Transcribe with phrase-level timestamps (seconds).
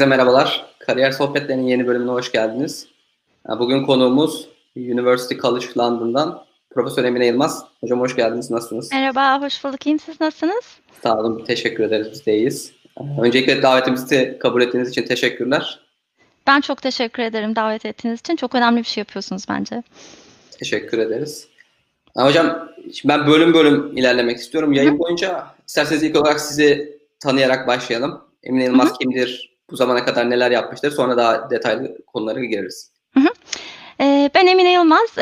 [0.00, 0.66] Herkese merhabalar.
[0.78, 2.86] Kariyer Sohbetleri'nin yeni bölümüne hoş geldiniz.
[3.58, 7.64] Bugün konuğumuz University College London'dan Profesör Emine Yılmaz.
[7.80, 8.50] Hocam hoş geldiniz.
[8.50, 8.92] Nasılsınız?
[8.92, 9.86] Merhaba, hoş bulduk.
[9.86, 9.98] İyiyim.
[9.98, 10.64] Siz nasılsınız?
[11.02, 11.44] Sağ olun.
[11.44, 12.08] Teşekkür ederiz.
[12.12, 12.72] Biz de iyiyiz.
[13.22, 15.80] Öncelikle davetimizi kabul ettiğiniz için teşekkürler.
[16.46, 18.36] Ben çok teşekkür ederim davet ettiğiniz için.
[18.36, 19.82] Çok önemli bir şey yapıyorsunuz bence.
[20.58, 21.48] Teşekkür ederiz.
[22.16, 24.72] Hocam şimdi ben bölüm bölüm ilerlemek istiyorum.
[24.72, 28.20] Yayın boyunca isterseniz ilk olarak sizi tanıyarak başlayalım.
[28.42, 28.98] Emine Yılmaz Hı-hı.
[28.98, 29.49] kimdir?
[29.70, 30.90] Bu zamana kadar neler yapmıştır?
[30.90, 32.92] Sonra daha detaylı konulara gireriz.
[33.14, 33.28] Hı hı.
[34.34, 35.18] Ben Emine Yılmaz,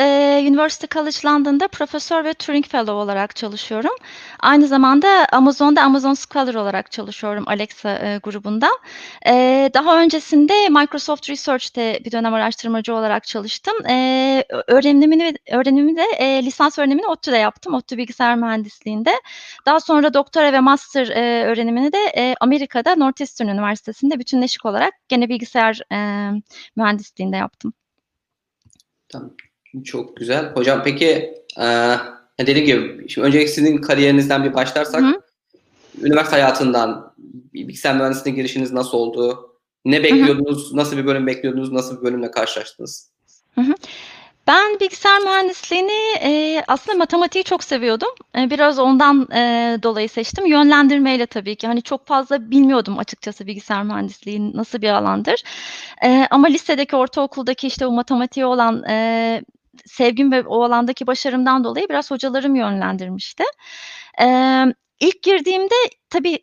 [0.46, 3.90] University College London'da profesör ve Turing Fellow olarak çalışıyorum.
[4.40, 8.68] Aynı zamanda Amazon'da Amazon Scholar olarak çalışıyorum Alexa grubunda.
[9.74, 13.74] Daha öncesinde Microsoft Research'te bir dönem araştırmacı olarak çalıştım.
[14.66, 19.12] Öğrenimini, öğrenimimi de lisans öğrenimini ODTÜ'de yaptım, ODTÜ Bilgisayar Mühendisliği'nde.
[19.66, 21.08] Daha sonra doktora ve master
[21.46, 25.80] öğrenimini de Amerika'da Northeastern Üniversitesi'nde bütünleşik olarak gene bilgisayar
[26.76, 27.72] mühendisliğinde yaptım.
[29.08, 29.30] Tamam.
[29.84, 30.52] Çok güzel.
[30.52, 31.96] Hocam peki e,
[32.40, 35.20] dediğim gibi şimdi öncelikle sizin kariyerinizden bir başlarsak Hı.
[36.02, 37.14] üniversite hayatından
[37.54, 39.48] bilgisayar mühendisliğine girişiniz nasıl oldu?
[39.84, 40.72] Ne bekliyordunuz?
[40.72, 40.76] Hı.
[40.76, 41.72] Nasıl bir bölüm bekliyordunuz?
[41.72, 43.10] Nasıl bir bölümle karşılaştınız?
[43.54, 43.74] Hı hı.
[44.48, 48.08] Ben bilgisayar mühendisliğini e, aslında matematiği çok seviyordum.
[48.36, 50.46] E, biraz ondan e, dolayı seçtim.
[50.46, 51.66] Yönlendirmeyle tabii ki.
[51.66, 55.42] Hani çok fazla bilmiyordum açıkçası bilgisayar mühendisliği nasıl bir alandır.
[56.04, 59.42] E, ama lisedeki, ortaokuldaki işte o matematiğe olan e,
[59.86, 63.44] sevgim ve o alandaki başarımdan dolayı biraz hocalarım yönlendirmişti.
[64.22, 64.26] E,
[65.00, 65.74] ilk girdiğimde
[66.10, 66.38] tabii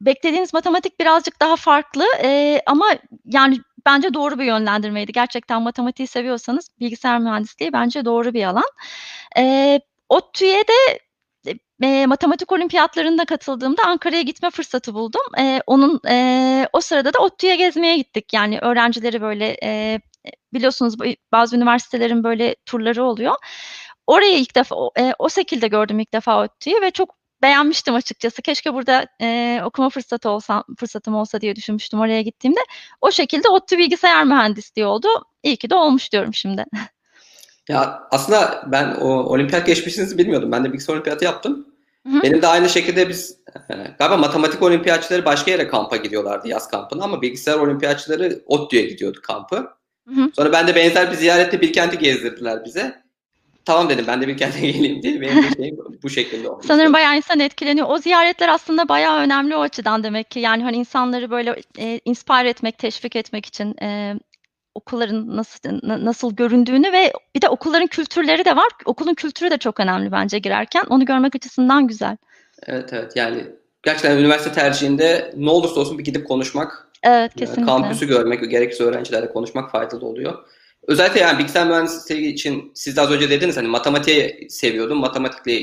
[0.00, 2.86] beklediğiniz matematik birazcık daha farklı e, ama
[3.24, 5.12] yani bence doğru bir yönlendirmeydi.
[5.12, 8.70] Gerçekten matematiği seviyorsanız bilgisayar mühendisliği bence doğru bir alan.
[9.38, 11.00] E, ODTÜ'ye de
[11.82, 15.22] e, matematik olimpiyatlarında katıldığımda Ankara'ya gitme fırsatı buldum.
[15.38, 18.32] E, onun e, o sırada da ODTÜ'ye gezmeye gittik.
[18.34, 20.00] Yani öğrencileri böyle e,
[20.52, 20.94] biliyorsunuz
[21.32, 23.34] bazı üniversitelerin böyle turları oluyor.
[24.06, 28.42] Orayı ilk defa e, o şekilde gördüm ilk defa ODTÜ'yü ve çok beğenmiştim açıkçası.
[28.42, 32.60] Keşke burada e, okuma fırsatı olsa, fırsatım olsa diye düşünmüştüm oraya gittiğimde.
[33.00, 35.08] O şekilde ODTÜ bilgisayar mühendisliği oldu.
[35.42, 36.64] İyi ki de olmuş diyorum şimdi.
[37.68, 40.52] Ya aslında ben o olimpiyat geçmişinizi bilmiyordum.
[40.52, 41.66] Ben de bilgisayar olimpiyatı yaptım.
[42.06, 42.22] Hı-hı.
[42.22, 43.36] Benim de aynı şekilde biz
[43.70, 49.18] e, galiba matematik olimpiyatçıları başka yere kampa gidiyorlardı yaz kampına ama bilgisayar olimpiyatçıları ODTÜ'ye gidiyordu
[49.22, 49.56] kampı.
[50.08, 50.30] Hı-hı.
[50.36, 53.02] Sonra ben de benzer bir ziyarette Bilkent'i gezdirdiler bize
[53.70, 56.66] tamam dedim ben de bir kente geleyim diye benim de şeyim bu şekilde olmuş.
[56.66, 57.86] Sanırım bayağı insan etkileniyor.
[57.90, 60.40] O ziyaretler aslında bayağı önemli o açıdan demek ki.
[60.40, 64.14] Yani hani insanları böyle e, inspire etmek, teşvik etmek için e,
[64.74, 68.68] okulların nasıl nasıl göründüğünü ve bir de okulların kültürleri de var.
[68.84, 70.82] Okulun kültürü de çok önemli bence girerken.
[70.88, 72.16] Onu görmek açısından güzel.
[72.66, 73.46] Evet evet yani
[73.82, 77.64] gerçekten üniversite tercihinde ne olursa olsun bir gidip konuşmak, evet, kesinlikle.
[77.64, 80.38] kampüsü görmek, gerekirse öğrencilerle konuşmak faydalı oluyor.
[80.86, 84.98] Özellikle yani bilgisayar mühendisliği için siz de az önce dediniz hani matematiği seviyordum.
[84.98, 85.60] Matematikle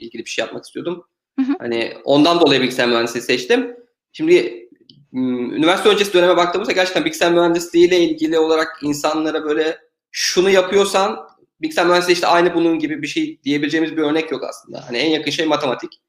[0.00, 1.04] ilgili bir şey yapmak istiyordum.
[1.38, 1.52] Hı hı.
[1.58, 3.76] Hani ondan dolayı bilgisayar mühendisliği seçtim.
[4.12, 4.68] Şimdi
[5.12, 9.78] üniversite öncesi döneme baktığımızda gerçekten bilgisayar mühendisliği ile ilgili olarak insanlara böyle
[10.10, 11.18] şunu yapıyorsan
[11.60, 14.88] bilgisayar mühendisliği işte aynı bunun gibi bir şey diyebileceğimiz bir örnek yok aslında.
[14.88, 16.00] Hani en yakın şey matematik.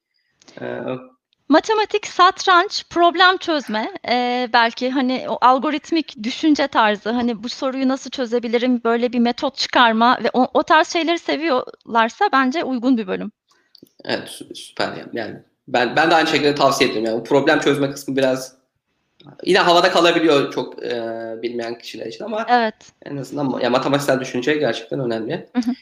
[0.62, 0.66] Ee,
[1.54, 8.10] Matematik, satranç, problem çözme, e, belki hani o algoritmik düşünce tarzı, hani bu soruyu nasıl
[8.10, 13.32] çözebilirim, böyle bir metot çıkarma ve o, o tarz şeyleri seviyorlarsa bence uygun bir bölüm.
[14.06, 15.36] Evet, süper yani.
[15.68, 17.14] Ben ben de aynı şekilde tavsiye ediyorum.
[17.14, 18.56] Yani problem çözme kısmı biraz
[19.44, 21.02] yine havada kalabiliyor çok e,
[21.42, 22.76] bilmeyen kişiler için ama evet.
[23.06, 25.50] en azından ya matematiksel düşünce gerçekten önemli.
[25.56, 25.74] Hı hı.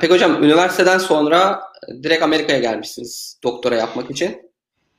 [0.00, 1.60] Peki hocam üniversiteden sonra
[2.02, 4.47] direkt Amerika'ya gelmişsiniz doktora yapmak için.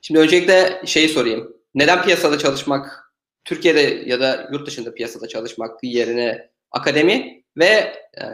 [0.01, 1.53] Şimdi öncelikle şeyi sorayım.
[1.75, 3.13] Neden piyasada çalışmak,
[3.45, 8.25] Türkiye'de ya da yurt dışında piyasada çalışmak yerine akademi ve e,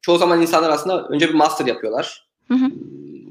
[0.00, 2.28] çoğu zaman insanlar aslında önce bir master yapıyorlar.
[2.48, 2.70] Hı hı.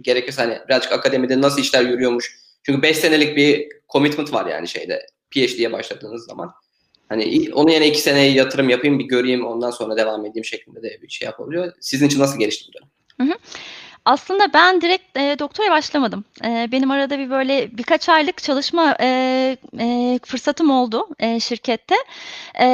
[0.01, 2.38] Gerekirse hani birazcık akademide nasıl işler yürüyormuş.
[2.63, 6.51] Çünkü 5 senelik bir commitment var yani şeyde PhD'ye başladığınız zaman.
[7.09, 11.00] Hani onun yerine 2 seneye yatırım yapayım bir göreyim ondan sonra devam edeyim şeklinde de
[11.01, 11.74] bir şey yapabiliyor.
[11.79, 12.89] Sizin için nasıl gelişti bu dönem?
[13.29, 13.38] Hı hı.
[14.07, 16.25] Aslında ben direkt e, doktora başlamadım.
[16.45, 21.95] E, benim arada bir böyle birkaç aylık çalışma e, e, fırsatım oldu e, şirkette
[22.59, 22.68] e,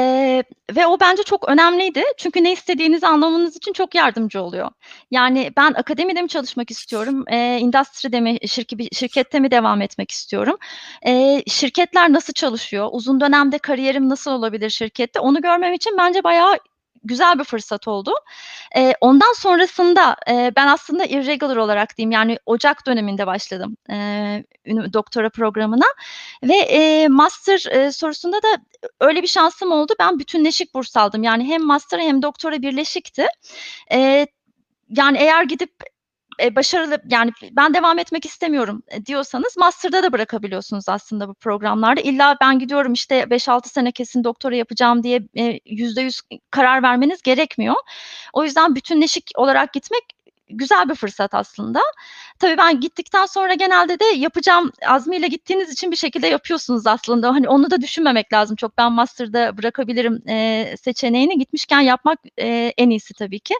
[0.76, 2.04] ve o bence çok önemliydi.
[2.18, 4.70] Çünkü ne istediğinizi anlamanız için çok yardımcı oluyor.
[5.10, 10.56] Yani ben akademide mi çalışmak istiyorum, e, endüstride mi, şirki, şirkette mi devam etmek istiyorum?
[11.06, 12.88] E, şirketler nasıl çalışıyor?
[12.92, 15.20] Uzun dönemde kariyerim nasıl olabilir şirkette?
[15.20, 16.58] Onu görmem için bence bayağı
[17.04, 18.12] güzel bir fırsat oldu.
[18.76, 23.76] Eee, ondan sonrasında, eee, ben aslında irregular olarak diyeyim, yani ocak döneminde başladım,
[24.66, 25.86] ünü doktora programına
[26.44, 28.48] ve, eee, master, eee, sorusunda da
[29.00, 29.94] öyle bir şansım oldu.
[30.00, 31.22] Ben bütünleşik burs aldım.
[31.22, 33.26] Yani hem master hem doktora birleşikti.
[33.92, 34.26] Eee,
[34.90, 35.72] yani eğer gidip,
[36.40, 42.00] eee, başarılı yani ben devam etmek istemiyorum, eee, diyorsanız master'da da bırakabiliyorsunuz aslında bu programlarda.
[42.00, 46.20] İlla ben gidiyorum, işte 5-6 sene kesin doktora yapacağım diye, eee, %100
[46.50, 47.74] karar vermeniz gerekmiyor.
[48.32, 50.02] O yüzden bütünleşik olarak gitmek
[50.50, 51.80] güzel bir fırsat aslında.
[52.38, 57.28] Tabii ben gittikten sonra genelde de yapacağım azmiyle gittiğiniz için bir şekilde yapıyorsunuz aslında.
[57.34, 58.78] Hani onu da düşünmemek lazım çok.
[58.78, 63.54] Ben master'da bırakabilirim, eee, seçeneğini gitmişken yapmak, eee, en iyisi tabii ki.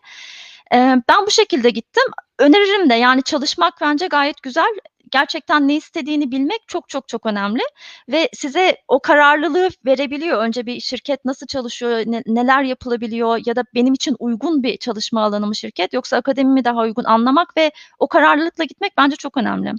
[0.72, 2.04] Eee, ben bu şekilde gittim.
[2.38, 4.74] Öneririm de yani çalışmak bence gayet güzel.
[5.10, 7.62] Gerçekten ne istediğini bilmek çok çok çok önemli
[8.08, 10.38] ve size o kararlılığı verebiliyor.
[10.38, 15.22] Önce bir şirket nasıl çalışıyor, ne neler yapılabiliyor ya da benim için uygun bir çalışma
[15.22, 19.36] alanı mı şirket yoksa akademi mi daha uygun anlamak ve o kararlılıkla gitmek bence çok
[19.36, 19.72] önemli.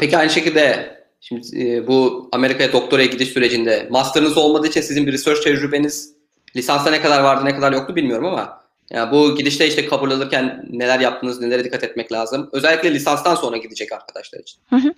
[0.00, 5.12] Peki aynı şekilde şimdi, eee, bu Amerika'ya doktoraya gidiş sürecinde master'ınız olmadığı için sizin bir
[5.12, 6.14] research tecrübeniz
[6.56, 8.57] lisansta ne kadar vardı, ne kadar yoktu bilmiyorum ama
[8.90, 12.50] ya bu gidişte işte kabul alırken neler yaptınız, nelere dikkat etmek lazım?
[12.52, 14.60] Özellikle lisanstan sonra gidecek arkadaşlar için.
[14.70, 14.92] Hı hı.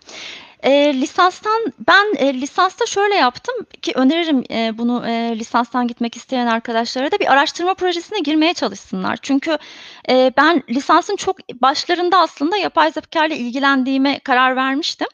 [0.65, 6.47] Eee, lisanstan ben, eee, lisansta şöyle yaptım ki öneririm, eee, bunu, eee, lisanstan gitmek isteyen
[6.47, 9.19] arkadaşlara da bir araştırma projesine girmeye çalışsınlar.
[9.23, 9.59] Çünkü,
[10.09, 15.09] eee, ben lisansın çok başlarında aslında yapay zekâyla ilgilendiğime karar vermiştim.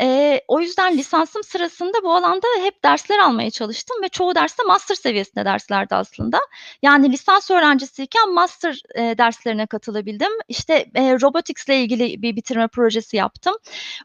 [0.00, 4.62] Eee, o yüzden lisansım sırasında bu alanda hep dersler almaya çalıştım ve çoğu ders de
[4.66, 6.38] master seviyesinde derslerdi aslında.
[6.82, 10.30] Yani lisans öğrencisiyken master, eee, derslerine katılabildim.
[10.48, 13.54] İşte, eee, robotics'le ilgili bir bitirme projesi yaptım.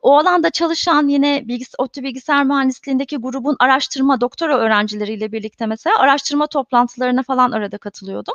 [0.01, 6.47] O alanda çalışan yine bilgis ODTÜ Bilgisayar Mühendisliğindeki grubun araştırma doktora öğrencileriyle birlikte mesela araştırma
[6.47, 8.33] toplantılarına falan arada katılıyordum.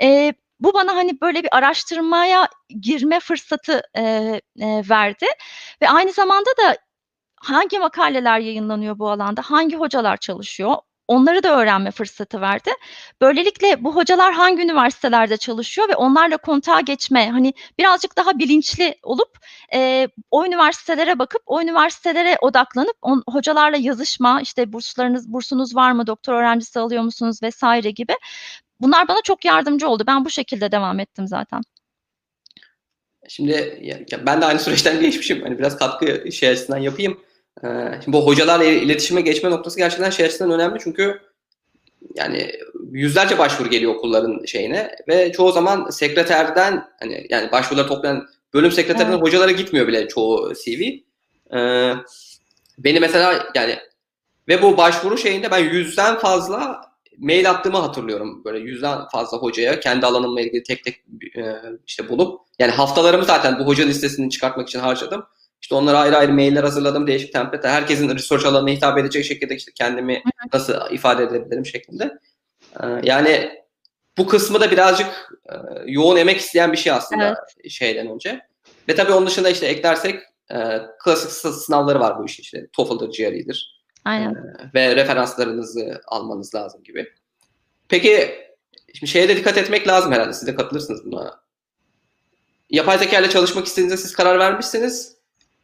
[0.00, 2.48] Eee, bu bana, hani, böyle bir araştırmaya
[2.80, 5.26] girme fırsatı, eee, eee, verdi
[5.82, 6.76] ve aynı zamanda da
[7.36, 10.76] hangi makaleler yayınlanıyor bu alanda, hangi hocalar çalışıyor,
[11.08, 12.70] onları da öğrenme fırsatı verdi.
[13.20, 19.38] Böylelikle bu hocalar hangi üniversitelerde çalışıyor ve onlarla kontağa geçme, hani, birazcık daha bilinçli olup,
[19.72, 26.06] eee, o üniversitelere bakıp o üniversitelere odaklanıp on hocalarla yazışma, işte burslarınız bursunuz var mı,
[26.06, 27.62] doktora öğrencisi alıyor musunuz vs.
[27.94, 28.14] gibi
[28.80, 30.04] bunlar bana çok yardımcı oldu.
[30.06, 31.60] Ben bu şekilde devam ettim zaten.
[33.28, 35.42] Şimdi ya ben de aynı süreçten geçmişim.
[35.42, 37.20] Hani biraz katkı şey açısından yapayım.
[37.64, 41.20] Eee, şimdi bu hocalarla iletişime geçme noktası gerçekten şey açısından önemli çünkü
[42.14, 42.52] yani
[42.90, 49.12] yüzlerce başvuru geliyor okulların şeyine ve çoğu zaman sekreterden hani yani başvuruları toplayan bölüm sekreterinden
[49.12, 49.22] Evet.
[49.22, 50.80] hocalara gitmiyor bile çoğu CV.
[51.52, 51.94] Eee,
[52.78, 53.76] beni mesela yani
[54.48, 56.80] ve bu başvuru şeyinde ben 100'den fazla
[57.18, 58.44] mail attığımı hatırlıyorum.
[58.44, 60.96] Böyle 100'den fazla hocaya kendi alanımla ilgili tek tek
[61.36, 65.24] eee, işte bulup yani haftalarımı zaten bu hoca listesini çıkartmak için harcadım.
[65.66, 67.06] İşte onlara ayrı ayrı mailler hazırladım.
[67.06, 67.68] Değişik template.
[67.68, 72.18] Herkesin research alanına hitap edecek şekilde işte kendimi nasıl ifade edebilirim şeklinde.
[72.82, 73.50] Eee, yani
[74.18, 75.06] bu kısmı da birazcık
[75.50, 77.70] eee, yoğun emek isteyen bir şey aslında Evet.
[77.72, 78.40] şeyden önce.
[78.88, 80.20] Ve tabii onun dışında işte eklersek
[80.50, 82.66] eee, klasik sı sınavları var bu işin işte.
[82.72, 83.82] TOEFL'dır, GRE'dir.
[84.04, 84.34] Aynen.
[84.34, 87.12] Eee, ve referanslarınızı almanız lazım gibi.
[87.88, 88.30] Peki
[88.94, 90.32] şimdi şeye de dikkat etmek lazım herhalde.
[90.32, 91.40] Siz de katılırsınız buna.
[92.70, 95.15] Yapay zekâyla çalışmak istediğinizde siz karar vermişsiniz.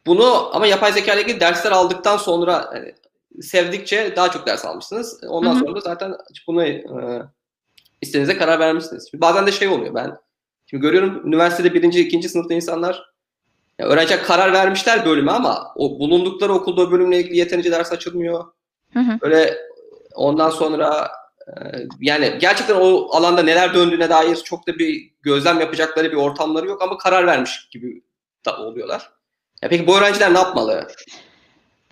[0.07, 2.95] Bunu ama yapay zekâyla ilgili dersler aldıktan sonra hani
[3.41, 5.23] sevdikçe daha çok ders almışsınız.
[5.27, 5.59] Ondan Hı hı.
[5.59, 6.15] sonra da zaten
[6.47, 6.83] bunu eee,
[8.01, 9.09] istediğinize karar vermişsiniz.
[9.13, 10.17] Bazen de şey oluyor ben
[10.65, 11.83] şimdi görüyorum üniversitede 1.
[11.93, 12.29] 2.
[12.29, 13.13] sınıfta insanlar
[13.79, 18.45] ya öğrenciler karar vermişler bölüme ama o bulundukları okulda o bölümle ilgili yeterince ders açılmıyor.
[18.93, 19.21] Hı hı.
[19.21, 19.57] Böyle
[20.15, 21.11] ondan sonra
[21.47, 26.67] eee, yani gerçekten o alanda neler döndüğüne dair çok da bir gözlem yapacakları bir ortamları
[26.67, 28.03] yok ama karar vermiş gibi
[28.45, 29.09] da oluyorlar.
[29.63, 30.87] Ya peki bu öğrenciler ne yapmalı?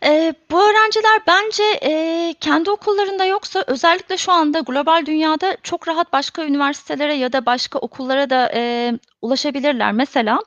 [0.04, 6.14] Eee, bu öğrenciler bence, eee, kendi okullarında yoksa özellikle şu anda global dünyada çok rahat
[6.14, 9.92] başka üniversitelere ya da başka okullara da, eee, ulaşabilirler.
[9.92, 10.40] Mesela,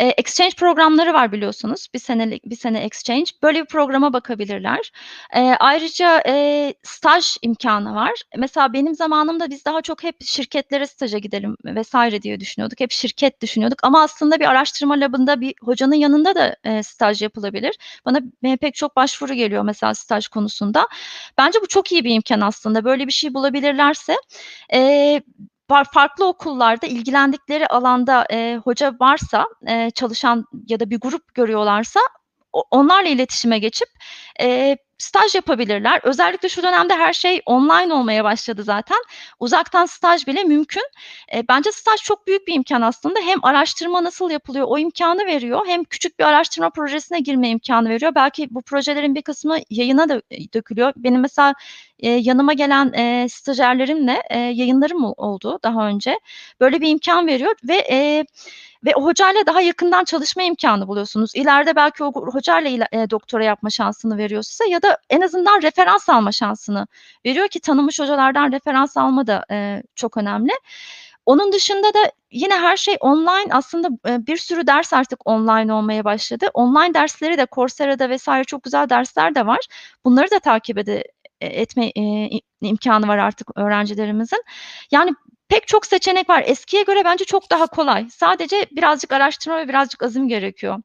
[0.00, 1.88] eee, exchange programları var biliyorsunuz.
[1.94, 3.24] 1 senelik 1 sene exchange.
[3.42, 4.92] Böyle bir programa bakabilirler.
[5.36, 8.12] Eee, ayrıca, eee, staj imkânı var.
[8.38, 11.94] Mesela benim zamanımda biz daha çok hep şirketlere staja gidelim vs.
[12.22, 12.80] diye düşünüyorduk.
[12.80, 17.76] Hep şirket düşünüyorduk ama aslında bir araştırma lab'ında bir hocanın yanında da, eee, staj yapılabilir.
[18.06, 18.20] Bana,
[18.60, 20.86] pek çok başvuru geliyor mesela staj konusunda.
[21.38, 22.84] Bence bu çok iyi bir imkân aslında.
[22.84, 24.16] Böyle bir şey bulabilirlerse,
[24.72, 25.22] par
[25.84, 32.00] farklı okullarda ilgilendikleri alanda, eee, hoca varsa, eee, çalışan ya da bir grup görüyorlarsa
[32.70, 33.88] onlarla iletişime geçip,
[34.40, 36.00] eee, staj yapabilirler.
[36.02, 38.98] Özellikle şu dönemde her şey online olmaya başladı zaten.
[39.40, 40.82] Uzaktan staj bile mümkün.
[41.34, 43.20] E, bence staj çok büyük bir imkan aslında.
[43.20, 45.66] Hem araştırma nasıl yapılıyor o imkanı veriyor.
[45.66, 48.14] Hem küçük bir araştırma projesine girme imkanı veriyor.
[48.14, 50.22] Belki bu projelerin bir kısmı yayına da
[50.54, 50.92] dökülüyor.
[50.96, 51.54] Benim mesela
[51.98, 56.20] e, yanıma gelen e, stajyerlerimle e, yayınlarım oldu daha önce.
[56.60, 58.24] Böyle bir imkan veriyor ve e,
[58.84, 61.34] ve o hocayla daha yakından çalışma imkanı buluyorsunuz.
[61.34, 66.08] İleride belki o hocayla e, doktora yapma şansını veriyor size ya da en azından referans
[66.08, 66.86] alma şansını
[67.26, 70.52] veriyor ki tanımış hocalardan referans alma da e, çok önemli.
[71.26, 73.88] Onun dışında da yine her şey online aslında
[74.26, 76.46] bir sürü ders artık online olmaya başladı.
[76.54, 79.60] Online dersleri de Coursera'da vesaire çok güzel dersler de var.
[80.04, 81.04] Bunları da takip ede,
[81.40, 82.28] e, etme e,
[82.60, 84.44] imkanı var artık öğrencilerimizin.
[84.90, 85.14] Yani
[85.48, 86.44] pek çok seçenek var.
[86.46, 88.08] Eskiye göre bence çok daha kolay.
[88.10, 90.82] Sadece birazcık araştırma ve birazcık azim gerekiyor.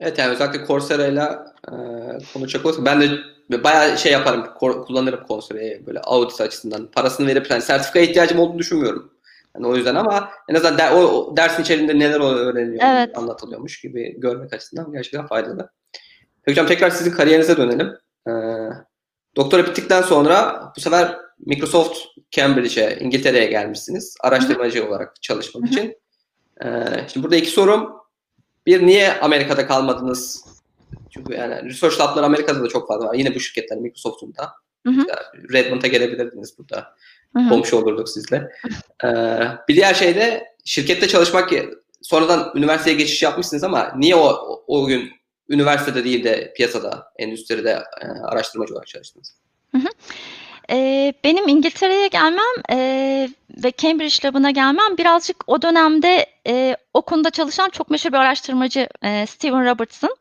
[0.00, 1.28] Evet yani özellikle Coursera ile
[2.32, 3.00] konuşacak olursak ben
[3.52, 6.86] de bayağı şey yaparım, kullanırım Coursera'yı böyle audit açısından.
[6.86, 9.12] Parasını verip yani sertifikaya ihtiyacım olduğunu düşünmüyorum.
[9.54, 13.18] Yani o yüzden ama en azından der, o, o dersin içerisinde neler öğreniliyor, evet.
[13.18, 15.70] anlatılıyormuş gibi görmek açısından gerçekten faydalı.
[16.42, 17.96] Peki hocam tekrar sizin kariyerinize dönelim.
[18.28, 18.32] Ee,
[19.36, 21.98] doktora bittikten sonra bu sefer Microsoft
[22.30, 24.16] Cambridge'e, İngiltere'ye gelmişsiniz.
[24.20, 24.88] Araştırmacı Hı-hı.
[24.88, 25.72] olarak çalışmak Hı-hı.
[25.72, 25.96] için.
[26.64, 26.68] Ee,
[27.12, 27.99] şimdi burada iki sorum.
[28.66, 30.44] Bir, niye Amerika'da kalmadınız?
[31.10, 33.14] Çünkü yani Research Lab'lar Amerika'da da çok fazla var.
[33.14, 34.52] Yine bu şirketler Microsoft'un da.
[35.52, 36.94] Redmond'a gelebilirdiniz burada.
[37.36, 37.48] Hı-hı.
[37.48, 38.52] Komşu olurduk sizle.
[39.04, 39.08] Ee,
[39.68, 41.52] bir diğer şey de şirkette çalışmak
[42.02, 45.10] sonradan üniversiteye geçiş yapmışsınız ama niye o, o, o gün
[45.48, 49.36] üniversitede değil de piyasada, endüstride e, araştırmacı olarak çalıştınız?
[49.72, 49.88] Hı hı.
[50.70, 53.28] Eee, benim İngiltere'ye gelmem, eee,
[53.64, 58.88] ve Cambridge Lab'ına gelmem birazcık o dönemde, eee, o konuda çalışan çok meşhur bir araştırmacı,
[59.04, 60.16] eee, Steven Robertson.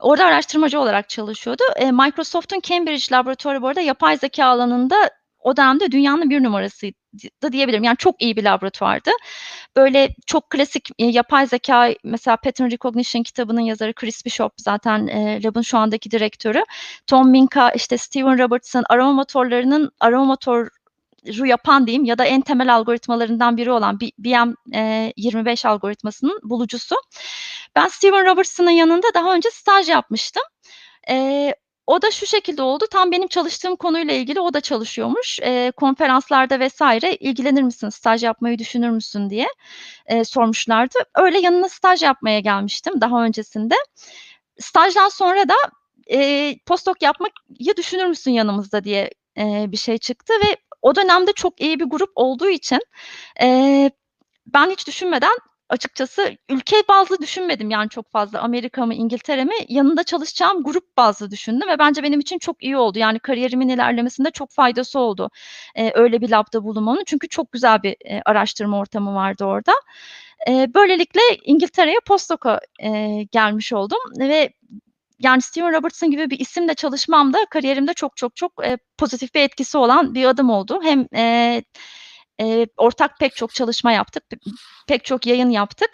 [0.00, 1.62] Orada araştırmacı olarak çalışıyordu.
[1.80, 6.96] Eee, Microsoft'un Cambridge laboratuvarı bu arada yapay zeka alanında o dönemde dünyanın bir numarasıydı
[7.42, 7.84] da diyebilirim.
[7.84, 9.10] Yani çok iyi bir laboratuvardı.
[9.76, 15.42] Böyle çok klasik e, yapay zeka mesela Pattern Recognition kitabının yazarı Chris Bishop zaten e,
[15.42, 16.64] lab'ın şu andaki direktörü.
[17.06, 20.68] Tom Minka, işte Steven Robertson arama motorlarının arama motor
[21.26, 26.96] ru yapan diyeyim ya da en temel algoritmalarından biri olan BM25 e, algoritmasının bulucusu.
[27.76, 30.42] Ben Steven Robertson'ın yanında daha önce staj yapmıştım.
[31.10, 31.54] E,
[31.86, 32.84] o da şu şekilde oldu.
[32.90, 35.40] Tam benim çalıştığım konuyla ilgili o da çalışıyormuş.
[35.42, 39.48] E, konferanslarda vesaire ilgilenir misin, staj yapmayı düşünür müsün diye
[40.06, 40.98] e, sormuşlardı.
[41.14, 43.74] Öyle yanına staj yapmaya gelmiştim daha öncesinde.
[44.60, 45.54] Stajdan sonra da
[46.12, 47.32] e, postdoc yapmayı
[47.76, 52.10] düşünür müsün yanımızda diye e, bir şey çıktı ve o dönemde çok iyi bir grup
[52.14, 52.80] olduğu için
[53.42, 53.90] e,
[54.46, 55.36] ben hiç düşünmeden
[55.70, 61.30] açıkçası ülke bazlı düşünmedim yani çok fazla Amerika mı İngiltere mi yanında çalışacağım grup bazlı
[61.30, 62.98] düşündüm ve bence benim için çok iyi oldu.
[62.98, 65.30] Yani kariyerimin ilerlemesinde çok faydası oldu
[65.76, 69.72] e, öyle bir labda bulunmanın çünkü çok güzel bir e, araştırma ortamı vardı orada.
[70.48, 74.52] E, böylelikle İngiltere'ye postdoca e, gelmiş oldum ve
[75.18, 79.40] yani Steven Robertson gibi bir isimle çalışmam da kariyerimde çok çok çok e, pozitif bir
[79.40, 80.80] etkisi olan bir adım oldu.
[80.82, 81.62] Hem e,
[82.40, 84.24] e, ortak pek çok çalışma yaptık,
[84.88, 85.90] pek çok yayın yaptık.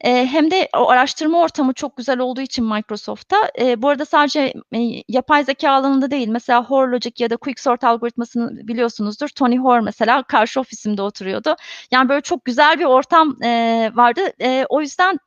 [0.00, 3.36] E, hem de o araştırma ortamı çok güzel olduğu için Microsoft'ta.
[3.60, 4.78] E, bu arada sadece e,
[5.08, 9.28] yapay zeka alanında değil, mesela Hoare Logic ya da Quicksort algoritmasını biliyorsunuzdur.
[9.28, 11.56] Tony Hoare mesela karşı ofisimde oturuyordu.
[11.90, 13.48] Yani böyle çok güzel bir ortam e,
[13.94, 14.20] vardı.
[14.40, 15.18] E, o yüzden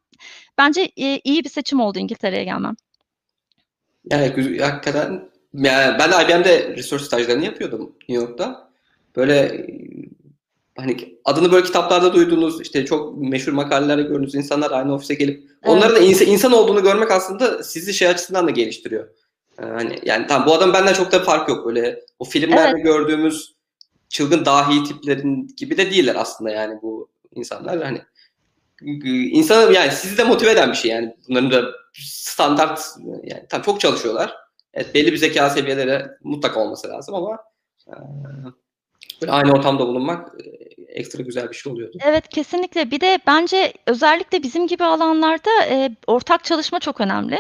[0.58, 2.76] bence e, iyi bir seçim oldu İngiltere'ye gelmem.
[4.12, 8.72] Yani hakikaten yani ben de IBM'de research stajlarını yapıyordum New York'ta.
[9.16, 9.68] Böyle
[10.82, 15.76] hani adını böyle kitaplarda duyduğunuz işte çok meşhur makalelerde gördüğünüz insanlar aynı ofise gelip evet.
[15.76, 19.10] onların da insan, insan olduğunu görmek aslında sizi şey açısından da geliştiriyor.
[19.60, 22.84] Ee, hani yani tam bu adam benden çok da fark yok böyle o filmlerde evet.
[22.84, 23.56] gördüğümüz
[24.10, 28.02] çılgın dahi tiplerin gibi de değiller aslında yani bu insanlar hani
[29.32, 33.80] insanı yani sizi de motive eden bir şey yani bunların da standart yani tam çok
[33.80, 34.36] çalışıyorlar.
[34.74, 37.40] Evet belli bir zeka seviyeleri mutlaka olması lazım ama
[37.88, 37.94] e,
[39.22, 41.98] böyle aynı ortamda bulunmak e, ekstra güzel bir şey oluyordu.
[42.06, 42.92] Evet kesinlikle.
[42.92, 47.38] Bir de bence özellikle bizim gibi alanlarda e, ortak çalışma çok önemli.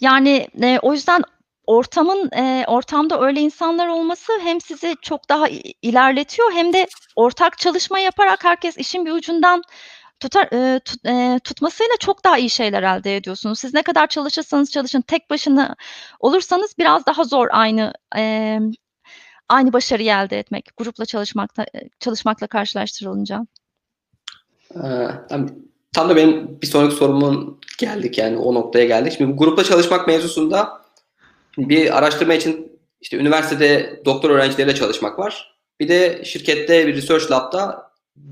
[0.00, 1.22] Yani e, o yüzden
[1.66, 5.48] ortamın e, ortamda öyle insanlar olması hem sizi çok daha
[5.82, 9.62] ilerletiyor hem de ortak çalışma yaparak herkes işin bir ucundan
[10.20, 13.58] tutar e, tut, e, tutmasıyla çok daha iyi şeyler elde ediyorsunuz.
[13.58, 15.76] Siz ne kadar çalışırsanız çalışın tek başına
[16.20, 18.58] olursanız biraz daha zor aynı e,
[19.50, 21.66] aynı başarıyı elde etmek grupla çalışmakta
[22.00, 23.46] çalışmakla karşılaştırılınca.
[24.74, 25.48] Ee, tam,
[25.92, 29.14] tam da benim bir sonraki sorumun geldik yani o noktaya geldik.
[29.18, 30.80] Şimdi bu grupla çalışmak mevzusunda
[31.58, 35.60] Bir araştırma için işte üniversitede doktor öğrencileriyle çalışmak var.
[35.80, 37.90] Bir de şirkette bir research lab'da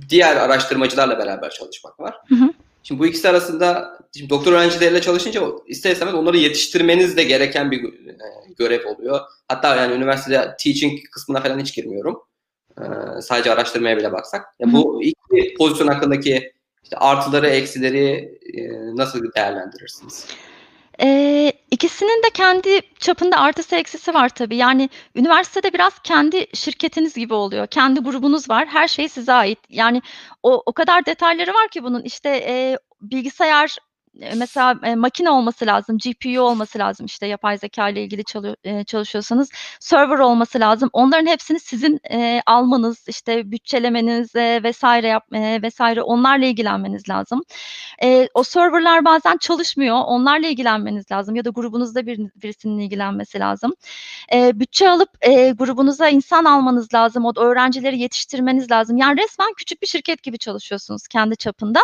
[0.09, 2.17] diğer araştırmacılarla beraber çalışmak var.
[2.29, 2.53] Hı hı.
[2.89, 7.85] Şimdi bu ikisi arasında şimdi doktor öğrencileriyle çalışınca ister istemez onları yetiştirmeniz de gereken bir
[7.85, 8.15] e,
[8.59, 9.21] görev oluyor.
[9.49, 12.23] Hatta yani üniversitede teaching kısmına falan hiç girmiyorum.
[12.81, 12.85] Ee,
[13.23, 14.45] sadece araştırmaya bile baksak.
[14.59, 16.53] Ya bu iki pozisyon hakkındaki
[16.83, 18.63] işte artıları, eksileri e,
[18.97, 20.27] nasıl değerlendirirsiniz?
[21.03, 24.57] Ee, ikisinin de kendi çapında artısı eksisi var tabii.
[24.57, 27.67] Yani üniversitede biraz kendi şirketiniz gibi oluyor.
[27.67, 28.67] Kendi grubunuz var.
[28.69, 29.59] Her şey size ait.
[29.69, 30.03] Yani
[30.43, 32.03] o o kadar detayları var ki bunun.
[32.03, 33.77] İşte e, bilgisayar
[34.37, 37.07] mesela e, makine olması lazım, GPU olması lazım.
[37.07, 40.91] İşte yapay zeka ile ilgili çalıyor, e, çalışıyorsanız server olması lazım.
[40.93, 47.43] Onların hepsini sizin e, almanız, işte bütçelemeniz e, vesaire yap, e, vesaire onlarla ilgilenmeniz lazım.
[48.03, 49.97] E, o serverlar bazen çalışmıyor.
[50.07, 53.75] Onlarla ilgilenmeniz lazım ya da grubunuzda bir, birisinin ilgilenmesi lazım.
[54.33, 57.25] E, bütçe alıp e, grubunuza insan almanız lazım.
[57.25, 58.97] O öğrencileri yetiştirmeniz lazım.
[58.97, 61.81] Yani resmen küçük bir şirket gibi çalışıyorsunuz kendi çapında.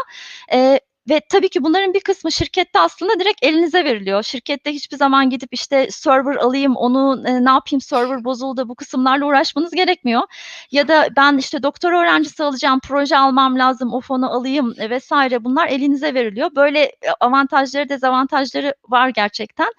[0.53, 4.23] E, ve tabii ki bunların bir kısmı şirkette aslında direkt elinize veriliyor.
[4.23, 9.27] Şirkette hiçbir zaman gidip işte server alayım, onu e, ne yapayım server bozuldu bu kısımlarla
[9.27, 10.23] uğraşmanız gerekmiyor.
[10.71, 15.45] Ya da ben işte doktor öğrencisi alacağım, proje almam lazım, o fonu alayım e, vesaire
[15.45, 16.51] bunlar elinize veriliyor.
[16.57, 19.73] Böyle e, avantajları dezavantajları var gerçekten.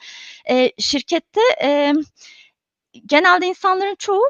[0.49, 1.93] E, şirkette e,
[3.05, 4.23] genelde insanların çoğu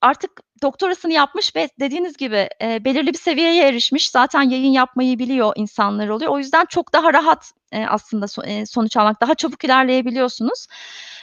[0.00, 0.30] artık
[0.62, 4.10] doktorasını yapmış ve dediğiniz gibi e, belirli bir seviyeye erişmiş.
[4.10, 6.30] Zaten yayın yapmayı biliyor insanlar oluyor.
[6.30, 10.66] O yüzden çok daha rahat e, aslında so, e, sonuç almak, daha çabuk ilerleyebiliyorsunuz.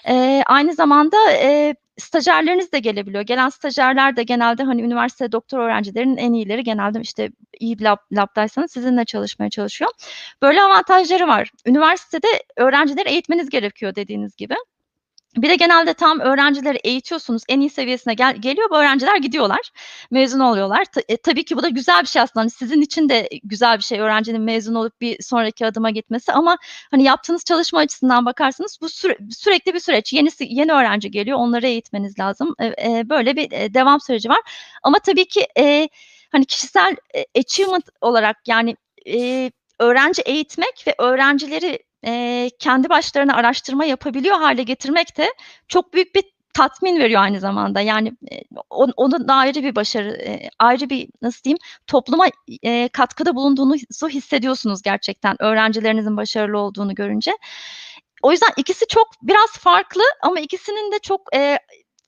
[0.08, 3.24] E, aynı zamanda e, stajyerleriniz de gelebiliyor.
[3.24, 7.98] Gelen stajyerler de genelde hani üniversite doktor öğrencilerinin en iyileri genelde işte iyi bir lab,
[8.12, 9.92] labdaysanız sizinle çalışmaya çalışıyor.
[10.42, 11.52] Böyle avantajları var.
[11.66, 14.56] Üniversitede öğrencileri eğitmeniz gerekiyor dediğiniz gibi.
[15.38, 19.72] Bir de genelde tam öğrencileri eğitiyorsunuz, en iyi seviyesine gel geliyor, bu öğrenciler gidiyorlar,
[20.12, 20.86] mezun oluyorlar.
[20.86, 22.42] Ta e, tabii ki bu da güzel bir şey aslında.
[22.42, 26.58] Hani sizin için de güzel bir şey öğrencinin mezun olup bir sonraki adıma gitmesi ama
[26.92, 30.14] hani yaptığınız çalışma açısından bakarsanız bu süre sürekli bir süreç.
[30.14, 32.56] Yenisi yeni öğrenci geliyor, onları eğitmeniz lazım.
[32.60, 34.40] E, e, böyle bir e, devam süreci var.
[34.84, 35.90] Ama tabii ki e,
[36.32, 43.86] hani kişisel e, achievement olarak yani e, öğrenci eğitmek ve öğrencileri e, kendi başlarına araştırma
[43.86, 45.34] yapabiliyor hale getirmek de
[45.68, 47.82] çok büyük bir tatmin veriyor aynı zamanda.
[47.82, 51.58] Yani e, onun da ayrı bir başarı, ayrı bir nasıl diyeyim
[51.88, 52.26] topluma
[52.64, 57.32] e, katkıda bulunduğunuzu hissediyorsunuz gerçekten öğrencilerinizin başarılı olduğunu görünce.
[58.22, 61.60] O yüzden ikisi çok biraz farklı ama ikisinin de çok e,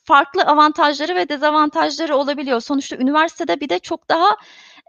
[0.04, 2.62] farklı avantajları ve dezavantajları olabiliyor.
[2.62, 4.30] Sonuçta üniversitede bir de çok daha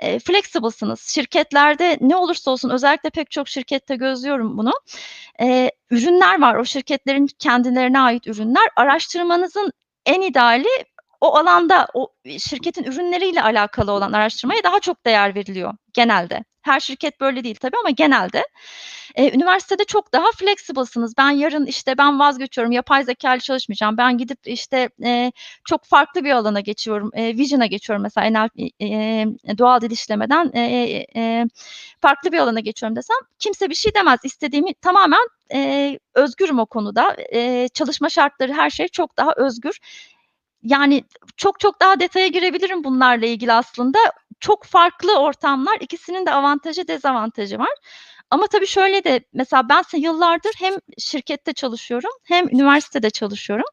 [0.03, 1.01] e, flexible'sınız.
[1.01, 4.73] Şirketlerde ne olursa olsun özellikle pek çok şirkette gözlüyorum bunu.
[5.41, 6.55] E, ürünler var.
[6.55, 8.69] O şirketlerin kendilerine ait ürünler.
[8.77, 9.73] Araştırmanızın
[10.07, 10.69] en ideali
[11.23, 12.09] o alanda o
[12.39, 16.45] şirketin ürünleriyle alakalı olan araştırmaya daha çok değer veriliyor genelde.
[16.63, 18.45] Her şirket böyle değil tabii ama genelde.
[19.15, 21.15] E, üniversitede çok daha flexible'sınız.
[21.19, 23.97] Ben yarın işte ben vazgeçiyorum, yapay zeka ile çalışmayacağım.
[23.97, 25.33] Ben gidip işte e,
[25.65, 27.11] çok farklı bir alana geçiyorum.
[27.15, 30.61] E, Vision'a geçiyorum mesela NLP, e, doğal dil işlemeden e,
[31.17, 31.45] e,
[32.01, 34.21] farklı bir alana geçiyorum desem kimse bir şey demez.
[34.25, 37.17] İstediğimi tamamen e, özgürüm o konuda.
[37.35, 39.79] E, çalışma şartları her şey çok daha özgür
[40.63, 41.05] yani
[41.37, 43.99] çok çok daha detaya girebilirim bunlarla ilgili aslında.
[44.41, 47.75] Çok farklı ortamlar, ikisinin de avantajı dezavantajı var.
[48.31, 53.67] Ama tabii şöyle de mesela ben yıllardır hem şirkette çalışıyorum hem üniversitede çalışıyorum.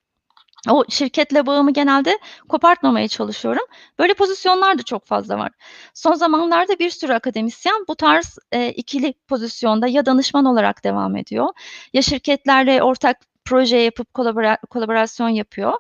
[0.70, 3.64] O şirketle bağımı genelde kopartmamaya çalışıyorum.
[4.00, 5.52] Böyle pozisyonlar da çok fazla var.
[5.94, 11.48] Son zamanlarda bir sürü akademisyen bu tarz e, ikili pozisyonda ya danışman olarak devam ediyor
[11.94, 13.18] ya şirketlerle ortak
[13.50, 15.74] proje yapıp kolabora kolaborasyon yapıyor.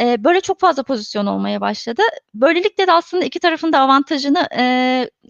[0.00, 2.02] E, böyle çok fazla pozisyon olmaya başladı.
[2.34, 4.64] Böylelikle de aslında iki tarafın da avantajını e,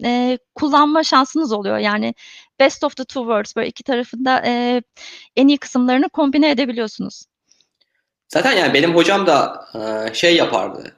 [0.03, 1.77] e, kullanma şansınız oluyor.
[1.77, 2.13] Yani
[2.59, 4.81] best of the two worlds böyle iki tarafın da e,
[5.35, 7.23] en iyi kısımlarını kombine edebiliyorsunuz.
[8.27, 10.95] Zaten yani benim hocam da e, şey yapardı.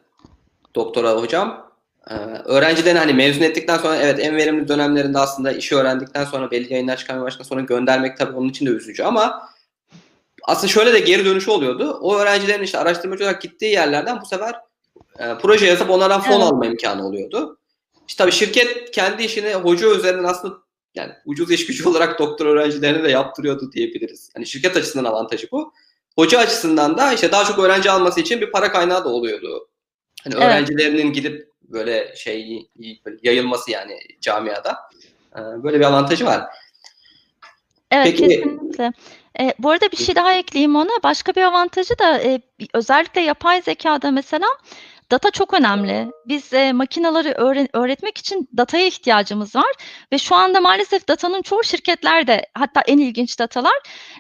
[0.76, 1.72] Doktora hocam.
[2.10, 2.14] E,
[2.46, 6.98] öğrencilerini hani mezun ettikten sonra evet en verimli dönemlerinde aslında işi öğrendikten sonra belli yayınlar
[6.98, 9.50] çıkarmaya başladıktan sonra göndermek tabii onun için de üzücü ama
[10.44, 11.98] aslında şöyle de geri dönüşü oluyordu.
[12.02, 14.56] O öğrencilerin işte araştırmacı olarak gittiği yerlerden bu sefer
[15.20, 16.44] e, proje yazıp onlardan fon evet.
[16.44, 17.60] alma imkanı oluyordu.
[18.08, 20.56] İşte tabii şirket kendi işini hoca üzerinden aslında
[20.96, 24.30] yani ucuz iş gücü olarak doktor öğrencilerine de yaptırıyordu diyebiliriz.
[24.36, 25.74] Hani şirket açısından avantajı bu.
[26.16, 29.70] Hoca açısından da işte daha çok öğrenci alması için bir para kaynağı da oluyordu.
[30.24, 30.46] Hani evet.
[30.46, 32.68] öğrencilerinin gidip böyle şey
[33.24, 34.78] yayılması yani camiada.
[35.36, 36.44] E, böyle bir avantajı var.
[37.92, 38.94] Evet Peki, kesinlikle.
[39.40, 40.90] Eee, bu arada bir şey daha ekleyeyim ona.
[41.04, 42.20] Başka bir avantajı da,
[42.60, 44.48] bi özellikle yapay zekâda mesela
[45.12, 46.08] data çok önemli.
[46.28, 49.74] Biz, eee, makinaları öğren öğretmek için dataya ihtiyacımız var
[50.14, 53.74] ve şu anda maalesef datanın çoğu şirketlerde hatta en ilginç datalar.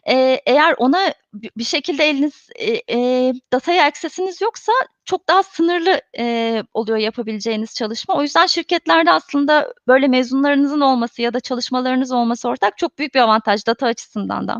[0.07, 4.71] Eee, eğer ona bi bir şekilde eliniz, eee, eee, dataya access'iniz yoksa
[5.05, 8.15] çok daha sınırlı, eee, oluyor yapabileceğiniz çalışma.
[8.15, 13.19] O yüzden şirketlerde aslında böyle mezunlarınızın olması ya da çalışmalarınız olması ortak çok büyük bir
[13.19, 14.57] avantaj data açısından da.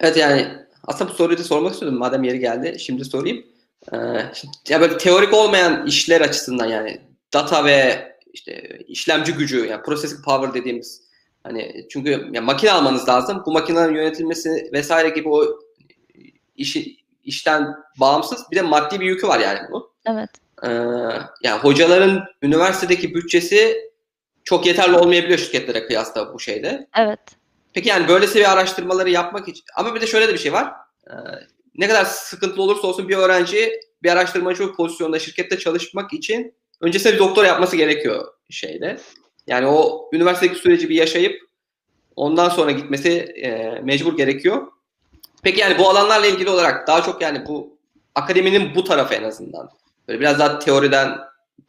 [0.00, 0.46] Evet, yani
[0.86, 2.76] aslında bu soruyu da sormak istiyordum madem yeri geldi.
[2.78, 3.44] Şimdi sorayım.
[4.34, 7.00] Şimdi ya böyle teorik olmayan işler açısından yani
[7.32, 11.02] data ve işte işlemci gücü yani processing power dediğimiz
[11.42, 13.42] hani çünkü ya makine almanız lazım.
[13.46, 15.44] Bu makinelerin yönetilmesi vesaire gibi o
[16.56, 19.90] işi işten bağımsız bir de maddi bir yükü var yani bunun.
[20.06, 20.30] Evet.
[20.64, 20.70] Eee,
[21.42, 23.90] yani hocaların üniversitedeki bütçesi
[24.44, 26.88] çok yeterli olmayabiliyor şirketlere kıyasla bu şeyde.
[26.98, 27.20] Evet.
[27.72, 30.72] Peki yani böylesi bir araştırmaları yapmak için ama bir de şöyle de bir şey var.
[31.10, 31.16] Eee,
[31.76, 37.18] ne kadar sıkıntılı olursa olsun bir öğrenci bir araştırmacı pozisyonda şirkette çalışmak için öncesinde bir
[37.18, 38.98] doktora yapması gerekiyor şeyde.
[39.46, 41.42] Yani o üniversitedeki süreci bir yaşayıp
[42.16, 44.66] ondan sonra gitmesi eee, mecbur gerekiyor.
[45.42, 47.78] Peki yani bu alanlarla ilgili olarak daha çok yani bu
[48.14, 49.70] akademinin bu tarafı en azından
[50.08, 51.18] böyle biraz daha teoriden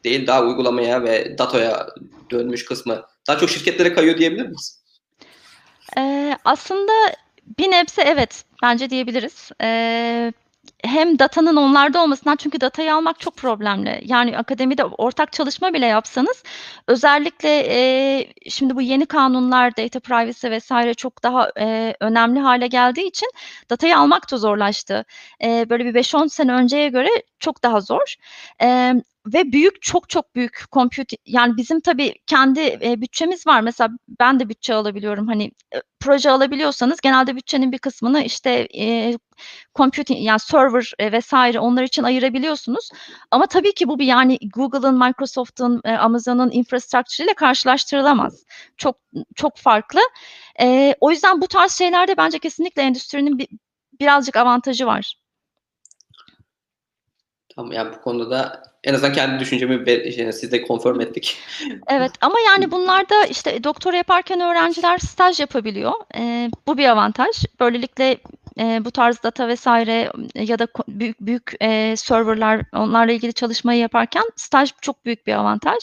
[0.04, 1.88] değil daha uygulamaya ve dataya
[2.32, 4.81] dönmüş kısmı daha çok şirketlere kayıyor diyebilir miyiz?
[5.98, 6.92] Eee, aslında
[7.60, 9.52] bir nebze evet, bence diyebiliriz.
[9.62, 10.34] Eee,
[10.84, 14.02] hem datanın onlarda olmasından çünkü datayı almak çok problemli.
[14.06, 16.44] Yani akademide ortak çalışma bile yapsanız
[16.88, 20.96] özellikle, eee, şimdi bu yeni kanunlar, data privacy vs.
[20.98, 23.30] çok daha, eee, önemli hâle geldiği için
[23.70, 25.06] datayı almak da zorlaştı.
[25.44, 28.16] Eee, böyle bir 5-10 sene önceye göre çok daha zor.
[28.60, 33.62] Emm, ve büyük, çok çok büyük compute yani bizim tabii kendi, eee, bütçemiz var.
[33.62, 35.28] Mesela ben de bütçe alabiliyorum.
[35.28, 39.18] Hani, eee, proje alabiliyorsanız genelde bütçenin bir kısmını işte, eee,
[39.76, 41.34] computing yani server, eee, vs.
[41.60, 42.90] onlar için ayırabiliyorsunuz.
[43.32, 48.46] Ama tabii ki bu bir yani Google'ın, Microsoft'un, eee, Amazon'un infrastructure ile karşılaştırılamaz.
[48.78, 48.98] Çok
[49.36, 50.00] çok farklı.
[50.60, 53.48] Eee, o yüzden bu tarz şeylerde bence kesinlikle endüstrinin bi
[54.02, 55.16] birazcık avantajı var.
[57.62, 61.38] Tamam, yani bu konuda da en azından kendi düşüncemi şey sizle confirm ettik.
[61.88, 65.92] Evet ama yani bunlarda işte doktora yaparken öğrenciler staj yapabiliyor.
[66.16, 67.46] Eee, bu bir avantaj.
[67.60, 68.18] Böylelikle,
[68.58, 69.68] eee, bu tarz data vs.
[70.36, 75.78] ya da büyük büyük, eee, server'lar onlarla ilgili çalışmayı yaparken staj çok büyük bir avantaj.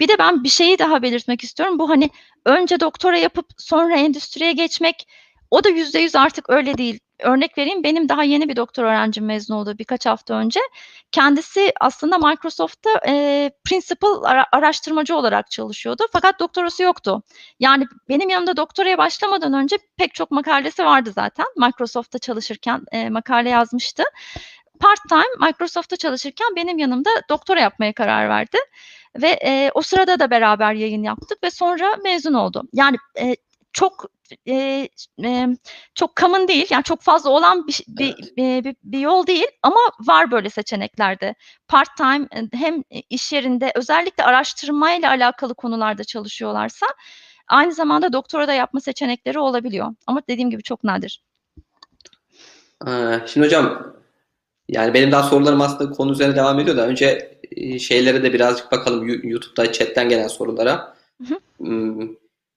[0.00, 1.78] Bir de ben bir şeyi daha belirtmek istiyorum.
[1.78, 2.10] Bu hani
[2.46, 5.06] önce doktora yapıp sonra endüstriye geçmek
[5.50, 6.98] o da %100 artık öyle değil.
[7.20, 10.60] Örnek vereyim, benim daha yeni bir doktora öğrencim mezun oldu birkaç hafta önce.
[11.12, 17.22] Kendisi aslında Microsoft'ta, eee, principal ara araştırmacı olarak çalışıyordu fakat doktorası yoktu.
[17.60, 21.46] Yani benim yanımda doktoraya başlamadan önce pek çok makalesi vardı zaten.
[21.56, 24.02] Microsoft'ta çalışırken, eee, makale yazmıştı.
[24.80, 28.58] Part-time Microsoft'ta çalışırken benim yanımda doktora yapmaya karar verdi
[29.22, 32.62] ve, eee, o sırada da beraber yayın yaptık ve sonra mezun oldu.
[32.72, 33.36] Yani, eee,
[33.72, 34.06] çok,
[34.46, 35.56] eee, emm,
[35.94, 38.64] çok common değil, yani çok fazla olan bir bir, Evet.
[38.64, 41.34] bir bir yol değil ama var böyle seçenekler de.
[41.68, 46.86] Part-time eee, hem iş yerinde özellikle araştırmayla alakalı konularda çalışıyorlarsa
[47.48, 51.22] aynı zamanda doktora da yapma seçenekleri olabiliyor ama dediğim gibi çok nadir.
[53.26, 53.94] Şimdi hocam,
[54.68, 57.38] yani benim daha sorularım aslında konu üzerine devam ediyor da önce,
[57.80, 60.96] şeylere de birazcık bakalım You YouTube'da chat'ten gelen sorulara.
[61.28, 62.08] Hı hı.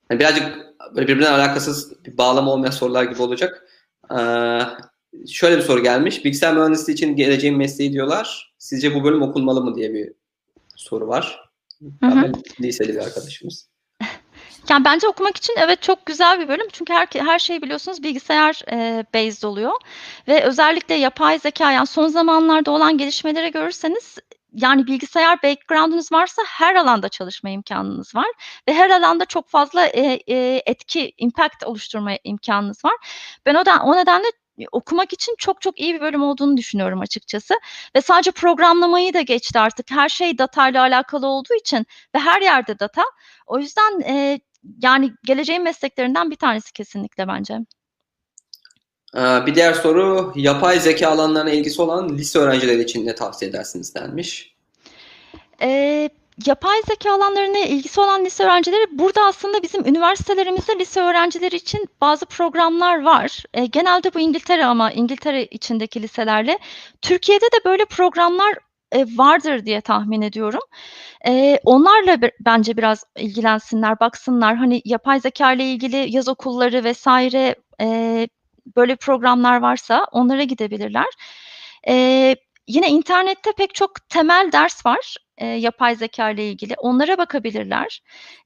[0.10, 0.58] Hani birazcık
[0.96, 3.68] böyle birbirinden alakasız, bir bağlamı olmayan sorular gibi olacak.
[4.12, 4.68] Eee,
[5.28, 6.26] şöyle bir soru gelmiş.
[6.26, 8.54] Bilgisayar mühendisliği için geleceğin mesleği diyorlar.
[8.58, 10.14] Sizce bu bölüm okunmalı mı diye bir
[10.76, 11.50] soru var.
[12.02, 12.32] Hı hı.
[12.62, 13.68] Liseli bir arkadaşımız.
[14.70, 18.62] Yani bence okumak için evet çok güzel bir bölüm çünkü her her şey biliyorsunuz bilgisayar,
[18.72, 19.72] eee, based oluyor
[20.28, 24.18] ve özellikle yapay zekâ yani son zamanlarda olan gelişmeleri görürseniz
[24.54, 28.28] yani bilgisayar background'unuz varsa her alanda çalışma imkânınız var
[28.70, 32.94] ve her alanda çok fazla, eee, eee, etki, impact oluşturma imkânınız var.
[33.46, 34.28] Ben o da o nedenle
[34.72, 37.54] okumak için çok çok iyi bir bölüm olduğunu düşünüyorum açıkçası
[37.96, 39.92] ve sadece programlamayı da geçti artık.
[39.92, 43.04] Her şey datayla alakalı olduğu için ve her yerde data.
[43.48, 44.40] O yüzden, eee,
[44.84, 47.60] yani geleceğin mesleklerinden bir tanesi kesinlikle bence.
[49.18, 53.96] Eee, bir diğer soru, yapay zekâ alanlarına ilgisi olan lise öğrencileri için ne tavsiye edersiniz
[53.96, 54.52] denmiş.
[55.62, 56.10] Eee,
[56.46, 62.26] yapay zekâ alanlarına ilgisi olan lise öğrencileri burada aslında bizim üniversitelerimizde lise öğrencileri için bazı
[62.26, 63.44] programlar var.
[63.58, 66.60] Eee, genelde bu İngiltere ama İngiltere içindeki liselerle.
[67.02, 68.56] Türkiye'de de böyle programlar,
[68.96, 70.62] eee, vardır diye tahmin ediyorum.
[71.26, 74.56] Eee, onlarla be bence biraz ilgilensinler, baksınlar.
[74.56, 77.08] Hani yapay zekâ ile ilgili yaz okulları vs.
[77.80, 78.28] eee,
[78.76, 81.06] böyle programlar varsa onlara gidebilirler.
[81.88, 82.36] Eee,
[82.68, 86.74] yine internette pek çok temel ders var, eee, yapay zekâ ile ilgili.
[86.78, 88.02] Onlara bakabilirler.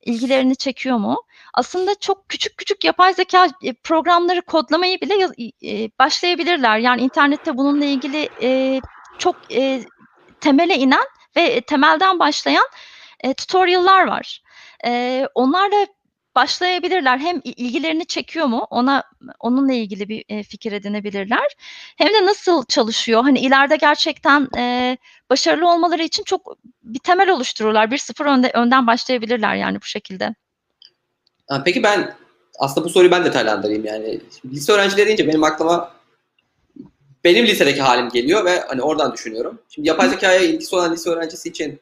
[0.05, 1.17] İlgilerini çekiyor mu?
[1.53, 5.15] Aslında çok küçük küçük yapay zekâ, eee, programları kodlamayı bile
[5.62, 6.77] eee, başlayabilirler.
[6.79, 8.81] Yani internette bununla ilgili, eee,
[9.17, 9.86] çok, eee,
[10.41, 11.05] temele inen
[11.38, 12.65] ve temelden başlayan,
[13.23, 14.41] eee, tutorial'lar var.
[14.86, 15.88] Eee, onlarla
[16.35, 17.17] başlayabilirler.
[17.17, 19.03] Hem ilgilerini çekiyor mu ona
[19.39, 21.55] onunla ilgili bir, eee, fikir edinebilirler.
[21.97, 23.23] Hem de nasıl çalışıyor?
[23.23, 24.97] Hani ileride gerçekten, eee,
[25.29, 27.91] başarılı olmaları için çok bir temel oluştururlar.
[27.91, 30.35] 1-0 önde önden başlayabilirler yani bu şekilde.
[31.65, 32.15] Peki ben
[32.59, 34.19] aslında bu soruyu ben detaylandırayım yani.
[34.45, 35.91] Lise öğrencileri deyince benim aklıma
[37.23, 39.61] benim lisedeki hâlim geliyor ve, hani, oradan düşünüyorum.
[39.69, 41.81] Şimdi yapay zekâya ilgisi olan lise öğrencisi için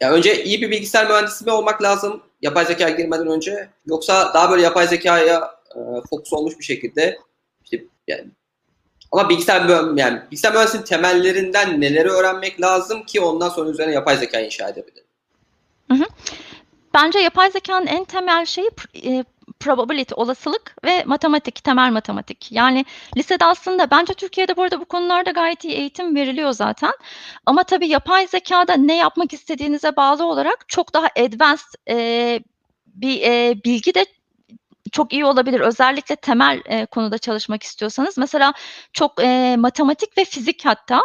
[0.00, 4.50] ya önce iyi bir bilgisayar mühendisi mi olmak lazım yapay zekâya girmeden önce yoksa daha
[4.50, 7.18] böyle yapay zekâya, eee, fokus olmuş bir şekilde
[7.64, 8.24] işte yani
[9.12, 14.16] ama bilgisayar mühen yani bilgisayar mühendisliğinin temellerinden neleri öğrenmek lazım ki ondan sonra üzerine yapay
[14.16, 15.04] zekâyı inşa edebilelim?
[15.90, 16.04] Hı hı.
[16.94, 19.24] Bence yapay zekânın en temel şeyi eee,
[19.60, 22.52] probability, olasılık ve matematik, temel matematik.
[22.52, 22.84] Yani
[23.16, 26.92] lisede aslında bence Türkiye'de bu arada bu konularda gayet iyi eğitim veriliyor zaten.
[27.46, 32.42] Ama tabii yapay zekâda ne yapmak istediğinize bağlı olarak çok daha advanced, eee,
[32.86, 34.06] bir, eee, bilgi de
[34.92, 35.60] çok iyi olabilir.
[35.60, 38.18] Özellikle temel, eee, konuda çalışmak istiyorsanız.
[38.18, 38.52] Mesela
[38.92, 41.00] çok, eee, matematik ve fizik hatta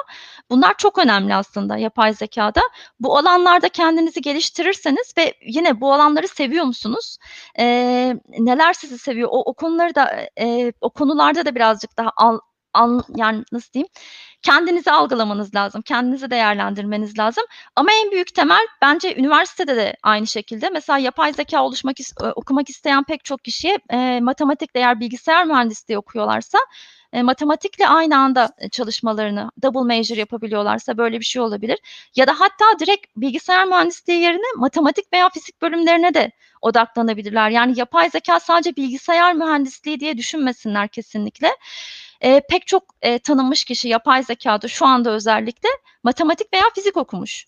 [0.52, 2.62] bunlar çok önemli aslında yapay zekâda.
[3.00, 7.17] Bu alanlarda kendinizi geliştirirseniz ve yine bu alanları seviyor musunuz?
[7.60, 9.30] Eee, neler sizi seviyor?
[9.32, 12.39] O o konuları da, eee, o konularda da birazcık daha al
[12.78, 13.88] an yani nasıl diyeyim,
[14.42, 17.44] kendinizi algılamanız lazım, kendinizi değerlendirmeniz lazım.
[17.76, 20.70] Ama en büyük temel bence üniversitede de aynı şekilde.
[20.70, 25.98] Mesela yapay zekâ oluşmak eee, okumak isteyen pek çok kişiye, eee, matematikle eğer bilgisayar mühendisliği
[26.00, 26.58] okuyorlarsa,
[27.13, 31.80] eee, matematikle aynı anda, eee, çalışmalarını double major yapabiliyorlarsa böyle bir şey olabilir.
[32.16, 37.50] Ya da hatta direkt bilgisayar mühendisliği yerine matematik veya fizik bölümlerine de odaklanabilirler.
[37.50, 41.50] Yani yapay zekâ sadece bilgisayar mühendisliği diye düşünmesinler kesinlikle.
[42.23, 45.69] Eee, pek çok, eee, tanınmış kişi yapay zekâda şu anda özellikle
[46.03, 47.45] matematik veya fizik okumuş.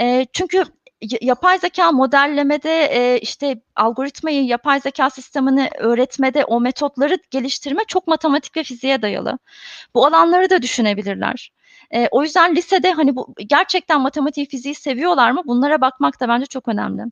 [0.00, 0.64] Eee, çünkü
[1.02, 8.06] ya yapay zekâ modellemede, eee, işte algoritmayı, yapay zekâ sistemini öğretmede, o metotları geliştirme çok
[8.06, 9.38] matematik ve fiziğe dayalı.
[9.94, 11.52] Bu alanları da düşünebilirler.
[11.92, 15.42] Eee, o yüzden lisede, hani, bu gerçekten matematiği, fiziği seviyorlar mı?
[15.46, 17.02] Bunlara bakmak da bence çok önemli.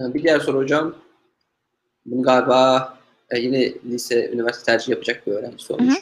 [0.00, 0.94] Bir diğer soru hocam.
[2.06, 2.98] Bunu galiba,
[3.32, 5.94] eee, yine lise, üniversite tercihi yapacak bir öğrenci Hı sormuş.
[5.94, 5.98] hı.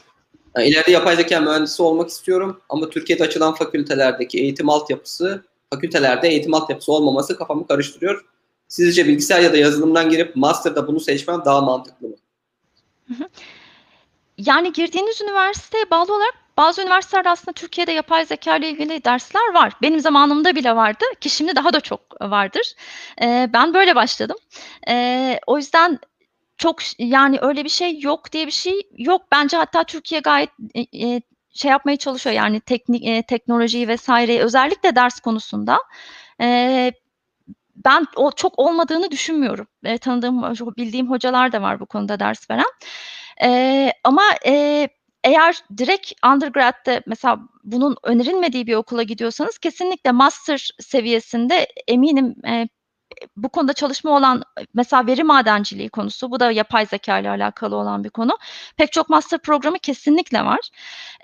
[0.58, 6.54] Eee, ileride yapay zekâ mühendisi olmak istiyorum ama Türkiye'de açılan fakültelerdeki eğitim altyapısı fakültelerde eğitim
[6.54, 8.24] altyapısı olmaması kafamı karıştırıyor.
[8.68, 12.16] Sizce bilgisayar ya da yazılımdan girip master'da bunu seçmem daha mantıklı mı?
[13.08, 13.28] Hı hı.
[14.38, 19.72] Yani girdiğiniz üniversiteye bağlı olarak bazı üniversitelerde aslında Türkiye'de yapay zekâ ile ilgili dersler var.
[19.82, 22.72] Benim zamanımda bile vardı ki şimdi daha da çok, vardır.
[23.20, 24.36] Eee, ben böyle başladım.
[24.88, 25.98] Eee, o yüzden
[26.58, 29.22] çok yani öyle bir şey yok diye bir şey yok.
[29.32, 31.22] Bence hatta Türkiye gayet, i eee,
[31.54, 35.78] şey yapmaya çalışıyor yani teknik eee, teknolojiyi vs.yi özellikle ders konusunda.
[36.40, 36.92] Eee,
[37.76, 39.68] ben o çok olmadığını düşünmüyorum.
[39.86, 40.42] Eee, tanıdığım,
[40.78, 42.66] bildiğim hocalar da var bu konuda ders veren.
[43.42, 44.88] Eee, ama, eee,
[45.24, 52.68] eğer direkt undergrad'de mesela bunun önerilmediği bir okula gidiyorsanız kesinlikle master seviyesinde eminim, eee,
[53.36, 54.42] bu konuda çalışma olan
[54.74, 58.38] mesela veri madenciliği konusu, bu da yapay zekâ ile alakalı olan bir konu.
[58.76, 60.70] Pek çok master programı kesinlikle var.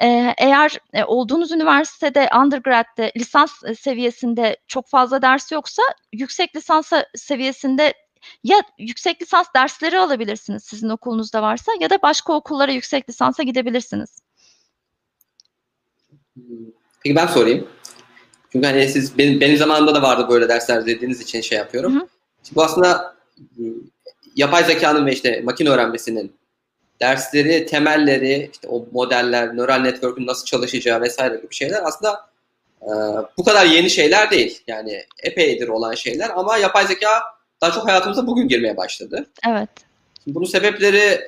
[0.00, 7.06] Eee, eğer, eee, olduğunuz üniversitede undergrad'de lisans, eee, seviyesinde çok fazla ders yoksa yüksek lisansa
[7.14, 7.94] seviyesinde
[8.44, 14.18] ya yüksek lisans dersleri alabilirsiniz sizin okulunuzda varsa ya da başka okullara yüksek lisansa gidebilirsiniz.
[17.04, 17.68] Peki ben sorayım.
[18.52, 21.94] Çünkü, hani, siz benim benim zamanımda da vardı böyle dersler dediğiniz için şey yapıyorum.
[22.00, 22.06] hı.
[22.42, 23.16] Şimdi bu aslında,
[23.58, 23.74] ııı,
[24.36, 26.32] yapay zekânın ve, işte, makine öğrenmesinin
[27.00, 31.16] dersleri, temelleri, işte, o modeller, neural network'ün nasıl çalışacağı vs.
[31.16, 32.30] gibi şeyler aslında,
[32.82, 32.92] eee,
[33.38, 34.62] bu kadar yeni şeyler değil.
[34.66, 37.22] Yani epeydir olan şeyler ama yapay zekâ
[37.60, 39.26] daha çok hayatımıza bugün girmeye başladı.
[39.48, 39.68] Evet.
[40.24, 41.20] Şimdi bunun sebepleri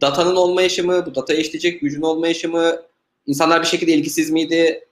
[0.00, 2.76] datanın olmayışı mı, bu datayı işleyecek gücün olmayışı mı,
[3.26, 4.88] insanlar bir şekilde ilgisiz miydi?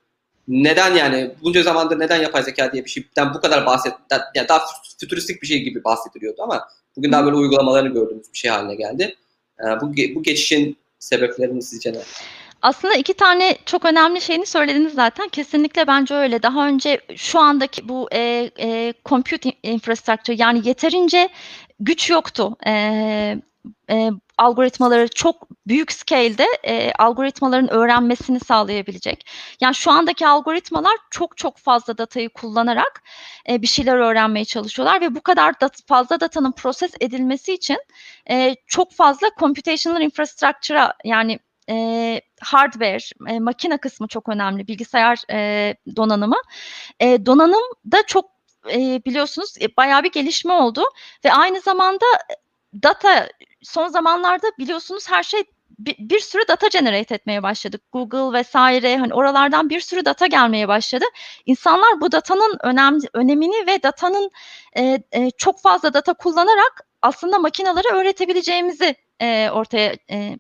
[0.48, 3.92] Neden yani bunca zamandır neden yapay zekâ diye bir şeyden bu kadar bahset
[4.34, 8.38] ya daha fü fütüristik bir şey gibi bahsediliyordu ama bugün daha böyle uygulamalarını gördüğümüz bir
[8.38, 9.16] şey hâline geldi.
[9.62, 12.06] Eee, bu bu geçişin sebeplerini sizce neler?
[12.62, 15.28] Aslında 2 tane çok önemli şeyini söylediniz zaten.
[15.28, 16.42] Kesinlikle bence öyle.
[16.42, 21.28] Daha önce şu andaki bu, eee, eee, compute infrastructure yani yeterince
[21.80, 22.56] güç yoktu.
[22.66, 23.40] Eee,
[23.90, 29.30] eee, algoritmaları çok büyük scale'de e, algoritmaların öğrenmesini sağlayabilecek.
[29.60, 33.02] Yani şu andaki algoritmalar çok çok fazla datayı kullanarak
[33.48, 37.78] e, bir şeyler öğrenmeye çalışıyorlar ve bu kadar dat fazla datanın proses edilmesi için
[38.30, 41.38] e, çok fazla computational infrastructure'a yani
[41.70, 46.40] e, hardware, e, makine kısmı çok önemli, bilgisayar e, donanımı.
[47.00, 48.30] E, donanım da çok
[48.72, 50.84] e, biliyorsunuz e, bayağı bir gelişme oldu
[51.24, 52.06] ve aynı zamanda
[52.82, 53.28] data
[53.62, 55.44] son zamanlarda biliyorsunuz her şey
[55.78, 57.82] bir, bir sürü data generate etmeye başladık.
[57.92, 61.04] Google vesaire hani oralardan bir sürü data gelmeye başladı.
[61.46, 64.30] İnsanlar bu datanın önem, önemini ve datanın
[64.76, 70.38] e, e, çok fazla data kullanarak aslında makinaları öğretebileceğimizi e, ortaya e,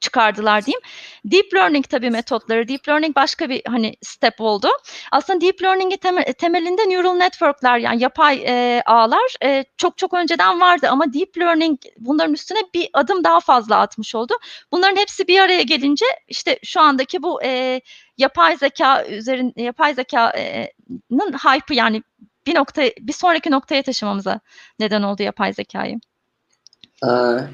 [0.00, 0.80] çıkardılar diyeyim.
[1.24, 2.68] Deep learning tabii metotları.
[2.68, 4.68] Deep learning başka bir hani step oldu.
[5.12, 10.88] Aslında deep learning'in temelinde neural network'ler yani yapay e, ağlar e, çok çok önceden vardı
[10.90, 14.34] ama deep learning bunların üstüne bir adım daha fazla atmış oldu.
[14.72, 17.80] Bunların hepsi bir araya gelince işte şu andaki bu e,
[18.18, 22.02] yapay zeka üzerin yapay zekanın hype'ı yani
[22.46, 24.40] bir nokta bir sonraki noktaya taşımamıza
[24.78, 26.00] neden oldu yapay zekayı.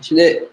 [0.03, 0.49] Şimdi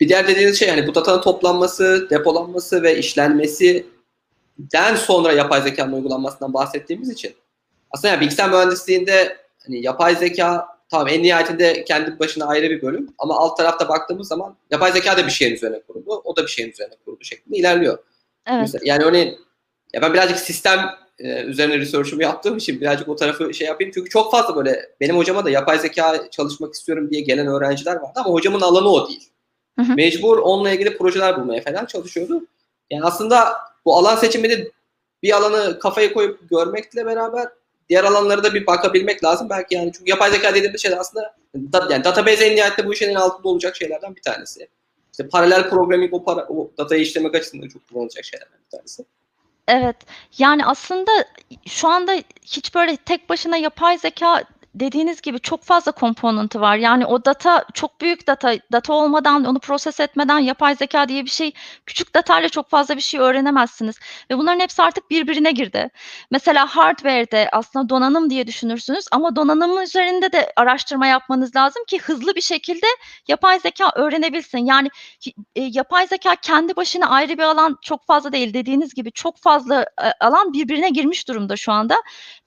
[0.00, 6.54] bir diğer dediğiniz şey yani bu datanın toplanması, depolanması ve işlenmesinden sonra yapay zekanın uygulanmasından
[6.54, 7.34] bahsettiğimiz için
[7.90, 13.08] aslında yani bilgisayar mühendisliğinde hani yapay zeka tamam en nihayetinde kendi başına ayrı bir bölüm
[13.18, 16.22] ama alt tarafta baktığımız zaman yapay zeka da bir şeyin üzerine kuruldu.
[16.24, 17.98] O da bir şeyin üzerine kuruldu şeklinde ilerliyor.
[18.46, 18.60] Evet.
[18.60, 19.38] Mesela, yani örneğin
[19.94, 20.80] ya ben birazcık sistem
[21.18, 23.92] e, üzerine research'ımı yaptığım için birazcık o tarafı şey yapayım.
[23.94, 28.20] Çünkü çok fazla böyle benim hocama da yapay zeka çalışmak istiyorum diye gelen öğrenciler vardı
[28.24, 29.28] ama hocamın alanı o değil.
[29.78, 29.94] Hı hı.
[29.94, 32.46] Mecbur onunla ilgili projeler bulmaya falan çalışıyordu.
[32.90, 34.70] Yani aslında bu alan seçiminde
[35.22, 37.48] bir alanı kafaya koyup görmekle beraber
[37.88, 39.50] diğer alanlara da bir bakabilmek lazım.
[39.50, 41.34] Belki yani çünkü yapay zeka dediğimiz şey aslında
[41.90, 44.68] yani database en nihayette bu işin altında olacak şeylerden bir tanesi.
[45.12, 49.04] İşte paralel programming o, para, o datayı işlemek açısından çok kullanılacak şeylerden bir tanesi.
[49.68, 49.96] Evet.
[50.38, 51.10] Yani aslında
[51.66, 56.76] şu anda hiç böyle tek başına yapay zeka dediğiniz gibi çok fazla komponenti var.
[56.76, 61.30] Yani o data çok büyük data, data olmadan onu proses etmeden yapay zeka diye bir
[61.30, 61.52] şey
[61.86, 63.98] küçük datayla çok fazla bir şey öğrenemezsiniz.
[64.30, 65.88] Ve bunların hepsi artık birbirine girdi.
[66.30, 72.34] Mesela hardware'de aslında donanım diye düşünürsünüz ama donanımın üzerinde de araştırma yapmanız lazım ki hızlı
[72.34, 72.86] bir şekilde
[73.28, 74.58] yapay zeka öğrenebilsin.
[74.58, 74.88] Yani
[75.56, 78.54] e, yapay zeka kendi başına ayrı bir alan çok fazla değil.
[78.54, 81.96] Dediğiniz gibi çok fazla e, alan birbirine girmiş durumda şu anda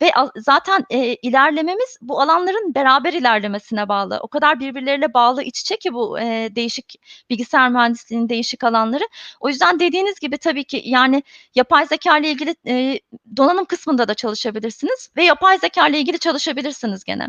[0.02, 4.20] ve zaten e, ilerlememiz bu alanların beraber ilerlemesine bağlı.
[4.22, 6.96] O kadar birbirleriyle bağlı iç içe ki bu e, değişik
[7.30, 9.04] bilgisayar mühendisliğinin değişik alanları.
[9.40, 11.24] O yüzden dediğiniz gibi tabii ki yani
[11.56, 13.00] yapay zeka ile ilgili e,
[13.38, 17.28] donanım kısmında da çalışabilirsiniz ve yapay zeka ile ilgili çalışabilirsiniz gene.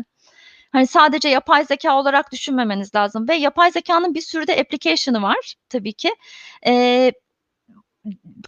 [0.71, 5.55] Hani sadece yapay zeka olarak düşünmemeniz lazım ve yapay zekanın bir sürü de application'ı var
[5.69, 6.15] tabii ki.
[6.65, 7.11] Ee,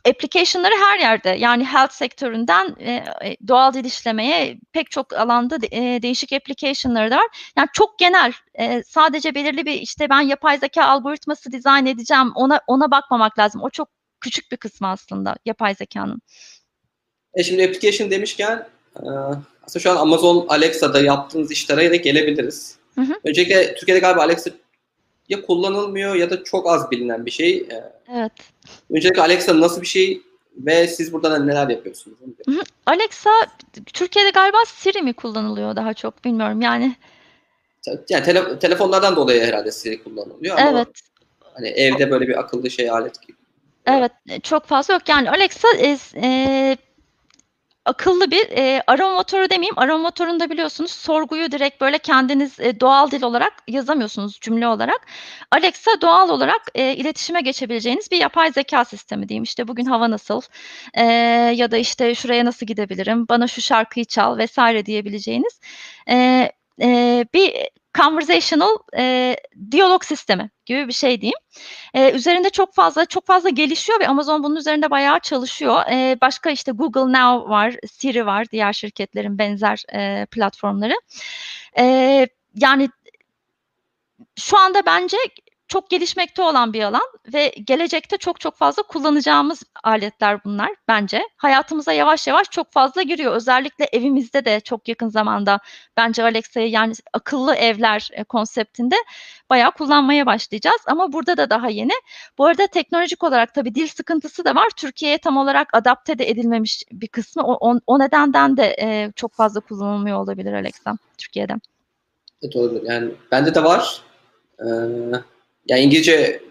[0.09, 5.67] application'ları her yerde yani health sektöründen e, e, doğal dil işlemeye pek çok alanda de,
[5.71, 7.27] e, değişik application'ları da var.
[7.57, 12.61] Yani çok genel e, sadece belirli bir işte ben yapay zeka algoritması dizayn edeceğim ona
[12.67, 13.61] ona bakmamak lazım.
[13.63, 13.89] O çok
[14.21, 16.21] küçük bir kısmı aslında yapay zekanın.
[17.33, 19.09] E şimdi application demişken e,
[19.63, 22.77] aslında şu an Amazon Alexa'da yaptığınız işlere de gelebiliriz.
[22.95, 23.13] Hı hı.
[23.23, 24.51] Öncelikle Türkiye'de galiba Alexa
[25.29, 27.57] ya kullanılmıyor ya da çok az bilinen bir şey.
[27.57, 28.31] E, evet.
[28.89, 30.21] Öncelikle Alexa nasıl bir şey
[30.57, 32.17] ve siz burada neler yapıyorsunuz?
[32.85, 33.29] Alexa
[33.93, 36.95] Türkiye'de galiba Siri mi kullanılıyor daha çok bilmiyorum yani.
[38.09, 40.87] Yani tele, telefonlardan dolayı herhalde Siri kullanılıyor ama evet.
[41.53, 43.37] hani evde böyle bir akıllı şey alet gibi.
[43.85, 44.11] Evet
[44.43, 45.67] çok fazla yok yani Alexa
[46.15, 46.77] e,
[47.85, 49.79] akıllı bir e, arama motoru demeyeyim.
[49.79, 55.07] Arama motorunda biliyorsunuz sorguyu direkt böyle kendiniz e, doğal dil olarak yazamıyorsunuz cümle olarak.
[55.51, 59.43] Alexa doğal olarak e, iletişime geçebileceğiniz bir yapay zeka sistemi diyeyim.
[59.43, 60.41] İşte bugün hava nasıl
[60.93, 61.03] e,
[61.55, 65.59] ya da işte şuraya nasıl gidebilirim, bana şu şarkıyı çal vesaire diyebileceğiniz
[66.09, 66.49] e,
[66.81, 67.53] e, bir
[67.97, 69.35] conversational e,
[69.71, 71.39] diyalog sistemi gibi bir şey diyeyim.
[71.93, 75.83] E, üzerinde çok fazla çok fazla gelişiyor ve Amazon bunun üzerinde bayağı çalışıyor.
[75.91, 80.95] E, başka işte Google Now var, Siri var, diğer şirketlerin benzer e, platformları.
[81.77, 82.89] E, yani
[84.35, 85.17] şu anda bence
[85.67, 87.01] çok gelişmekte olan bir alan
[87.33, 91.23] ve gelecekte çok çok fazla kullanacağımız aletler bunlar bence.
[91.37, 93.33] Hayatımıza yavaş yavaş çok fazla giriyor.
[93.33, 95.59] Özellikle evimizde de çok yakın zamanda
[95.97, 98.95] bence Alexa'yı yani akıllı evler e, konseptinde
[99.49, 100.81] bayağı kullanmaya başlayacağız.
[100.87, 101.93] Ama burada da daha yeni.
[102.37, 104.69] Bu arada teknolojik olarak tabii dil sıkıntısı da var.
[104.75, 107.43] Türkiye'ye tam olarak adapte de edilmemiş bir kısmı.
[107.43, 111.53] O, o, nedenden de e, çok fazla kullanılmıyor olabilir Alexa Türkiye'de.
[112.41, 112.83] Evet olabilir.
[112.85, 114.01] Yani bende de var.
[114.59, 114.65] Ee,
[115.67, 116.41] yani İngilizce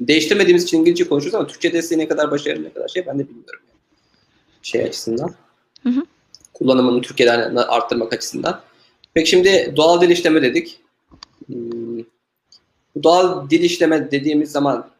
[0.00, 3.28] değiştirmediğimiz için İngilizce konuşuyoruz ama Türkçe desteği ne kadar başarılı ne kadar şey ben de
[3.28, 3.60] bilmiyorum.
[3.68, 3.78] Yani.
[4.62, 5.34] Şey açısından.
[5.82, 6.02] Hı hı.
[6.54, 8.62] Kullanımını Türkiye'den arttırmak açısından.
[9.14, 10.80] Peki şimdi doğal dil işleme dedik.
[11.46, 11.98] Hmm.
[12.94, 14.90] Bu doğal dil işleme dediğimiz zaman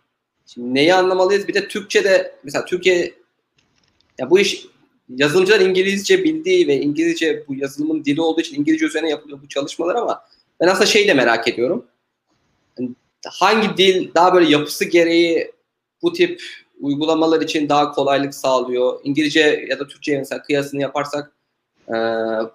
[0.47, 1.49] şimdi neyi anlamalıyız?
[1.49, 3.15] Bir de Türkçe'de mesela Türkiye
[4.19, 4.67] ya bu iş
[5.09, 9.95] yazılımcılar İngilizce bildiği ve İngilizce bu yazılımın dili olduğu için İngilizce üzerine yapılıyor bu çalışmalar
[9.95, 10.23] ama
[10.61, 11.87] ben aslında şey de merak ediyorum.
[13.31, 15.53] Hangi dil daha böyle yapısı gereği
[16.03, 16.43] bu tip
[16.81, 19.01] uygulamalar için daha kolaylık sağlıyor?
[19.05, 21.33] İngilizce ya da Türkçe mesela kıyasını yaparsak
[21.89, 21.95] e,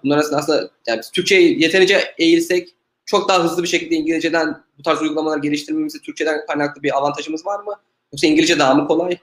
[0.04, 2.68] bunlar arasında aslında yani biz Türkçe'yi yeterince eğilsek
[3.04, 7.60] çok daha hızlı bir şekilde İngilizceden bu tarz uygulamalar geliştirmemizde Türkçeden kaynaklı bir avantajımız var
[7.60, 7.74] mı?
[8.12, 9.18] Yoksa İngilizce daha mı kolay?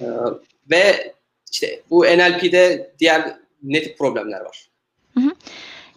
[0.00, 0.06] E,
[0.70, 1.14] ve
[1.52, 4.68] işte bu NLP'de diğer ne tip problemler var?
[5.14, 5.30] Hı hı.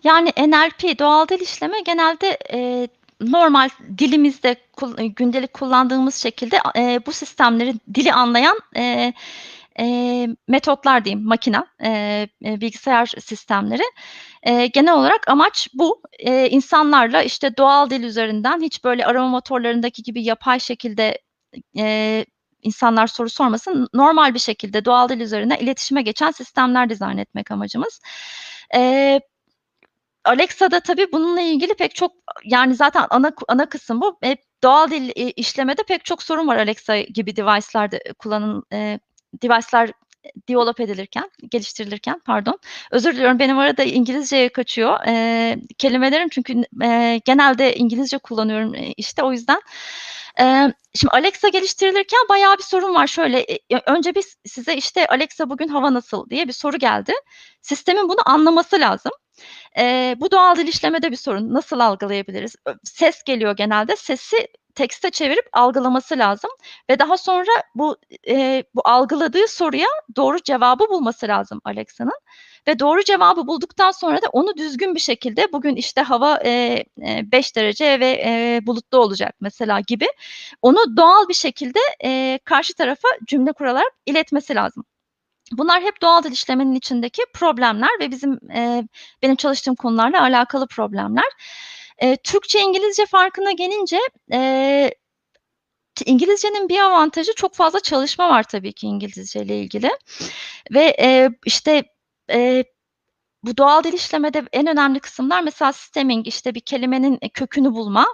[0.04, 2.88] Yani NLP, doğal dil işleme genelde e,
[3.22, 9.14] normal dilimizde kul, gündelik kullandığımız şekilde e, bu sistemleri dili anlayan e,
[9.80, 13.84] e, metotlar diyeyim, makine, e, bilgisayar sistemleri.
[14.44, 16.02] E, genel olarak amaç bu.
[16.20, 21.22] E, insanlarla işte doğal dil üzerinden hiç böyle arama motorlarındaki gibi yapay şekilde
[21.78, 22.26] e,
[22.62, 28.02] insanlar soru sormasın, normal bir şekilde doğal dil üzerine iletişime geçen sistemler dizayn etmek amacımız.
[28.76, 29.22] E,
[30.26, 32.12] Alexa'da tabii bununla ilgili pek çok
[32.44, 34.18] yani zaten ana ana kısım bu.
[34.24, 39.00] E, doğal dil e, işlemede pek çok sorun var Alexa gibi device'larda kullanın e,
[39.44, 39.92] device'lar
[40.50, 42.60] develop edilirken, geliştirilirken pardon.
[42.92, 49.24] Özür diliyorum benim arada İngilizceye kaçıyor e, kelimelerim çünkü e, genelde İngilizce kullanıyorum e, işte
[49.24, 49.62] o yüzden.
[50.40, 53.08] E, şimdi Alexa geliştirilirken bayağı bir sorun var.
[53.08, 57.14] Şöyle e, önce biz size işte Alexa bugün hava nasıl diye bir soru geldi.
[57.62, 59.12] Sistemin bunu anlaması lazım.
[59.78, 61.54] E, bu doğal dil işlemede bir sorun.
[61.54, 62.56] Nasıl algılayabiliriz?
[62.84, 63.96] Ses geliyor genelde.
[63.96, 66.52] Sesi tekste çevirip algılaması lazım
[66.90, 67.98] ve daha sonra bu
[68.28, 72.20] e, bu algıladığı soruya doğru cevabı bulması lazım Alexa'nın
[72.68, 76.86] ve doğru cevabı bulduktan sonra da onu düzgün bir şekilde bugün işte hava 5 e,
[77.02, 80.08] e, derece ve e, bulutlu olacak mesela gibi
[80.62, 84.86] onu doğal bir şekilde e, karşı tarafa cümle kurarak iletmesi lazım.
[85.52, 88.84] Bunlar hep doğal dil işlemenin içindeki problemler ve bizim e,
[89.22, 91.26] benim çalıştığım konularla alakalı problemler.
[91.98, 94.00] E, Türkçe İngilizce farkına gelince
[94.34, 94.92] e,
[96.06, 99.90] İngilizcenin bir avantajı çok fazla çalışma var tabii ki İngilizce ile ilgili.
[100.72, 101.84] Ve e, işte
[102.32, 102.64] e,
[103.44, 108.06] bu doğal dil işlemede en önemli kısımlar mesela stemming işte bir kelimenin e, kökünü bulma,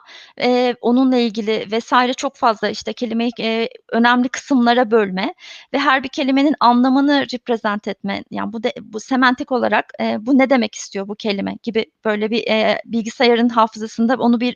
[0.41, 5.33] e, onunla ilgili vesaire çok fazla işte kelimeyi e, önemli kısımlara bölme
[5.73, 8.23] ve her bir kelimenin anlamını represent etme.
[8.31, 12.31] Yani bu de, bu semantik olarak e, bu ne demek istiyor bu kelime gibi böyle
[12.31, 14.55] bir e, bilgisayarın hafızasında onu bir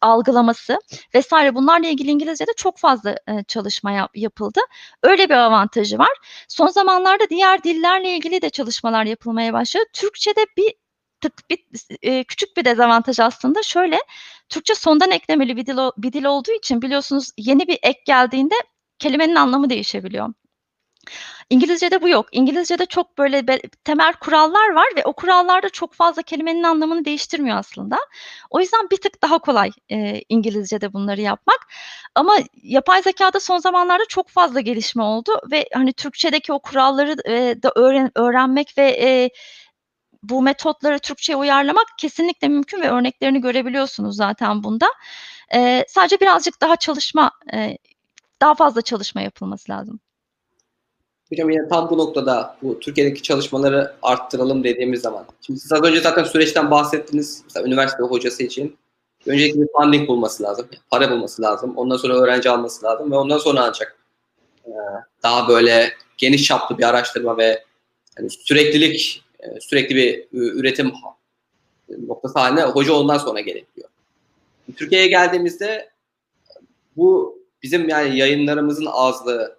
[0.00, 0.78] algılaması
[1.14, 4.60] vesaire bunlarla ilgili İngilizce'de çok fazla e, çalışma yap, yapıldı.
[5.02, 6.10] Öyle bir avantajı var.
[6.48, 9.84] Son zamanlarda diğer dillerle ilgili de çalışmalar yapılmaya başladı.
[9.92, 10.74] Türk Türkçe'de bir
[11.20, 11.58] tık bir
[12.02, 13.98] e, küçük bir dezavantaj aslında şöyle
[14.48, 18.54] Türkçe sondan eklemeli bir dil, bir dil olduğu için biliyorsunuz yeni bir ek geldiğinde
[18.98, 20.28] kelimenin anlamı değişebiliyor.
[21.50, 22.26] İngilizce'de bu yok.
[22.32, 23.46] İngilizce'de çok böyle
[23.84, 27.98] temel kurallar var ve o kurallarda çok fazla kelimenin anlamını değiştirmiyor aslında.
[28.50, 31.66] O yüzden bir tık daha kolay e, İngilizce'de bunları yapmak.
[32.14, 37.62] Ama yapay zekada son zamanlarda çok fazla gelişme oldu ve hani Türkçedeki o kuralları e,
[37.62, 39.30] da öğren, öğrenmek ve e,
[40.22, 44.86] bu metotları Türkçe'ye uyarlamak kesinlikle mümkün ve örneklerini görebiliyorsunuz zaten bunda.
[45.54, 47.78] E, sadece birazcık daha çalışma, e,
[48.40, 50.00] daha fazla çalışma yapılması lazım.
[51.28, 55.24] Hocam yine tam bu noktada bu Türkiye'deki çalışmaları arttıralım dediğimiz zaman.
[55.40, 57.42] Şimdi siz az önce zaten süreçten bahsettiniz.
[57.44, 58.76] Mesela üniversite hocası için
[59.26, 60.68] öncelikle bir funding bulması lazım.
[60.90, 61.76] Para bulması lazım.
[61.76, 63.96] Ondan sonra öğrenci alması lazım ve ondan sonra ancak
[65.22, 67.64] daha böyle geniş çaplı bir araştırma ve
[68.18, 70.92] yani süreklilik e, sürekli bir üretim
[71.88, 73.88] noktası haline hoca ondan sonra gelebiliyor.
[74.76, 75.90] Türkiye'ye geldiğimizde
[76.96, 79.58] bu bizim yani yayınlarımızın azlığı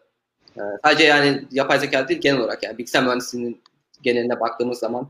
[0.57, 3.61] e, sadece yani yapay zeka değil genel olarak yani bilgisayar mühendisliğinin
[4.01, 5.07] geneline baktığımız zaman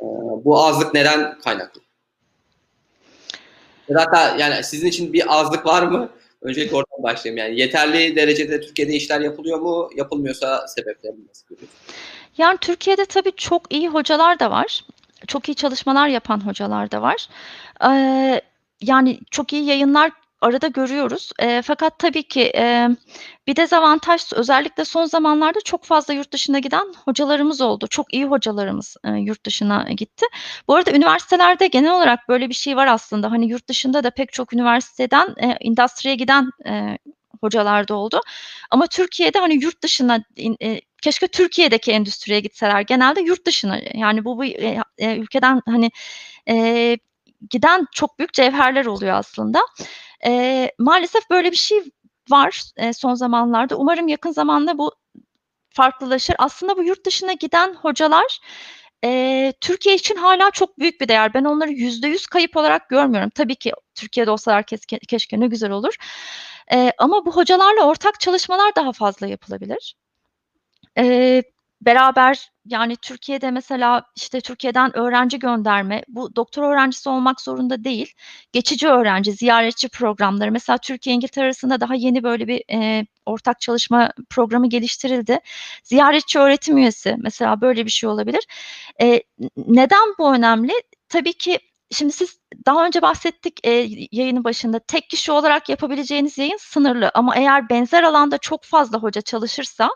[0.00, 0.06] e,
[0.44, 1.80] bu azlık neden kaynaklı?
[3.88, 6.10] Zaten yani sizin için bir azlık var mı?
[6.42, 7.38] Öncelikle oradan başlayayım.
[7.38, 9.90] Yani yeterli derecede Türkiye'de işler yapılıyor mu?
[9.96, 11.82] Yapılmıyorsa sebeplerini nasıl görüyorsunuz?
[12.38, 14.84] Yani Türkiye'de tabii çok iyi hocalar da var.
[15.26, 17.28] Çok iyi çalışmalar yapan hocalar da var.
[17.84, 18.40] Eee,
[18.82, 20.10] yani çok iyi yayınlar
[20.40, 21.32] arada görüyoruz.
[21.42, 22.96] Eee, fakat tabii ki, emm,
[23.46, 27.86] bir dezavantaj özellikle son zamanlarda çok fazla yurt dışına giden hocalarımız oldu.
[27.90, 30.26] Çok iyi hocalarımız, eee, yurt dışına gitti.
[30.68, 33.30] Bu arada üniversitelerde genel olarak böyle bir şey var aslında.
[33.30, 36.98] Hani, yurt dışında da pek çok üniversiteden, eee, endüstriye giden, eee,
[37.40, 38.20] hocalar da oldu.
[38.70, 42.80] Ama Türkiye'de, hani, yurt dışına eee, keşke Türkiye'deki endüstriye gitseler.
[42.82, 45.90] Genelde yurt dışına, yani bu bir, eee, eee, ülkeden, hani,
[46.48, 46.98] eee,
[47.50, 49.60] giden çok büyük cevherler oluyor aslında.
[50.26, 51.78] Eee, maalesef böyle bir şey
[52.30, 53.76] var, eee, son zamanlarda.
[53.76, 54.92] Umarım yakın zamanda bu
[55.70, 56.36] farklılaşır.
[56.40, 58.40] Aslında bu yurt dışına giden hocalar,
[59.04, 61.34] eee, Türkiye için hâlâ çok büyük bir değer.
[61.34, 63.30] Ben onları %100 kayıp olarak görmüyorum.
[63.34, 65.94] Tabii ki Türkiye'de olsalar keşke keşke ne güzel olur.
[66.72, 69.94] Eee, ama bu hocalarla ortak çalışmalar daha fazla yapılabilir.
[70.98, 71.42] Eee,
[71.82, 78.12] beraber, yani, Türkiye'de mesela, işte, Türkiye'den öğrenci gönderme, bu doktora öğrencisi olmak zorunda değil.
[78.52, 80.52] Geçici öğrenci, ziyaretçi programları.
[80.52, 85.38] Mesela Türkiye, İngiltere arasında daha yeni böyle bir, eee, ortak çalışma programı geliştirildi.
[85.84, 88.46] Ziyaretçi öğretim üyesi, mesela böyle bir şey olabilir.
[89.02, 89.20] N
[89.56, 90.72] neden bu önemli?
[91.08, 91.58] Tabii ki
[91.92, 94.78] şimdi siz daha önce bahsettik, eee, yayının başında.
[94.78, 99.90] Tek kişi olarak yapabileceğiniz yayın sınırlı ama eğer benzer alanda çok fazla hoca çalışırsa,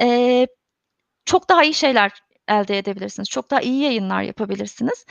[0.00, 0.46] eee,
[1.26, 2.12] çok daha iyi şeyler
[2.48, 3.28] elde edebilirsiniz.
[3.30, 5.06] Çok daha iyi yayınlar yapabilirsiniz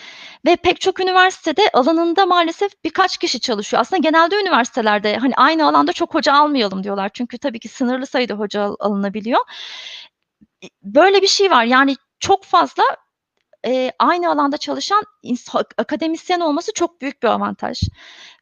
[0.47, 3.81] ve pek çok üniversitede alanında maalesef birkaç kişi çalışıyor.
[3.81, 7.09] Aslında genelde üniversitelerde, hani, aynı alanda çok hoca almayalım diyorlar.
[7.13, 9.41] Çünkü tabii ki sınırlı sayıda hoca al alınabiliyor.
[10.83, 11.63] Böyle bir şey var.
[11.65, 12.83] Yani, çok fazla,
[13.67, 15.03] eee, aynı alanda çalışan
[15.77, 17.81] akademisyen olması çok büyük bir avantaj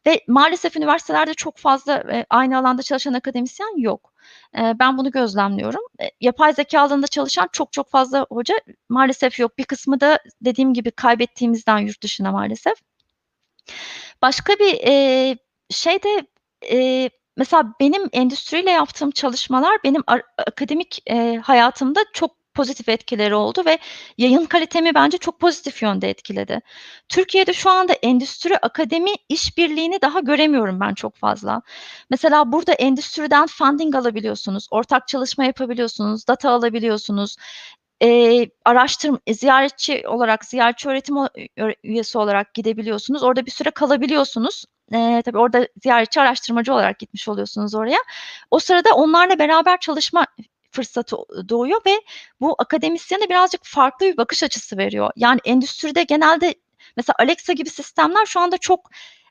[0.06, 4.11] ve maalesef üniversitelerde çok fazla, eee, aynı alanda çalışan akademisyen yok.
[4.54, 5.82] Ben bunu gözlemliyorum.
[6.20, 8.54] Yapay zekâ alanında çalışan çok çok fazla hoca
[8.88, 9.58] maalesef yok.
[9.58, 12.74] Bir kısmı da dediğim gibi kaybettiğimizden yurt dışına maalesef.
[14.22, 14.78] Başka bir,
[15.70, 16.26] şey de,
[17.36, 20.02] mesela benim endüstriyle yaptığım çalışmalar benim
[20.46, 21.10] akademik,
[21.42, 23.78] hayatımda çok pozitif etkileri oldu ve
[24.18, 26.60] yayın kalitemi bence çok pozitif yönde etkiledi.
[27.08, 31.62] Türkiye'de şu anda endüstri akademi işbirliğini daha göremiyorum ben çok fazla.
[32.10, 37.36] Mesela burada endüstriden funding alabiliyorsunuz, ortak çalışma yapabiliyorsunuz, data alabiliyorsunuz.
[38.00, 41.16] Eee, araştırm ziyaretçi olarak, ziyaretçi öğretim
[41.84, 43.22] üyesi olarak gidebiliyorsunuz.
[43.22, 44.64] Orada bir süre kalabiliyorsunuz.
[44.92, 47.98] Eee, tabii orada ziyaretçi araştırmacı olarak gitmiş oluyorsunuz oraya.
[48.50, 50.26] O sırada onlarla beraber çalışma
[50.72, 51.16] fırsatı
[51.48, 52.02] doğuyor ve
[52.40, 55.10] bu akademisyene birazcık farklı bir bakış açısı veriyor.
[55.16, 56.54] Yani, endüstride genelde
[56.96, 58.90] mesela Alexa gibi sistemler şu anda çok,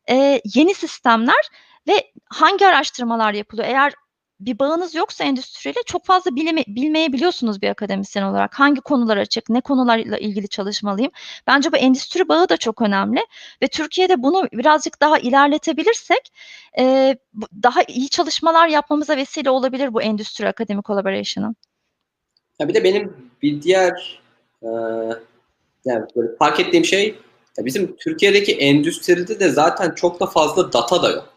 [0.10, 1.50] eee, yeni sistemler
[1.88, 3.68] ve hangi araştırmalar yapılıyor?
[3.68, 3.94] Eğer
[4.46, 8.60] bir bağınız yoksa endüstriyle çok fazla bileme bilmeyebiliyorsunuz bir akademisyen olarak.
[8.60, 11.12] Hangi konular açık, ne konularla ilgili çalışmalıyım?
[11.48, 13.20] Bence bu endüstri bağı da çok önemli
[13.64, 16.34] ve Türkiye'de bunu birazcık daha ilerletebilirsek,
[17.34, 21.56] bu daha iyi çalışmalar yapmamıza vesile olabilir bu endüstri akademi collaboration'ı.
[22.60, 24.22] Ya, bir de benim bir diğer,
[24.64, 24.70] eee,
[25.86, 27.16] yani, böyle fark ettiğim şey,
[27.58, 31.31] ya, bizim Türkiye'deki endüstride de zaten çok da fazla data da yok.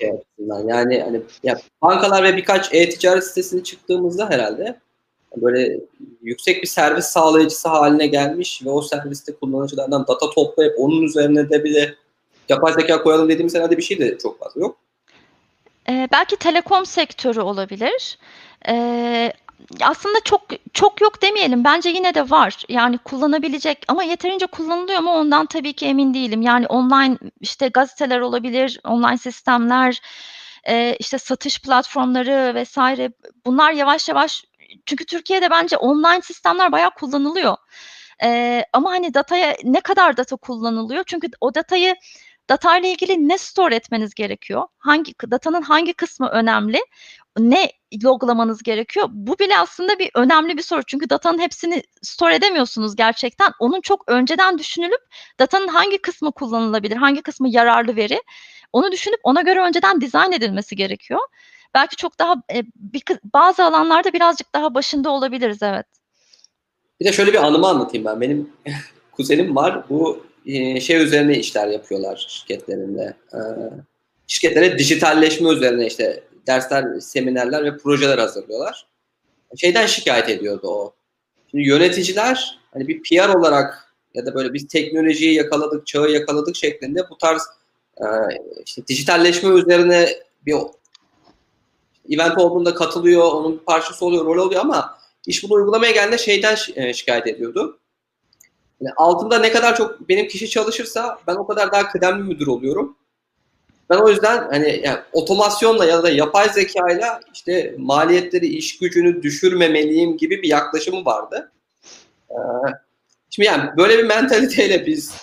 [0.00, 4.80] Şey açısından, yani, hani, ya, bankalar ve birkaç e-ticaret sitesine çıktığımızda herhâlde,
[5.36, 5.80] böyle
[6.22, 11.64] yüksek bir servis sağlayıcısı hâline gelmiş ve o serviste kullanıcılardan data toplayıp onun üzerine de
[11.64, 11.94] bir de
[12.48, 14.76] yapay zekâ koyalım dediğimiz herhâlde bir şey de çok fazla yok.
[15.88, 18.18] Eee, belki telekom sektörü olabilir.
[18.68, 19.32] Eee,
[19.82, 20.42] aslında çok
[20.72, 22.62] çok yok demeyelim, bence yine de var.
[22.68, 26.42] Yani, kullanabilecek ama yeterince kullanılıyor mu ondan tabii ki emin değilim.
[26.42, 30.00] Yani, online, işte, gazeteler olabilir, online sistemler,
[30.68, 32.78] eee, işte, satış platformları vs.
[33.46, 34.44] bunlar yavaş yavaş
[34.86, 37.56] çünkü Türkiye'de bence online sistemler bayağı kullanılıyor.
[38.22, 41.04] Eee, ama, hani, dataya ne kadar data kullanılıyor?
[41.06, 41.94] Çünkü o datayı
[42.50, 44.62] datayla ilgili ne store etmeniz gerekiyor?
[44.78, 46.80] Hangi datanın hangi kısmı önemli?
[47.38, 47.72] Ne
[48.04, 49.06] loglamanız gerekiyor?
[49.10, 50.82] Bu bile aslında bir önemli bir soru.
[50.86, 53.52] Çünkü datanın hepsini store edemiyorsunuz gerçekten.
[53.58, 55.00] Onun çok önceden düşünülüp
[55.38, 58.22] datanın hangi kısmı kullanılabilir, hangi kısmı yararlı veri,
[58.72, 61.20] onu düşünüp ona göre önceden dizayn edilmesi gerekiyor.
[61.74, 63.02] Belki çok daha, eee, bir
[63.34, 65.86] bazı alanlarda birazcık daha başında olabiliriz, evet.
[67.00, 68.20] Bir de şöyle bir anımı anlatayım ben.
[68.20, 68.50] Benim
[69.12, 69.88] kuzenim var.
[69.88, 73.16] Bu, eee, şey üzerine işler yapıyorlar şirketlerinde.
[73.34, 73.40] Eee,
[74.26, 78.86] şirketlere dijitalleşme üzerine, işte, dersler, seminerler ve projeler hazırlıyorlar.
[79.56, 80.94] Şeyden şikâyet ediyordu o.
[81.50, 87.10] Şimdi yöneticiler, hani, bir PR olarak ya da böyle biz teknolojiyi yakaladık, çağı yakaladık şeklinde
[87.10, 87.42] bu tarz,
[88.00, 88.06] eee,
[88.66, 90.08] işte, dijitalleşme üzerine
[90.46, 90.54] bir
[92.10, 96.54] event olduğunda katılıyor, onun bir parçası oluyor, rol alıyor ama iş bunu uygulamaya geldiğinde şeyden
[96.54, 97.78] şi eee, şikâyet ediyordu.
[98.80, 102.96] Hani, altımda ne kadar çok benim kişi çalışırsa ben o kadar daha kıdemli müdür oluyorum.
[103.90, 110.16] Ben o yüzden hani yani otomasyonla ya da yapay zekayla işte maliyetleri, iş gücünü düşürmemeliyim
[110.16, 111.52] gibi bir yaklaşımı vardı.
[112.30, 112.34] Ee,
[113.30, 115.14] şimdi yani böyle bir mentaliteyle biz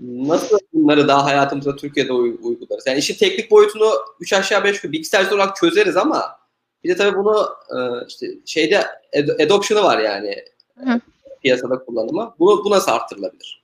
[0.00, 2.86] nasıl bunları daha hayatımıza Türkiye'de uy- uygularız?
[2.86, 3.90] Yani işin teknik boyutunu
[4.20, 6.36] 3 aşağı 5 yukarı bilgisayar olarak çözeriz ama
[6.84, 8.78] bir de tabii bunu e, işte şeyde
[9.16, 10.44] ad- adoption'ı var yani
[10.78, 11.00] Hı.
[11.42, 12.34] piyasada kullanımı.
[12.38, 13.61] Bunu bu nasıl arttırılabilir?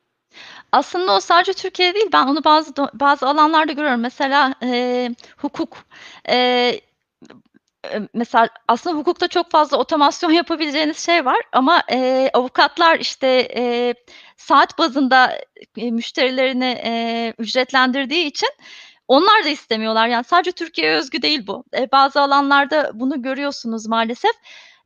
[0.72, 4.00] Aslında o sadece Türkiye'de değil, ben onu bazı bazı alanlarda görüyorum.
[4.00, 5.78] Mesela e, hukuk,
[6.28, 6.80] e,
[8.14, 13.94] mesela aslında hukukta çok fazla otomasyon yapabileceğiniz şey var ama e, avukatlar işte e,
[14.36, 15.38] saat bazında
[15.76, 18.48] e, müşterilerini e, ücretlendirdiği için
[19.08, 20.08] onlar da istemiyorlar.
[20.08, 21.64] Yani sadece Türkiye'ye özgü değil bu.
[21.78, 24.32] E, bazı alanlarda bunu görüyorsunuz maalesef.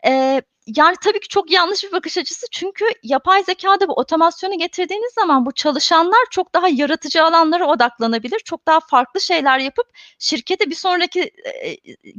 [0.07, 5.13] E, yani tabii ki çok yanlış bir bakış açısı çünkü yapay zekada bu otomasyonu getirdiğiniz
[5.15, 8.39] zaman bu çalışanlar çok daha yaratıcı alanlara odaklanabilir.
[8.41, 9.87] Çok daha farklı şeyler yapıp
[10.19, 11.31] şirketi bir sonraki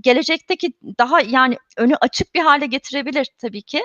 [0.02, 3.84] gelecekteki daha yani önü açık bir hale getirebilir tabii ki.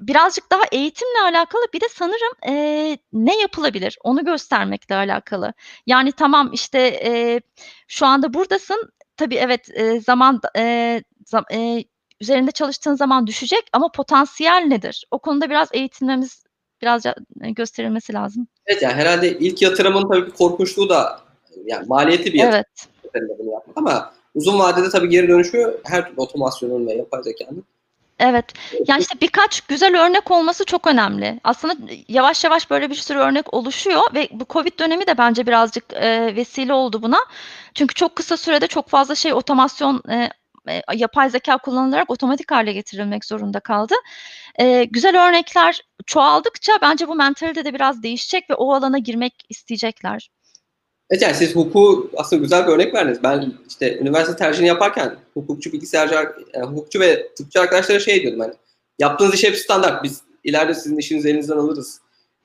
[0.00, 2.32] Birazcık daha eğitimle alakalı bir de sanırım
[3.12, 5.52] ne yapılabilir onu göstermekle alakalı.
[5.86, 7.40] Yani tamam işte
[7.88, 8.90] şu anda buradasın.
[9.16, 10.40] Tabii evet e, zaman
[11.26, 11.44] zam,
[12.24, 15.06] üzerinde çalıştığın zaman düşecek ama potansiyel nedir?
[15.10, 16.44] O konuda biraz eğitilmemiz
[16.82, 17.02] biraz
[17.40, 18.46] gösterilmesi lazım.
[18.66, 21.20] Evet yani herhalde ilk yatırımın tabii korkunçluğu da
[21.64, 22.64] yani maliyeti bir yatırım
[23.14, 23.38] Evet.
[23.38, 27.64] bunu yapmak ama uzun vadede tabii geri dönüşü her türlü otomasyonun ve yapay zekanın.
[28.18, 28.44] Evet.
[28.88, 31.40] Yani işte birkaç güzel örnek olması çok önemli.
[31.44, 31.74] Aslında
[32.08, 36.36] yavaş yavaş böyle bir sürü örnek oluşuyor ve bu Covid dönemi de bence birazcık e,
[36.36, 37.18] vesile oldu buna.
[37.74, 40.30] Çünkü çok kısa sürede çok fazla şey otomasyon e,
[40.68, 43.94] e, yapay zeka kullanılarak otomatik hale getirilmek zorunda kaldı.
[44.60, 50.30] E, güzel örnekler çoğaldıkça bence bu mentalite de biraz değişecek ve o alana girmek isteyecekler.
[51.10, 53.22] Evet yani siz hukuku aslında güzel bir örnek verdiniz.
[53.22, 56.14] Ben işte üniversite tercihini yaparken hukukçu, bilgisayarcı,
[56.54, 58.54] yani hukukçu ve tıpçı arkadaşlara şey diyordum hani
[58.98, 60.04] yaptığınız iş hep standart.
[60.04, 62.00] Biz ileride sizin işinizi elinizden alırız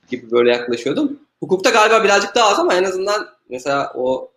[0.10, 1.20] gibi böyle yaklaşıyordum.
[1.40, 4.32] Hukukta galiba birazcık daha az ama en azından mesela o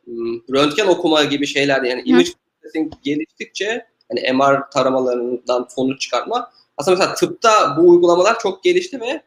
[0.53, 2.31] röntgen okuma gibi şeyler yani image
[2.63, 9.23] processing geliştikçe hani MR taramalarından sonuç çıkartma aslında mesela tıpta bu uygulamalar çok gelişti ve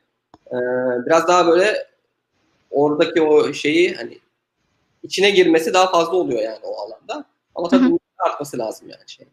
[0.52, 0.58] e,
[1.06, 1.88] biraz daha böyle
[2.72, 4.20] oradaki o şeyi hani
[5.04, 7.26] içine girmesi daha fazla oluyor yani o alanda.
[7.56, 9.28] Ama tabii bunun artması lazım yani şey.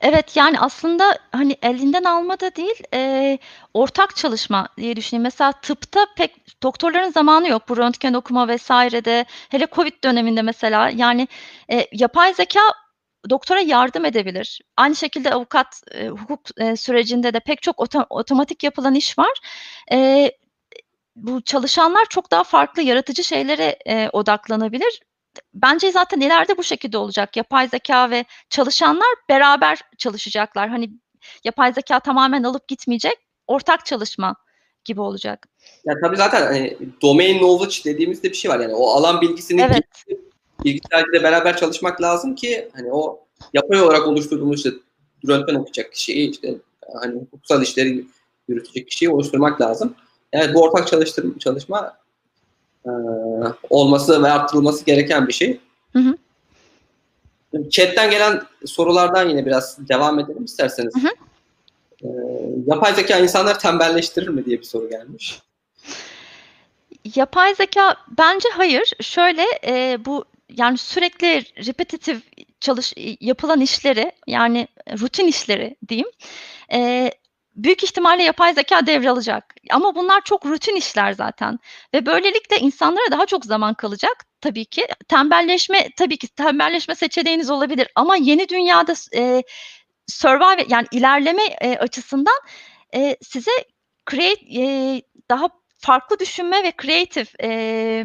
[0.00, 3.38] Evet yani aslında hani elinden alma da değil e,
[3.74, 5.22] ortak çalışma diye düşüneyim.
[5.22, 9.24] Mesela tıpta pek doktorların zamanı yok bu röntgen okuma vesairede.
[9.48, 11.28] Hele Covid döneminde mesela yani
[11.72, 12.60] e, yapay zeka
[13.30, 14.60] doktora yardım edebilir.
[14.76, 19.40] Aynı şekilde avukat e, hukuk e, sürecinde de pek çok otom- otomatik yapılan iş var.
[19.92, 20.30] E,
[21.16, 25.00] bu çalışanlar çok daha farklı yaratıcı şeylere e, odaklanabilir.
[25.54, 27.36] Bence zaten ileride bu şekilde olacak.
[27.36, 30.68] Yapay zeka ve çalışanlar beraber çalışacaklar.
[30.68, 30.90] Hani
[31.44, 33.16] yapay zeka tamamen alıp gitmeyecek.
[33.46, 34.36] Ortak çalışma
[34.84, 35.46] gibi olacak.
[35.84, 39.84] Ya tabii zaten hani domain knowledge dediğimizde bir şey var yani o alan bilgisini Evet.
[40.64, 43.20] Bilgisayarla beraber çalışmak lazım ki hani o
[43.54, 44.70] yapay olarak oluşturduğumuz işte
[45.28, 46.54] röntgen okuyacak kişiyi işte
[47.02, 48.04] hani hukuksal işleri
[48.48, 49.94] yürütecek kişiyi oluşturmak lazım.
[50.32, 51.96] Yani bu ortak çalıştırma, çalışma
[52.86, 52.90] e,
[53.70, 55.60] olması ve arttırılması gereken bir şey.
[55.92, 56.16] Hı hı.
[57.70, 60.94] Chat'ten gelen sorulardan yine biraz devam edelim isterseniz.
[60.94, 61.12] Hı hı.
[62.02, 62.08] E,
[62.66, 65.42] yapay zeka insanları tembelleştirir mi diye bir soru gelmiş.
[67.14, 68.92] Yapay zeka bence hayır.
[69.00, 70.24] Şöyle e, bu
[70.56, 72.22] yani sürekli repetitif
[72.60, 76.08] çalış yapılan işleri yani rutin işleri diyeyim.
[76.72, 77.10] E,
[77.56, 79.54] büyük ihtimalle yapay zeka devralacak.
[79.70, 81.58] Ama bunlar çok rutin işler zaten.
[81.94, 84.86] Ve böylelikle insanlara daha çok zaman kalacak tabii ki.
[85.08, 89.42] Tembelleşme tabii ki tembelleşme seçeneğiniz olabilir ama yeni dünyada e,
[90.06, 92.40] survive yani ilerleme e, açısından
[92.94, 93.50] e, size
[94.10, 95.48] create e, daha
[95.78, 98.04] farklı düşünme ve creative e,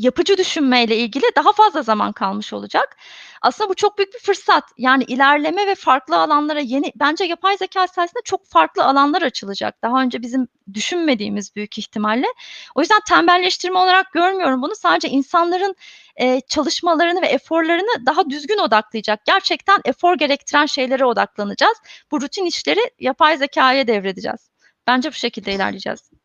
[0.00, 2.96] yapıcı düşünmeyle ilgili daha fazla zaman kalmış olacak.
[3.42, 4.64] Aslında bu çok büyük bir fırsat.
[4.78, 9.82] Yani ilerleme ve farklı alanlara yeni bence yapay zeka sayesinde çok farklı alanlar açılacak.
[9.82, 12.26] Daha önce bizim düşünmediğimiz büyük ihtimalle.
[12.74, 14.74] O yüzden tembelleştirme olarak görmüyorum bunu.
[14.74, 15.76] Sadece insanların
[16.16, 19.24] e, çalışmalarını ve eforlarını daha düzgün odaklayacak.
[19.24, 21.78] Gerçekten efor gerektiren şeylere odaklanacağız.
[22.10, 24.50] Bu rutin işleri yapay zekaya devredeceğiz.
[24.86, 26.19] Bence bu şekilde ilerleyeceğiz.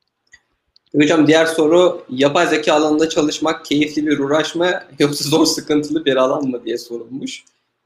[0.95, 6.15] Hocam diğer soru yapay zeka alanında çalışmak keyifli bir uğraş mı yoksa zor sıkıntılı bir
[6.15, 7.43] alan mı diye sorulmuş.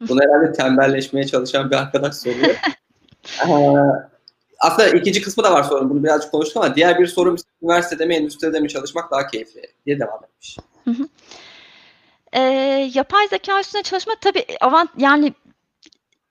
[0.10, 2.56] Bunu herhalde tembelleşmeye çalışan bir arkadaş soruyor.
[3.48, 3.54] ee,
[4.60, 5.90] aslında ikinci kısmı da var sorunun.
[5.90, 10.00] Bunu birazcık konuştuk ama diğer bir soru üniversitede mi endüstride mi çalışmak daha keyifli diye
[10.00, 10.58] devam etmiş.
[10.86, 11.08] Hı hı.
[12.36, 15.34] Eee, yapay zekâ üstüne çalışma tabii avant yani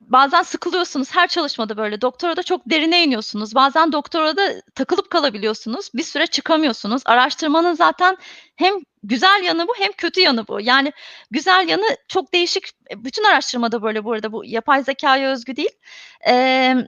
[0.08, 2.00] bazen sıkılıyorsunuz her çalışmada böyle.
[2.00, 3.54] Doktorada çok derine iniyorsunuz.
[3.54, 5.90] Bazen doktorada takılıp kalabiliyorsunuz.
[5.94, 7.02] Bir süre çıkamıyorsunuz.
[7.06, 8.16] Araştırmanın zaten
[8.56, 10.60] hem güzel yanı bu hem kötü yanı bu.
[10.60, 10.92] Yani
[11.30, 12.64] güzel yanı çok değişik
[12.96, 15.72] bütün araştırmada böyle bu arada bu yapay zekâya özgü değil.
[16.20, 16.86] Emm,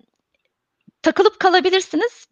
[1.02, 2.26] takılıp kalabilirsiniz.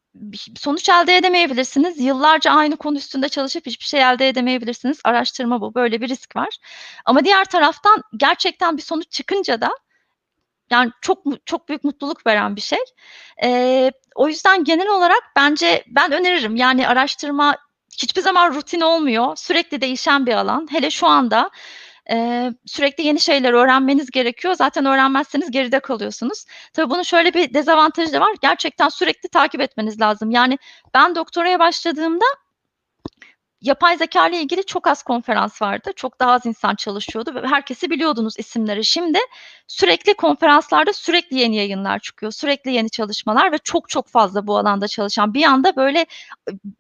[0.56, 2.00] Sonuç elde edemeyebilirsiniz.
[2.00, 5.00] Yıllarca aynı konu üstünde çalışıp hiçbir şey elde edemeyebilirsiniz.
[5.04, 5.74] Araştırma bu.
[5.74, 6.56] Böyle bir risk var.
[7.04, 9.70] Ama diğer taraftan gerçekten bir sonuç çıkınca da
[10.70, 12.78] yani çok çok büyük mutluluk veren bir şey.
[13.42, 16.56] Eee, o yüzden genel olarak bence ben öneririm.
[16.56, 17.56] Yani araştırma
[18.02, 19.36] hiçbir zaman rutin olmuyor.
[19.36, 20.66] Sürekli değişen bir alan.
[20.70, 21.50] Hele şu anda,
[22.10, 24.54] eee, sürekli yeni şeyler öğrenmeniz gerekiyor.
[24.54, 26.44] Zaten öğrenmezseniz geride kalıyorsunuz.
[26.72, 28.34] Tabii bunun şöyle bir dezavantajı da var.
[28.42, 30.30] Gerçekten sürekli takip etmeniz lazım.
[30.30, 30.58] Yani
[30.94, 32.24] ben doktoraya başladığımda
[33.60, 35.90] yapay zekâ ile ilgili çok az konferans vardı.
[35.96, 38.84] Çok daha az insan çalışıyordu ve herkesi biliyordunuz isimleri.
[38.84, 39.18] Şimdi
[39.66, 42.32] sürekli konferanslarda sürekli yeni yayınlar çıkıyor.
[42.32, 45.34] Sürekli yeni çalışmalar ve çok çok fazla bu alanda çalışan.
[45.34, 46.06] Bir anda böyle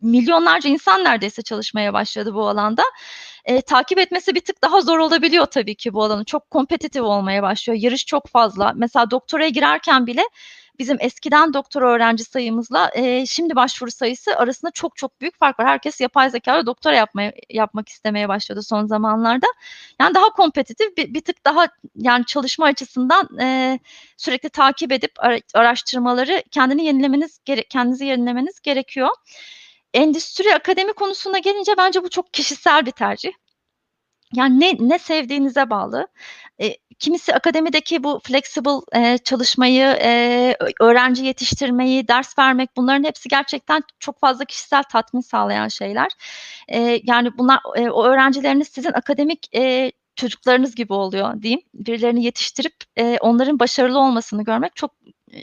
[0.02, 2.82] milyonlarca insan neredeyse çalışmaya başladı bu alanda.
[3.48, 6.24] Eee, takip etmesi bir tık daha zor olabiliyor tabii ki bu alanın.
[6.24, 7.78] Çok kompetitif olmaya başlıyor.
[7.82, 8.72] Yarış çok fazla.
[8.76, 10.22] Mesela doktoraya girerken bile
[10.78, 15.66] bizim eskiden doktora öğrenci sayımızla eee, şimdi başvuru sayısı arasında çok çok büyük fark var.
[15.68, 19.46] Herkes yapay zekâyla doktora yapmaya yapmak istemeye başladı son zamanlarda.
[20.00, 21.66] Yani daha kompetitif bir bir tık daha
[21.96, 23.78] yani çalışma açısından, eee,
[24.16, 29.08] sürekli takip edip ara araştırmaları kendini yenilemeniz gere kendinizi yenilemeniz gerekiyor.
[29.94, 33.32] Endüstri, akademi konusuna gelince bence bu çok kişisel bir tercih.
[34.34, 36.08] Yani ne ne sevdiğinize bağlı.
[36.58, 43.82] Eee, kimisi akademideki bu flexible, eee, çalışmayı, ö öğrenci yetiştirmeyi, ders vermek bunların hepsi gerçekten
[44.00, 46.08] çok fazla kişisel tatmin sağlayan şeyler.
[46.72, 51.60] Eee, yani bunlar, eee, o öğrencileriniz sizin akademik, eee, çocuklarınız gibi oluyor diyeyim.
[51.74, 54.92] Birilerini yetiştirip, eee, onların başarılı olmasını görmek çok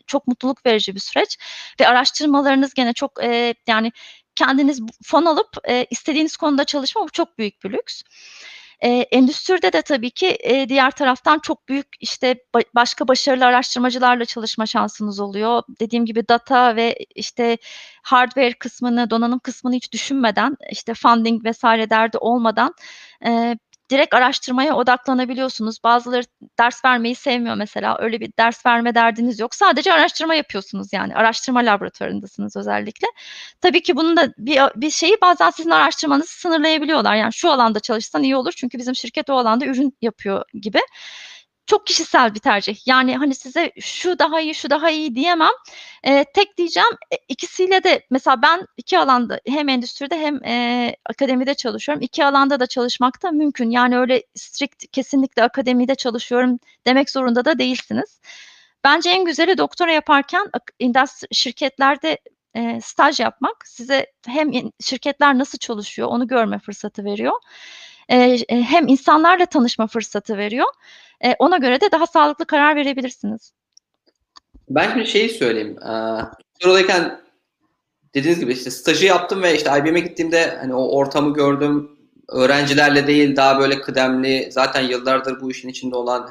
[0.08, 1.38] çok mutluluk verici bir süreç
[1.82, 3.92] ve araştırmalarınız gene çok, eee, yani
[4.36, 8.02] kendiniz fon alıp, eee, istediğiniz konuda çalışma bu çok büyük bir lüks.
[8.86, 14.26] Eee, endüstride de tabii ki, eee, diğer taraftan çok büyük, işte, ba başka başarılı araştırmacılarla
[14.26, 15.64] çalışma şansınız oluyor.
[15.82, 17.58] Dediğim gibi data ve, işte,
[18.04, 21.64] hardware kısmını, donanım kısmını hiç düşünmeden, işte, funding vs.
[21.64, 22.74] derdi olmadan,
[23.26, 23.58] eee,
[23.92, 25.84] direkt araştırmaya odaklanabiliyorsunuz.
[25.84, 26.24] Bazıları
[26.60, 27.98] ders vermeyi sevmiyor mesela.
[28.00, 29.56] Öyle bir ders verme derdiniz yok.
[29.56, 31.16] Sadece araştırma yapıyorsunuz yani.
[31.16, 33.08] Araştırma laboratuvarındasınız özellikle.
[33.62, 37.16] Tabii ki bunun da bir bir şeyi bazen sizin araştırmanızı sınırlayabiliyorlar.
[37.16, 40.80] Yani şu alanda çalışsan iyi olur çünkü bizim şirket o alanda ürün yapıyor gibi.
[41.68, 42.88] Çok kişisel bir tercih.
[42.88, 45.50] Yani, hani, size şu daha iyi, şu daha iyi diyemem.
[46.06, 51.54] Eee, tek diyeceğim, e ikisiyle de mesela ben 2 alanda hem endüstride hem, eee, akademide
[51.54, 52.02] çalışıyorum.
[52.02, 53.70] 2 alanda da çalışmak da mümkün.
[53.70, 58.20] Yani öyle strict kesinlikle akademide çalışıyorum demek zorunda da değilsiniz.
[58.84, 60.48] Bence en güzeli doktora yaparken
[61.32, 62.18] şirketlerde,
[62.56, 63.68] eee, staj yapmak.
[63.68, 64.52] Size hem
[64.84, 67.34] şirketler nasıl çalışıyor onu görme fırsatı veriyor.
[68.10, 70.68] Eee, hem insanlarla tanışma fırsatı veriyor.
[71.24, 73.54] Eee, ona göre de daha sağlıklı karar verebilirsiniz.
[74.70, 75.78] Ben şimdi şeyi söyleyeyim.
[75.86, 76.22] Eee,
[76.54, 77.22] doktoradayken
[78.16, 81.92] dediğiniz gibi, işte, stajı yaptım ve, işte, IBM'e gittiğimde, hani, o ortamı gördüm.
[82.30, 86.30] Öğrencilerle değil, daha böyle kıdemli, zaten yıllardır bu işin içinde olan,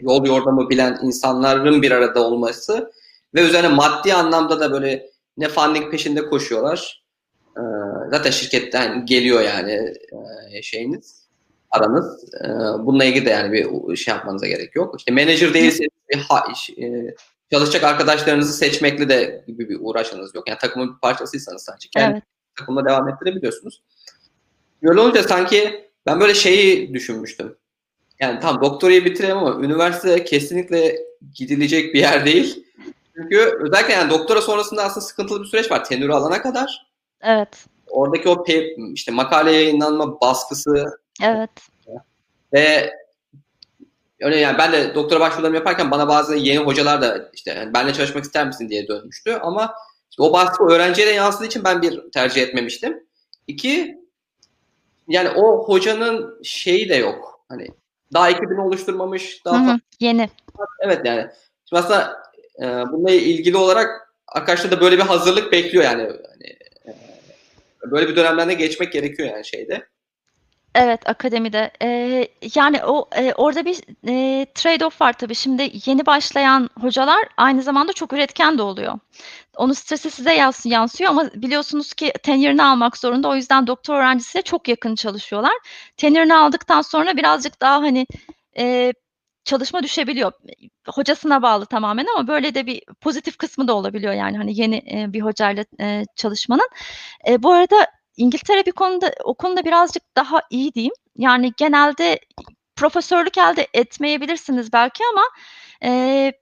[0.00, 2.92] yol yordamı bilen insanların bir arada olması
[3.34, 7.04] ve üzerine maddi anlamda da böyle ne funding peşinde koşuyorlar.
[7.58, 7.62] Eee,
[8.10, 9.94] zaten şirketten geliyor yani,
[10.52, 11.26] eee, şeyiniz,
[11.70, 12.24] paranız.
[12.44, 14.94] Eee, bununla ilgili de yani bir şey yapmanıza gerek yok.
[14.98, 17.14] İşte manager değilseniz bir ha iş eee,
[17.52, 20.48] çalışacak arkadaşlarınızı seçmekle de gibi bir uğraşınız yok.
[20.48, 22.22] Yani takımın bir parçasıysanız sadece kendi Evet.
[22.58, 23.82] takımla devam ettirebiliyorsunuz.
[24.82, 27.56] Böyle olunca sanki ben böyle şeyi düşünmüştüm.
[28.20, 30.98] Yani tamam doktorayı bitireyim ama üniversite kesinlikle
[31.34, 32.64] gidilecek bir yer değil.
[33.16, 36.86] Çünkü özellikle yani doktora sonrasında aslında sıkıntılı bir süreç var tenure alana kadar.
[37.22, 37.66] Evet.
[37.96, 38.44] Oradaki o
[38.94, 40.84] işte makale yayınlanma baskısı
[41.22, 41.50] Evet.
[42.52, 42.92] ve
[44.20, 48.24] öyle yani ben de doktora başvurularımı yaparken bana bazı yeni hocalar da işte benimle çalışmak
[48.24, 49.74] ister misin diye dönmüştü ama
[50.10, 53.06] işte o baskı öğrenciye de yansıdığı için ben bir tercih etmemiştim.
[53.46, 53.98] İki
[55.08, 57.44] yani o hocanın şeyi de yok.
[57.48, 57.68] Hani
[58.12, 59.78] daha ekibini oluşturmamış, daha Hı hı.
[60.00, 60.30] Yeni.
[60.80, 61.26] Evet yani.
[61.68, 62.22] Şimdi aslında
[62.60, 66.02] eee, bununla ilgili olarak arkadaşlar da böyle bir hazırlık bekliyor yani.
[66.02, 66.55] Hani, eee,
[67.84, 69.86] böyle bir dönemden de geçmek gerekiyor yani şeyde.
[70.74, 71.70] Evet, akademide.
[71.82, 75.34] Eee, yani o, eee, orada bir, eee, trade-off var tabii.
[75.34, 78.98] Şimdi yeni başlayan hocalar aynı zamanda çok üretken de oluyor.
[79.56, 83.28] Onun stresi size yans yansıyor ama biliyorsunuz ki tenure'ını almak zorunda.
[83.28, 85.52] O yüzden doktor öğrencisiyle çok yakın çalışıyorlar.
[85.96, 88.06] Tenure'ını aldıktan sonra birazcık daha, hani,
[88.58, 88.92] eee,
[89.46, 90.32] çalışma düşebiliyor.
[90.88, 95.06] Hocasına bağlı tamamen ama böyle de bir pozitif kısmı da olabiliyor yani, hani, yeni, eee,
[95.14, 96.68] bir hocayla, eee, çalışmanın.
[97.28, 97.76] Eee, bu arada
[98.18, 100.94] İngiltere bir konuda o konuda birazcık daha iyi diyeyim.
[101.18, 102.20] Yani genelde
[102.76, 105.22] profesörlük elde etmeyebilirsiniz belki ama,
[105.84, 106.32] eee,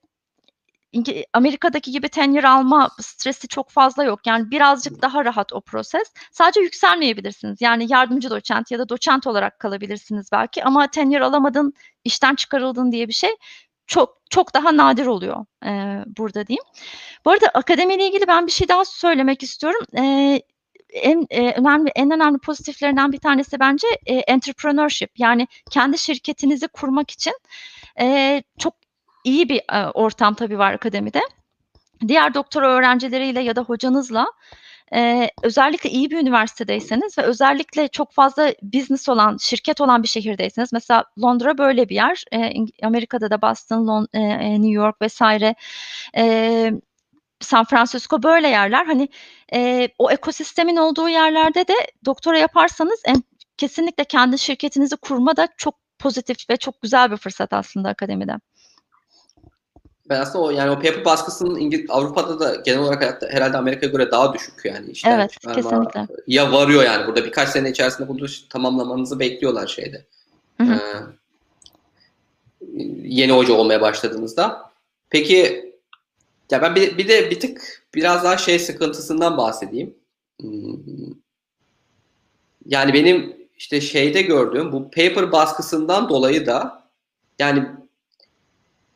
[0.95, 4.21] İngi Amerika'daki gibi tenure alma stresi çok fazla yok.
[4.27, 6.13] Yani birazcık daha rahat o proses.
[6.33, 7.61] Sadece yükselmeyebilirsiniz.
[7.61, 11.75] Yani yardımcı doçent ya da doçent olarak kalabilirsiniz belki ama tenure alamadın,
[12.05, 13.31] işten çıkarıldın diye bir şey
[13.87, 16.65] çok çok daha nadir oluyor, eee, burada diyeyim.
[17.25, 19.81] Bu arada akademiyle ilgili ben bir şey daha söylemek istiyorum.
[19.97, 20.43] Eee,
[20.93, 27.11] en, eee, önemli en önemli pozitiflerinden bir tanesi bence, eee, entrepreneurship yani kendi şirketinizi kurmak
[27.11, 27.35] için,
[28.01, 28.75] eee, çok
[29.25, 31.21] iyi bir, eee, ortam tabii var akademide.
[32.09, 34.27] Diğer doktora öğrencileriyle ya da hocanızla,
[34.95, 40.75] eee, özellikle iyi bir üniversitedeyseniz ve özellikle çok fazla business olan, şirket olan bir şehirdeyseniz,
[40.75, 42.25] mesela Londra böyle bir yer.
[42.33, 45.23] İng Amerika'da da Boston, Lon eee, New York vs.
[46.17, 46.73] Eee,
[47.41, 48.87] San Francisco böyle yerler.
[48.87, 49.09] Hani,
[49.55, 51.75] eee, o ekosistemin olduğu yerlerde de
[52.07, 53.25] doktora yaparsanız en
[53.59, 58.35] kesinlikle kendi şirketinizi kurma da çok pozitif ve çok güzel bir fırsat aslında akademide.
[60.09, 63.93] Ben aslında o yani o paper baskısının İngil Avrupa'da da genel olarak hayatta herhâlde Amerika'ya
[63.93, 66.07] göre daha düşük yani işten Evet, çıkarma kesinlikle.
[66.27, 70.05] ya varıyor yani burada birkaç sene içerisinde bunu tamamlamanızı bekliyorlar şeyde.
[70.61, 70.73] Hı hı.
[70.73, 71.03] Eee,
[73.03, 74.71] yeni hoca olmaya başladığınızda.
[75.11, 75.65] Peki
[76.51, 79.95] ya ben bir bir de bir tık biraz daha şey sıkıntısından bahsedeyim.
[80.39, 81.15] Imm
[82.67, 86.85] yani benim işte şeyde gördüğüm bu paper baskısından dolayı da
[87.39, 87.67] yani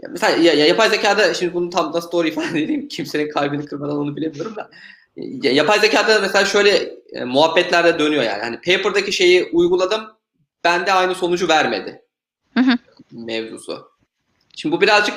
[0.03, 3.65] ya mesela ya ya yapay zekâda şimdi bunu tam nasıl doğru ifade edeyim, kimsenin kalbini
[3.65, 4.71] kırmadan onu bilemiyorum da.
[5.17, 8.43] Ya yapay zekâda mesela şöyle, eee, muhabbetler de dönüyor yani.
[8.43, 10.01] Hani paper'daki şeyi uyguladım,
[10.65, 12.03] bende aynı sonucu vermedi
[12.55, 12.79] Hı hı.
[13.13, 13.89] mevzusu.
[14.57, 15.15] Şimdi bu birazcık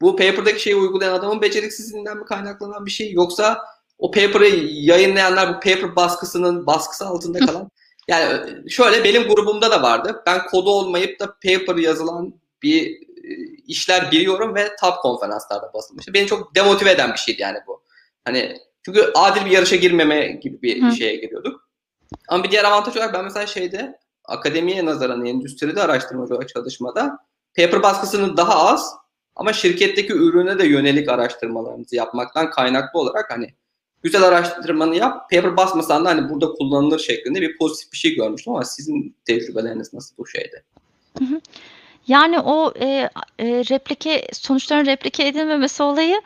[0.00, 3.58] bu paper'daki şeyi uygulayan adamın beceriksizliğinden mi kaynaklanan bir şey yoksa
[3.98, 7.70] o paper'ı yayınlayanlar bu paper baskısının baskısı altında kalan
[8.08, 10.22] yani şöyle benim grubumda da vardı.
[10.26, 12.98] Ben kodu olmayıp da paper yazılan bir,
[13.66, 16.14] işler biliyorum ve top konferanslarda basılmıştı.
[16.14, 17.82] Beni çok demotive eden bir şeydi yani bu.
[18.24, 20.92] Hani çünkü adil bir yarışa girmeme gibi bir Hı.
[20.92, 21.68] şeye giriyorduk.
[22.28, 27.18] Ama bir diğer avantaj olarak ben mesela şeyde akademiye nazaran endüstride araştırmacı olarak çalışmada
[27.56, 28.94] paper baskısının daha az
[29.36, 33.54] ama şirketteki ürüne de yönelik araştırmalarınızı yapmaktan kaynaklı olarak hani
[34.02, 38.52] güzel araştırmanı yap, paper basmasan da hani burada kullanılır şeklinde bir pozitif bir şey görmüştüm
[38.52, 40.62] ama sizin tecrübeleriniz nasıl bu şeyde?
[41.18, 41.40] Hı hı.
[42.10, 42.66] Yani o,
[43.14, 46.22] a eee, replike sonuçların replike edilmemesi olayı,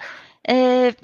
[0.49, 0.95] eee,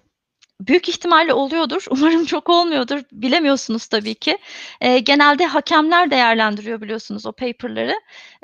[0.60, 1.84] büyük ihtimalle oluyordur.
[1.90, 3.00] Umarım çok olmuyordur.
[3.12, 4.38] Bilemiyorsunuz tabii ki.
[4.82, 7.94] Eee, genelde hakemler değerlendiriyor biliyorsunuz o paper'ları.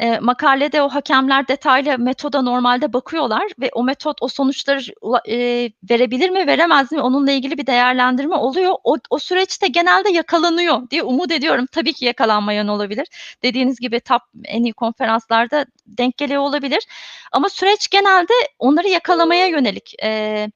[0.00, 4.80] Eee, makalede o hakemler detaylı metoda normalde bakıyorlar ve o metot o sonuçları
[5.26, 8.74] eee, verebilir mi, veremez mi onunla ilgili bir değerlendirme oluyor.
[8.84, 11.66] O o süreçte genelde yakalanıyor diye umut ediyorum.
[11.72, 13.06] Tabii ki yakalanmayan olabilir.
[13.42, 16.86] Dediğiniz gibi top en iyi konferanslarda denk geliyor olabilir
[17.32, 20.50] ama süreç genelde onları yakalamaya yönelik, eee,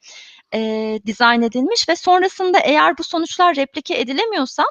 [0.55, 4.64] eee, dizayn edilmiş ve sonrasında eğer bu sonuçlar replike edilemiyorsa,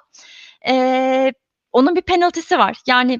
[0.67, 1.33] eee,
[1.73, 2.77] onun bir penalty'si var.
[2.87, 3.19] Yani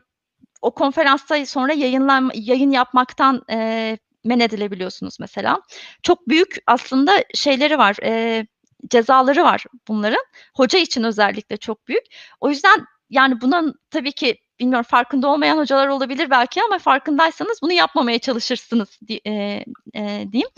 [0.62, 5.62] o konferansta sonra yayınlanma yayın yapmaktan, eee, men edilebiliyorsunuz mesela.
[6.04, 8.48] Çok büyük aslında şeyleri var, eee,
[8.90, 10.24] cezaları var bunların.
[10.58, 12.04] Hoca için özellikle çok büyük.
[12.42, 17.74] O yüzden yani bunun tabii ki bilmiyorum farkında olmayan hocalar olabilir belki ama farkındaysanız bunu
[17.74, 20.50] yapmamaya çalışırsınız eee, eee, diyeyim.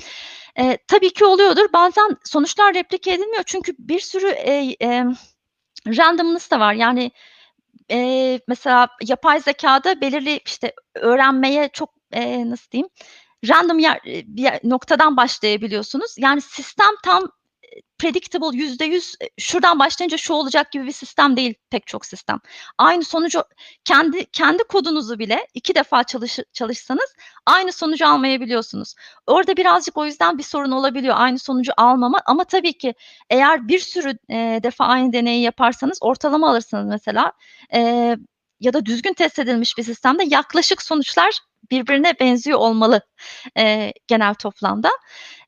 [0.60, 1.74] Eee, tabii ki oluyordur.
[1.74, 5.14] Bazen sonuçlar replike edilmiyor çünkü bir sürü, eee, emm,
[5.88, 6.74] randomness da var.
[6.74, 7.12] Yani,
[7.90, 12.90] eee, mesela yapay zekâda belirli işte öğrenmeye çok, eee, nasıl diyeyim,
[13.50, 16.16] random yer eee, bir noktadan başlayabiliyorsunuz.
[16.20, 17.24] Yani sistem tam,
[18.00, 22.40] predictable %100 eee, şuradan başlayınca şu olacak gibi bir sistem değil pek çok sistem.
[22.78, 23.44] Aynı sonucu
[23.86, 27.16] kendi kendi kodunuzu bile 2 defa çalışı çalışsanız
[27.46, 28.96] aynı sonucu almayabiliyorsunuz.
[29.28, 32.94] Orada birazcık o yüzden bir sorun olabiliyor, aynı sonucu almama ama tabii ki
[33.30, 37.32] eğer bir sürü, eee, defa aynı deneyi yaparsanız ortalama alırsınız mesela,
[37.74, 38.18] eee,
[38.60, 41.40] ya da düzgün test edilmiş bir sistemde yaklaşık sonuçlar
[41.72, 43.02] birbirine benziyor olmalı,
[43.58, 44.90] eee, genel toplamda.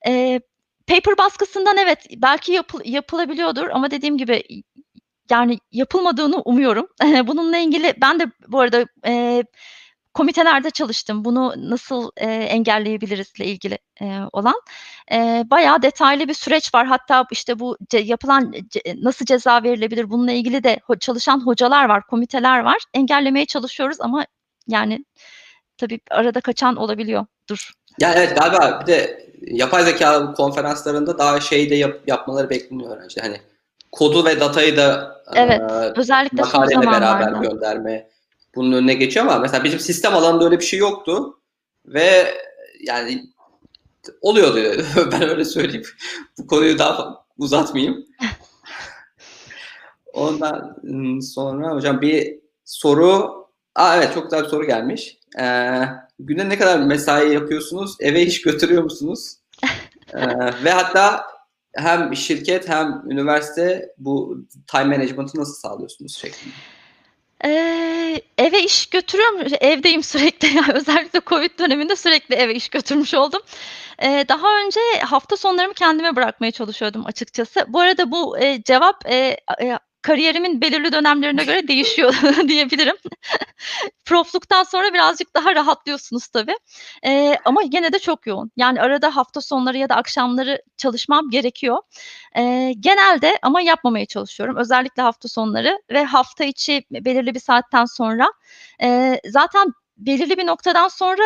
[0.07, 0.41] Eee,
[0.87, 4.43] paper baskısından evet, belki yapıl yapılabiliyordur ama dediğim gibi
[5.29, 6.87] yani yapılmadığını umuyorum.
[7.27, 9.43] Bununla ilgili ben de bu arada eee,
[10.13, 11.25] komitelerde çalıştım.
[11.25, 14.61] Bunu nasıl eee, engelleyebilirizle ilgili eee, olan.
[15.11, 16.87] Eee, bayağı detaylı bir süreç var.
[16.87, 21.85] Hatta işte bu ce yapılan ce nasıl ceza verilebilir bununla ilgili de ho çalışan hocalar
[21.89, 22.77] var, komiteler var.
[22.93, 24.25] Engellemeye çalışıyoruz ama
[24.67, 25.05] yani
[25.77, 27.71] tabii arada kaçan olabiliyordur.
[28.01, 33.23] Ya evet galiba bir de yapay zeka konferanslarında daha şey de yap, yapmaları bekleniyor öğrenciler.
[33.23, 33.41] Hani
[33.91, 38.09] kodu ve datayı da Evet, e, özellikle makaleyle beraber gönderme
[38.55, 41.39] bunun önüne geçiyor ama mesela bizim sistem alanında öyle bir şey yoktu
[41.85, 42.33] ve
[42.79, 43.23] yani
[44.21, 45.85] oluyordu ben öyle söyleyeyim.
[46.37, 48.05] Bu konuyu daha uzatmayayım.
[50.13, 50.77] Ondan
[51.21, 53.43] sonra hocam bir soru
[53.75, 55.17] Aa, evet çok güzel bir soru gelmiş.
[55.39, 55.81] Ee,
[56.19, 57.95] günde ne kadar mesai yapıyorsunuz?
[57.99, 59.35] Eve iş götürüyor musunuz?
[60.13, 61.25] Ee, ve hatta
[61.75, 64.37] hem şirket hem üniversite bu
[64.71, 66.53] time management'ı nasıl sağlıyorsunuz şeklinde?
[67.43, 69.39] Eee, eve iş götürüyorum.
[69.61, 70.47] Evdeyim sürekli.
[70.55, 73.41] Yani özellikle COVID döneminde sürekli eve iş götürmüş oldum.
[74.01, 77.65] Eee, daha önce hafta sonlarımı kendime bırakmaya çalışıyordum açıkçası.
[77.67, 82.13] Bu arada bu eee, cevap eee, eee, kariyerimin belirli dönemlerine göre değişiyor
[82.47, 82.95] diyebilirim.
[84.05, 86.55] Profluktan sonra birazcık daha rahatlıyorsunuz tabii.
[87.05, 88.51] Eee, ama gene de çok yoğun.
[88.57, 91.77] Yani arada hafta sonları ya da akşamları çalışmam gerekiyor.
[92.37, 94.55] Eee, genelde ama yapmamaya çalışıyorum.
[94.57, 98.27] Özellikle hafta sonları ve hafta içi belirli bir saatten sonra.
[98.81, 101.23] Eee, zaten belirli bir noktadan sonra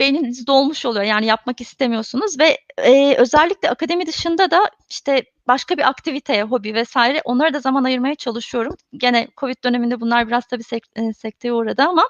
[0.00, 1.04] beyniniz dolmuş oluyor.
[1.04, 6.96] Yani yapmak istemiyorsunuz ve eee, özellikle akademi dışında da işte başka bir aktiviteye, hobi vs.
[7.24, 8.76] onlara da zaman ayırmaya çalışıyorum.
[8.96, 10.84] Gene COVID döneminde bunlar biraz tabii sek
[11.18, 12.04] sekteye uğradı ama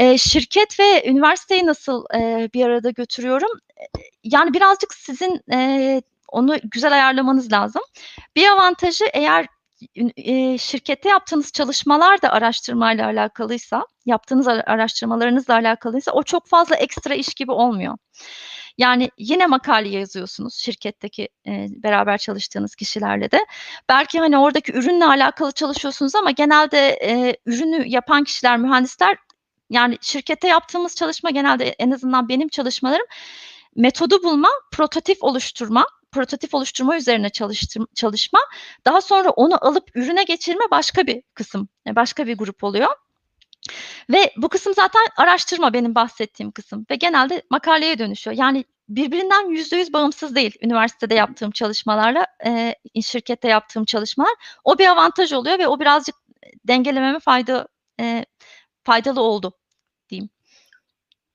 [0.00, 3.50] eee, şirket ve üniversiteyi nasıl eee, bir arada götürüyorum?
[4.24, 7.82] Yani birazcık sizin eee, onu güzel ayarlamanız lazım.
[8.36, 9.46] Bir avantajı eğer
[10.58, 17.34] şirkette yaptığınız çalışmalar da araştırmayla alakalıysa, yaptığınız ara araştırmalarınızla alakalıysa o çok fazla ekstra iş
[17.34, 17.96] gibi olmuyor.
[18.78, 23.46] Yani yine makale yazıyorsunuz şirketteki eee, beraber çalıştığınız kişilerle de.
[23.88, 29.16] Belki hani oradaki ürünle alakalı çalışıyorsunuz ama genelde eee, ürünü yapan kişiler, mühendisler
[29.70, 33.06] yani şirkette yaptığımız çalışma genelde en azından benim çalışmalarım
[33.76, 37.30] metodu bulma, prototip oluşturma, prototip oluşturma üzerine
[37.94, 38.40] çalışma.
[38.86, 42.88] Daha sonra onu alıp ürüne geçirme başka bir kısım, başka bir grup oluyor.
[44.10, 48.36] Ve bu kısım zaten araştırma benim bahsettiğim kısım ve genelde makaleye dönüşüyor.
[48.36, 54.32] Yani birbirinden %100 bağımsız değil üniversitede yaptığım çalışmalarla eee, şirkette yaptığım çalışmalar.
[54.64, 56.14] O bir avantaj oluyor ve o birazcık
[56.64, 57.68] dengelememe fayda
[58.00, 58.26] eee,
[58.84, 59.52] faydalı oldu
[60.10, 60.30] diyeyim.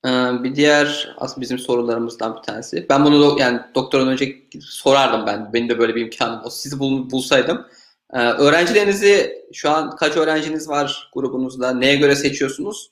[0.05, 0.09] Ee,
[0.43, 2.85] bir diğer aslında bizim sorularımızdan bir tanesi.
[2.89, 5.53] Ben bunu do yani doktoradan önce sorardım ben.
[5.53, 7.65] Benim de böyle bir imkanım olsa sizi bul bulsaydım.
[8.13, 11.73] Ee, öğrencilerinizi şu an kaç öğrenciniz var grubunuzda?
[11.73, 12.91] Neye göre seçiyorsunuz?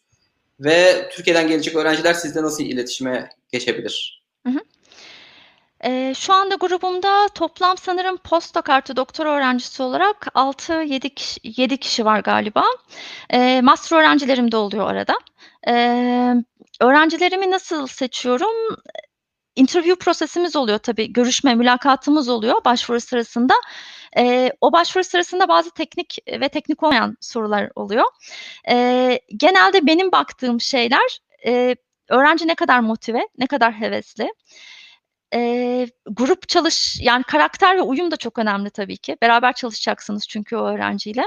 [0.59, 4.23] Ve Türkiye'den gelecek öğrenciler sizle nasıl iletişime geçebilir?
[4.47, 4.59] Hı hı.
[5.85, 12.05] Eee, şu anda grubumda toplam sanırım postdoc artı doktora öğrencisi olarak 6-7 kişi 7 kişi
[12.05, 12.63] var galiba.
[13.33, 15.13] Eee, master öğrencilerim de oluyor arada.
[15.67, 16.35] Eee,
[16.81, 18.75] öğrencilerimi nasıl seçiyorum?
[19.55, 21.13] Interview prosesimiz oluyor tabii.
[21.13, 23.53] Görüşme, mülakatımız oluyor başvuru sırasında.
[24.17, 28.05] Eee, o başvuru sırasında bazı teknik ve teknik olmayan sorular oluyor.
[28.69, 31.75] Eee, genelde benim baktığım şeyler, eee,
[32.09, 34.33] öğrenci ne kadar motive, ne kadar hevesli?
[35.35, 39.17] Eee, grup çalış yani karakter ve uyum da çok önemli tabii ki.
[39.21, 41.23] Beraber çalışacaksınız çünkü o öğrenciyle.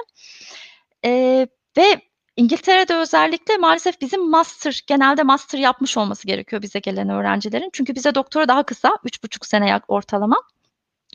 [1.04, 2.00] Eee, ve
[2.38, 7.70] İngiltere'de özellikle maalesef bizim master, genelde master yapmış olması gerekiyor bize gelen öğrencilerin.
[7.72, 10.36] Çünkü bize doktora daha kısa, 3,5 sene ortalama.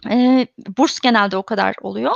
[0.10, 0.48] Eee,
[0.78, 2.14] burs genelde o kadar oluyor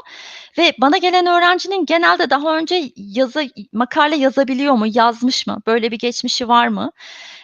[0.58, 6.00] ve bana gelen öğrencinin genelde daha önce yazı makale yazabiliyor mu, yazmış mı, böyle bir
[6.00, 6.92] geçmişi var mı?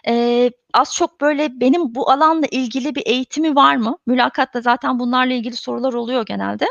[0.07, 3.97] Eee, az çok böyle benim bu alanla ilgili bir eğitimi var mı?
[4.07, 6.65] Mülakatta zaten bunlarla ilgili sorular oluyor genelde.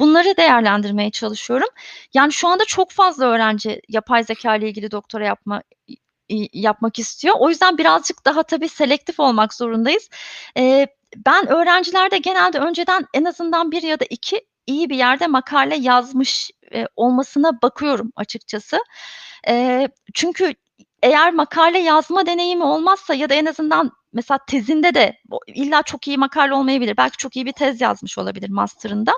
[0.00, 1.68] Bunları değerlendirmeye çalışıyorum.
[2.14, 5.62] Yani şu anda çok fazla öğrenci yapay zekâyla ilgili doktora yapma
[6.54, 7.34] yapmak istiyor.
[7.38, 10.10] O yüzden birazcık daha tabii selektif olmak zorundayız.
[10.56, 10.86] Eee,
[11.16, 16.50] ben öğrencilerde genelde önceden en azından 1 ya da 2 iyi bir yerde makale yazmış,
[16.72, 18.78] eee, olmasına bakıyorum açıkçası.
[19.48, 20.54] Eee, çünkü
[21.02, 26.18] eğer makale yazma deneyimi olmazsa ya da en azından mesela tezinde de illa çok iyi
[26.18, 26.96] makale olmayabilir.
[26.96, 29.12] Belki çok iyi bir tez yazmış olabilir master'ında.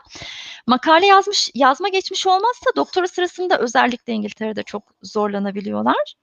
[0.67, 6.15] Makale yazmış yazma geçmişi olmazsa doktora sırasında özellikle İngiltere'de çok zorlanabiliyorlar.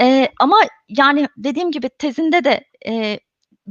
[0.00, 3.20] Eee, ama yani dediğim gibi tezinde de, eee,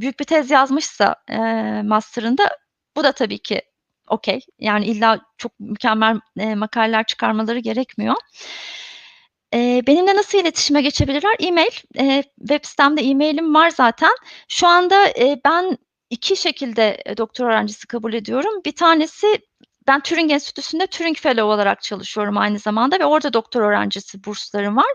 [0.01, 2.49] büyük bir tez yazmışsa, eee, master'ında
[2.97, 3.61] bu da tabii ki
[4.07, 4.39] okay.
[4.59, 8.15] Yani illa çok mükemmel, eee, makaleler çıkarmaları gerekmiyor.
[9.53, 11.35] Eee, benimle nasıl iletişime geçebilirler?
[11.39, 14.11] E-mail, eee, web sitemde e-mail'im var zaten.
[14.47, 15.77] Şu anda, eee, ben
[16.09, 18.61] 2 şekilde, eee, doktora öğrencisi kabul ediyorum.
[18.65, 19.27] Bir tanesi
[19.89, 24.93] ben Turing Enstitüsü'nde Turing Fellow olarak çalışıyorum aynı zamanda ve orada doktora öğrencisi burslarım var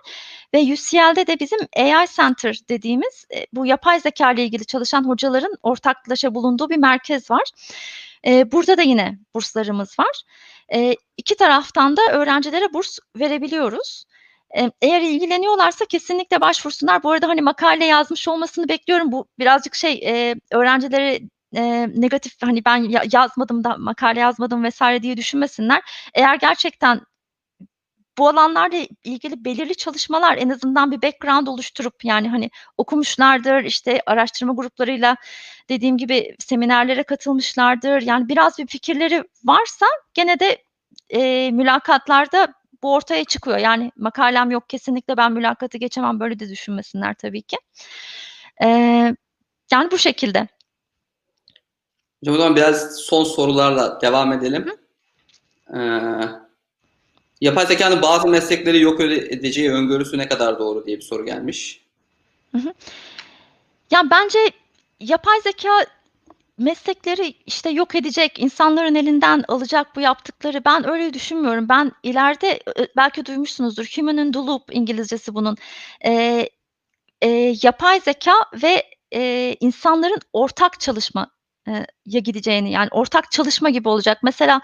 [0.54, 6.34] ve UCL'de de bizim AI Center dediğimiz, eee, bu yapay zekâyla ilgili çalışan hocaların ortaklaşa
[6.34, 7.44] bulunduğu bir merkez var.
[8.26, 10.22] Eee, burada da yine burslarımız var.
[10.72, 14.04] Eee, 2 taraftan da öğrencilere burs verebiliyoruz.
[14.82, 17.02] Eğer ilgileniyorlarsa kesinlikle başvursunlar.
[17.02, 19.12] Bu arada, hani, makale yazmış olmasını bekliyorum.
[19.12, 20.00] Bu birazcık şey,
[20.52, 21.20] öğrencilere,
[21.54, 24.82] eee, negatif, hani, ben ya yazmadım da makale yazmadım vs.
[25.02, 25.82] diye düşünmesinler.
[26.14, 27.00] Eğer gerçekten
[28.18, 34.52] bu alanlarla ilgili belirli çalışmalar, en azından bir background oluşturup, yani, hani, okumuşlardır, işte, araştırma
[34.54, 35.16] gruplarıyla
[35.70, 38.02] dediğim gibi seminerlere katılmışlardır.
[38.02, 40.58] Yani, biraz bir fikirleri varsa gene de,
[41.10, 42.48] eee, mülakatlarda
[42.82, 43.58] bu ortaya çıkıyor.
[43.58, 47.56] Yani, makalem yok, kesinlikle ben mülakatı geçemem, böyle de düşünmesinler tabii ki.
[48.62, 49.16] Eee,
[49.72, 50.48] yani, bu şekilde.
[52.24, 54.66] Hocam o zaman biraz son sorularla devam edelim.
[55.66, 55.78] Hı.
[55.78, 56.28] Eee,
[57.40, 61.80] yapay zekânın bazı meslekleri yok edeceği öngörüsü ne kadar doğru diye bir soru gelmiş.
[62.52, 62.72] Hı hı.
[63.90, 64.38] Ya, bence
[65.00, 65.86] yapay zekâ
[66.58, 71.68] meslekleri, işte, yok edecek, insanların elinden alacak bu yaptıkları, ben öyle düşünmüyorum.
[71.68, 72.60] Ben ileride,
[72.96, 75.56] belki duymuşsunuzdur, human in the loop İngilizcesi bunun.
[76.04, 76.50] Eee,
[77.22, 81.30] eee, yapay zekâ ve, eee, insanların ortak çalışma
[82.06, 84.18] ya gideceğini, yani, ortak çalışma gibi olacak.
[84.22, 84.60] Mesela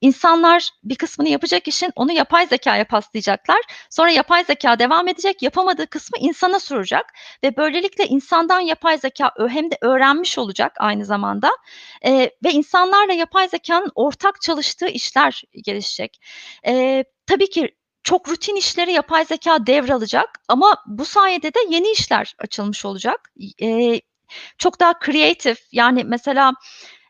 [0.00, 3.60] insanlar bir kısmını yapacak işin, onu yapay zekâya paslayacaklar.
[3.90, 7.06] Sonra yapay zekâ devam edecek, yapamadığı kısmı insana soracak
[7.44, 11.50] ve böylelikle insandan yapay zekâ ö hem de öğrenmiş olacak aynı zamanda,
[12.04, 16.20] eee, ve insanlarla yapay zekânın ortak çalıştığı işler gelişecek.
[16.66, 17.74] Eee, tabii ki
[18.04, 23.32] çok rutin işleri yapay zekâ devralacak ama bu sayede de yeni işler açılmış olacak.
[23.58, 24.00] Eee,
[24.58, 26.52] çok daha creative, yani, mesela,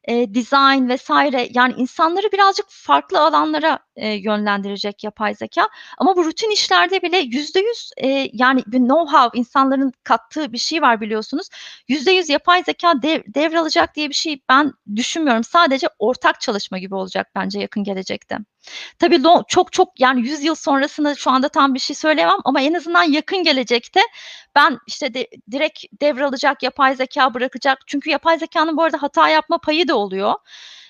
[0.09, 1.11] eee, design vs.
[1.57, 5.69] yani, insanları birazcık farklı alanlara, eee, yönlendirecek yapay zekâ
[5.99, 11.01] ama bu rutin işlerde bile %100, eee, yani, bir know-how, insanların kattığı bir şey var
[11.01, 11.49] biliyorsunuz.
[11.89, 15.45] %100 yapay zekâ dev devralacak diye bir şey ben düşünmüyorum.
[15.45, 18.39] Sadece ortak çalışma gibi olacak bence yakın gelecekte.
[18.99, 22.75] Tabii çok çok, yani, 100 yıl sonrasını şu anda tam bir şey söyleyemem ama en
[22.75, 24.01] azından yakın gelecekte
[24.57, 27.79] ben, işte, de direkt devralacak, yapay zekâ bırakacak.
[27.87, 30.35] Çünkü yapay zekânın bu arada hata yapma payı da oluyor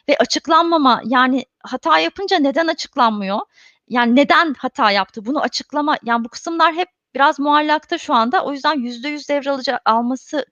[0.09, 3.41] ve açıklanmama, yani, hata yapınca neden açıklanmıyor?
[3.89, 5.27] Yani, neden hata yaptı?
[5.27, 8.45] Bunu açıklama, yani, bu kısımlar hep biraz muallakta şu anda.
[8.45, 10.47] O yüzden %100 devralaca alması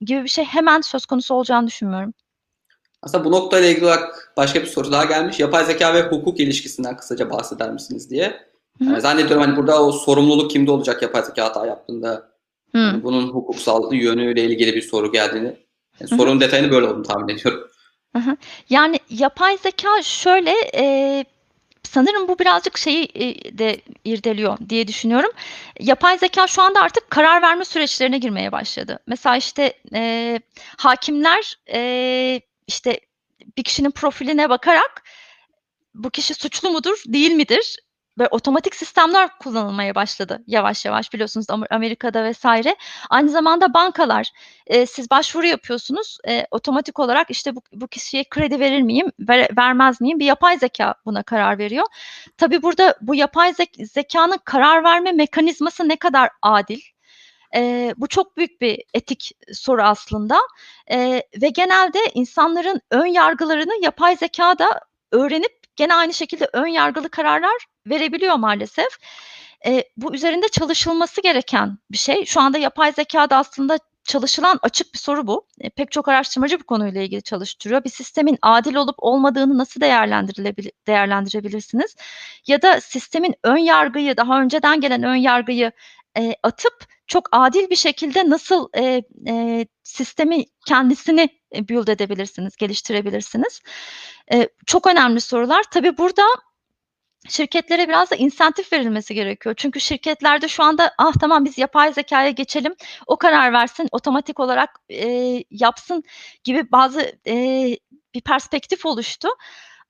[0.00, 2.14] gibi bir şey hemen söz konusu olacağını düşünmüyorum.
[3.02, 5.40] Aslında bu noktayla ilgili olarak başka bir soru daha gelmiş.
[5.40, 8.40] Yapay zekâ ve hukuk ilişkisinden kısaca bahseder misiniz diye.
[8.78, 8.94] Hı hı.
[8.94, 12.30] Eee, zannediyorum, hani, burada o sorumluluk kimde olacak yapay zekâ hata yaptığında?
[12.72, 15.56] Hani, bunun hukuksal yönüyle ilgili bir soru geldiğini,
[15.98, 16.08] Hı hı.
[16.08, 17.68] sorunun detayını böyle olduğunu tahmin ediyorum.
[18.16, 18.36] Hı hı.
[18.70, 21.24] Yani, yapay zekâ şöyle, eee,
[21.82, 25.30] sanırım bu birazcık şeyi, iii, de irdeliyor diye düşünüyorum.
[25.80, 28.98] Yapay zekâ şu anda artık karar verme süreçlerine girmeye başladı.
[29.06, 30.40] Mesela, işte, eee,
[30.78, 32.40] hâkimler, eee,
[32.70, 33.00] işte,
[33.56, 35.02] bir kişinin profiline bakarak
[35.94, 37.76] bu kişi suçlu mudur, değil midir?
[38.18, 42.44] Böyle otomatik sistemler kullanılmaya başladı yavaş yavaş biliyorsunuz Amerika'da vs.
[43.10, 44.30] Aynı zamanda bankalar,
[44.70, 49.48] eee, siz başvuru yapıyorsunuz, eee, otomatik olarak, işte, bu bu kişiye kredi verir miyim, vere
[49.58, 50.18] vermez miyim?
[50.20, 51.86] Bir yapay zekâ buna karar veriyor.
[52.36, 56.80] Tabii burada bu yapay zek zekânın karar verme mekanizması ne kadar adil?
[57.54, 60.38] Eee, bu çok büyük bir etik soru aslında,
[60.90, 64.80] eee, ve genelde insanların ön yargılarını yapay zekâ da
[65.12, 68.88] öğrenip gene aynı şekilde ön yargılı kararlar verebiliyor maalesef.
[69.66, 72.24] Eee, bu üzerinde çalışılması gereken bir şey.
[72.26, 75.46] Şu anda yapay zekâda aslında çalışılan açık bir soru bu.
[75.60, 77.84] Eee, pek çok araştırmacı bu konuyla ilgili çalıştırıyor.
[77.84, 81.96] Bir sistemin adil olup olmadığını nasıl değerlendirilebilir değerlendirebilirsiniz?
[82.46, 85.72] Ya da sistemin ön yargıyı, daha önceden gelen ön yargıyı,
[86.18, 86.74] eee, atıp
[87.10, 93.60] çok adil bir şekilde nasıl, eee, eee, sistemi kendisini, eee, build edebilirsiniz, geliştirebilirsiniz?
[94.32, 95.64] Eee, çok önemli sorular.
[95.72, 96.22] Tabii burada
[97.28, 99.54] şirketlere biraz da insentif verilmesi gerekiyor.
[99.58, 102.74] Çünkü şirketlerde şu anda, "Ah, tamam biz yapay zekâya geçelim,
[103.06, 106.02] o karar versin, otomatik olarak, eee, yapsın."
[106.44, 107.78] gibi bazı, eee,
[108.14, 109.28] bir perspektif oluştu.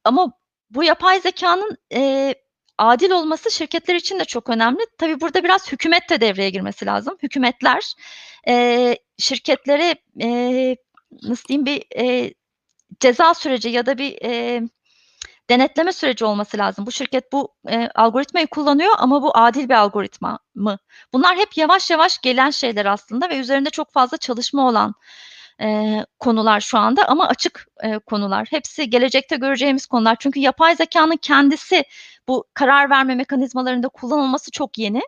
[0.04, 0.32] Ama
[0.70, 2.34] bu yapay zekânın, eee,
[2.80, 4.80] adil olması şirketler için de çok önemli.
[4.98, 7.16] Tabii burada biraz hükümet de devreye girmesi lazım.
[7.22, 7.94] Hükümetler,
[8.46, 10.76] eee, şirketlere, eee,
[11.22, 12.34] nasıl diyeyim, bir, eee,
[13.00, 14.62] ceza süreci ya da bir e,
[15.50, 16.86] denetleme süreci olması lazım.
[16.86, 20.78] Bu şirket bu e, algoritmayı kullanıyor ama bu adil bir algoritma mı?
[21.12, 24.94] Bunlar hep yavaş yavaş gelen şeyler aslında ve üzerinde çok fazla çalışma olan
[25.62, 28.46] e, konular şu anda ama açık e, konular.
[28.50, 30.16] Hepsi gelecekte göreceğimiz konular.
[30.20, 31.84] Çünkü yapay zekanın kendisi
[32.30, 35.00] bu karar verme mekanizmalarında kullanılması çok yeni.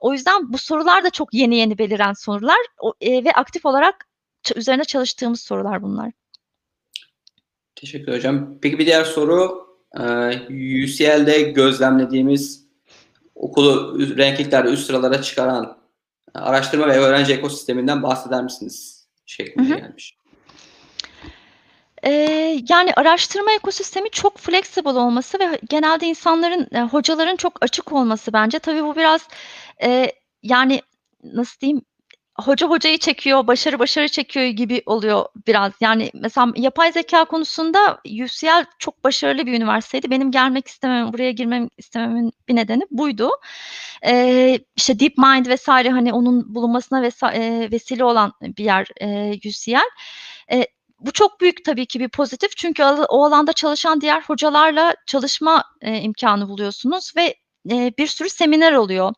[0.00, 4.08] O yüzden bu sorular da çok yeni yeni beliren sorular o, e, ve aktif olarak
[4.56, 6.12] üzerine çalıştığımız sorular bunlar.
[7.74, 8.58] Teşekkür hocam.
[8.62, 9.66] Peki bir diğer soru
[10.84, 12.66] UCL'de gözlemlediğimiz
[13.34, 15.78] okulu rankinglerde üst sıralara çıkaran
[16.34, 19.06] araştırma ve öğrenci ekosisteminden bahseder misiniz?
[19.26, 19.78] Şeklinde hı hı.
[19.78, 20.16] gelmiş.
[22.06, 28.32] Ee, yani araştırma ekosistemi çok flexible olması ve genelde insanların, e, hocaların çok açık olması
[28.32, 28.58] bence.
[28.58, 29.28] Tabii bu biraz
[29.82, 30.12] e,
[30.42, 30.80] yani
[31.24, 31.82] nasıl diyeyim
[32.40, 35.72] hoca hocayı çekiyor, başarı başarı çekiyor gibi oluyor biraz.
[35.80, 40.10] Yani mesela yapay zeka konusunda UCL çok başarılı bir üniversiteydi.
[40.10, 43.30] Benim gelmek istemem, buraya girmem istememin bir nedeni buydu.
[44.06, 49.80] Ee, işte DeepMind vesaire hani onun bulunmasına vesa- e, vesile olan bir yer e, UCL.
[50.52, 50.66] E,
[51.06, 56.00] bu çok büyük tabii ki bir pozitif çünkü o alanda çalışan diğer hocalarla çalışma e,
[56.00, 57.34] imkanı buluyorsunuz ve
[57.70, 59.14] e, bir sürü seminer oluyor.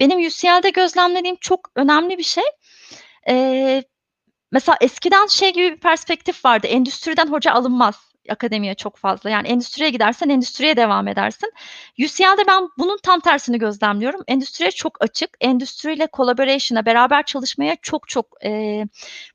[0.00, 2.44] Benim UCL'de gözlemlediğim çok önemli bir şey.
[3.28, 3.84] E,
[4.52, 6.66] mesela eskiden şey gibi bir perspektif vardı.
[6.66, 9.30] Endüstriden hoca alınmaz akademiye çok fazla.
[9.30, 11.52] Yani endüstriye gidersen endüstriye devam edersin.
[11.98, 14.20] UCL'de ben bunun tam tersini gözlemliyorum.
[14.26, 15.30] Endüstriye çok açık.
[15.40, 18.82] Endüstriyle collaboration'a, beraber çalışmaya çok çok e,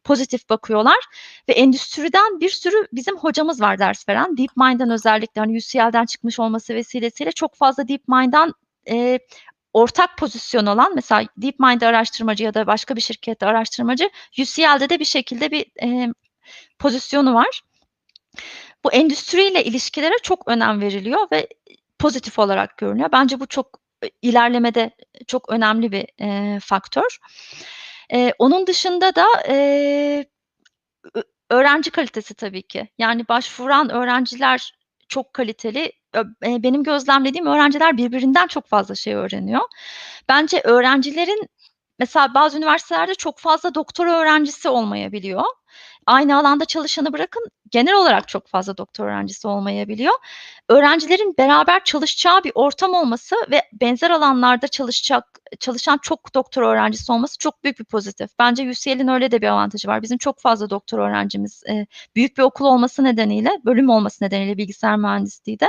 [0.03, 0.99] pozitif bakıyorlar.
[1.49, 4.38] Ve endüstriden bir sürü bizim hocamız var ders veren.
[4.38, 8.53] DeepMind'den özellikle hani UCL'den çıkmış olması vesilesiyle çok fazla DeepMind'dan
[8.89, 9.19] e,
[9.73, 14.09] ortak pozisyon olan mesela DeepMind araştırmacı ya da başka bir şirkette araştırmacı
[14.39, 16.13] UCL'de de bir şekilde bir e,
[16.80, 17.61] pozisyonu var
[18.83, 21.47] bu endüstriyle ilişkilere çok önem veriliyor ve
[21.99, 23.09] pozitif olarak görünüyor.
[23.11, 24.91] Bence bu çok e, ilerlemede
[25.27, 27.17] çok önemli bir e, faktör.
[28.13, 30.25] E, onun dışında da e,
[31.49, 32.87] öğrenci kalitesi tabii ki.
[32.97, 34.73] Yani başvuran öğrenciler
[35.07, 35.91] çok kaliteli.
[36.15, 39.61] E, benim gözlemlediğim öğrenciler birbirinden çok fazla şey öğreniyor.
[40.29, 41.49] Bence öğrencilerin
[41.99, 45.43] mesela bazı üniversitelerde çok fazla doktora öğrencisi olmayabiliyor
[46.05, 50.14] aynı alanda çalışanı bırakın genel olarak çok fazla doktor öğrencisi olmayabiliyor.
[50.69, 57.38] Öğrencilerin beraber çalışacağı bir ortam olması ve benzer alanlarda çalışacak çalışan çok doktor öğrencisi olması
[57.38, 58.30] çok büyük bir pozitif.
[58.39, 60.02] Bence UCL'in öyle de bir avantajı var.
[60.02, 64.98] Bizim çok fazla doktor öğrencimiz e, büyük bir okul olması nedeniyle, bölüm olması nedeniyle bilgisayar
[64.98, 65.68] mühendisliği de.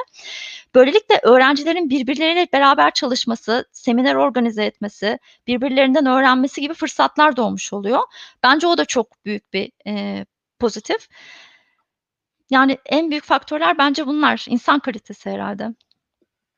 [0.75, 8.01] Böylelikle öğrencilerin birbirleriyle beraber çalışması, seminer organize etmesi, birbirlerinden öğrenmesi gibi fırsatlar doğmuş oluyor.
[8.43, 10.27] Bence o da çok büyük bir e,
[10.59, 11.09] pozitif.
[12.53, 14.47] Yani en büyük faktörler bence bunlar.
[14.49, 15.69] İnsan kalitesi herhalde.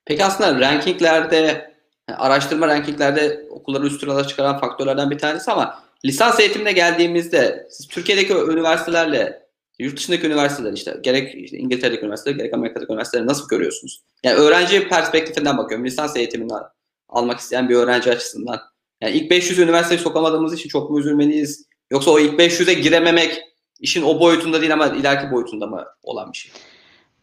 [0.05, 1.75] Peki aslında rankinglerde,
[2.09, 8.33] araştırma rankinglerde okulları üst sıralara çıkaran faktörlerden bir tanesi ama lisans eğitimine geldiğimizde siz Türkiye'deki
[8.33, 9.47] üniversitelerle
[9.79, 14.03] yurt dışındaki üniversiteler işte gerek işte İngiltere'deki üniversiteler gerek Amerika'daki üniversiteleri nasıl görüyorsunuz?
[14.25, 15.87] Yani öğrenci perspektifinden bakıyorum.
[15.87, 16.63] Lisans eğitiminden
[17.09, 18.61] almak isteyen bir öğrenci açısından.
[19.01, 21.67] Yani ilk 500 üniversiteyi sokamadığımız için çok mu üzülmeliyiz?
[21.91, 26.39] Yoksa o ilk 500'e girememek işin o boyutunda değil ama ileriki boyutunda mı olan bir
[26.39, 26.53] şey?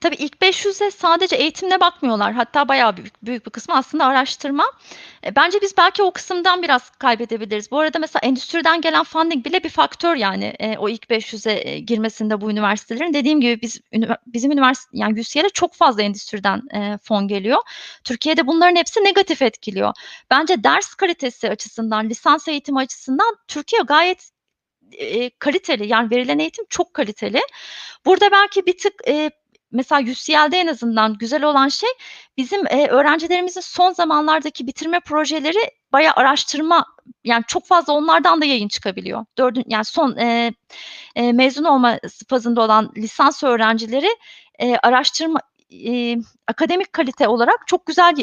[0.01, 2.33] Tabii ilk 500'e sadece eğitimle bakmıyorlar.
[2.33, 4.63] Hatta bayağı büyük, büyük bir kısmı aslında araştırma.
[5.25, 7.71] E, bence biz belki o kısımdan biraz kaybedebiliriz.
[7.71, 11.79] Bu arada mesela endüstriden gelen funding bile bir faktör yani e, o ilk 500'e e,
[11.79, 13.13] girmesinde bu üniversitelerin.
[13.13, 13.81] Dediğim gibi biz
[14.27, 17.59] bizim üniversite yani UCL'e çok fazla endüstriden e, fon geliyor.
[18.03, 19.93] Türkiye'de bunların hepsi negatif etkiliyor.
[20.29, 24.31] Bence ders kalitesi açısından, lisans eğitimi açısından Türkiye gayet
[24.97, 27.39] e, kaliteli yani verilen eğitim çok kaliteli.
[28.05, 29.31] Burada belki bir tık e,
[29.71, 31.89] mesela UCL'de en azından güzel olan şey
[32.37, 35.59] bizim e, öğrencilerimizin son zamanlardaki bitirme projeleri
[35.91, 36.85] bayağı araştırma
[37.23, 39.25] yani çok fazla onlardan da yayın çıkabiliyor.
[39.37, 40.53] Dördün yani son e,
[41.15, 44.09] e, mezun olma fazında olan lisans öğrencileri
[44.59, 45.39] e, araştırma
[45.71, 48.15] e, akademik kalite olarak çok güzel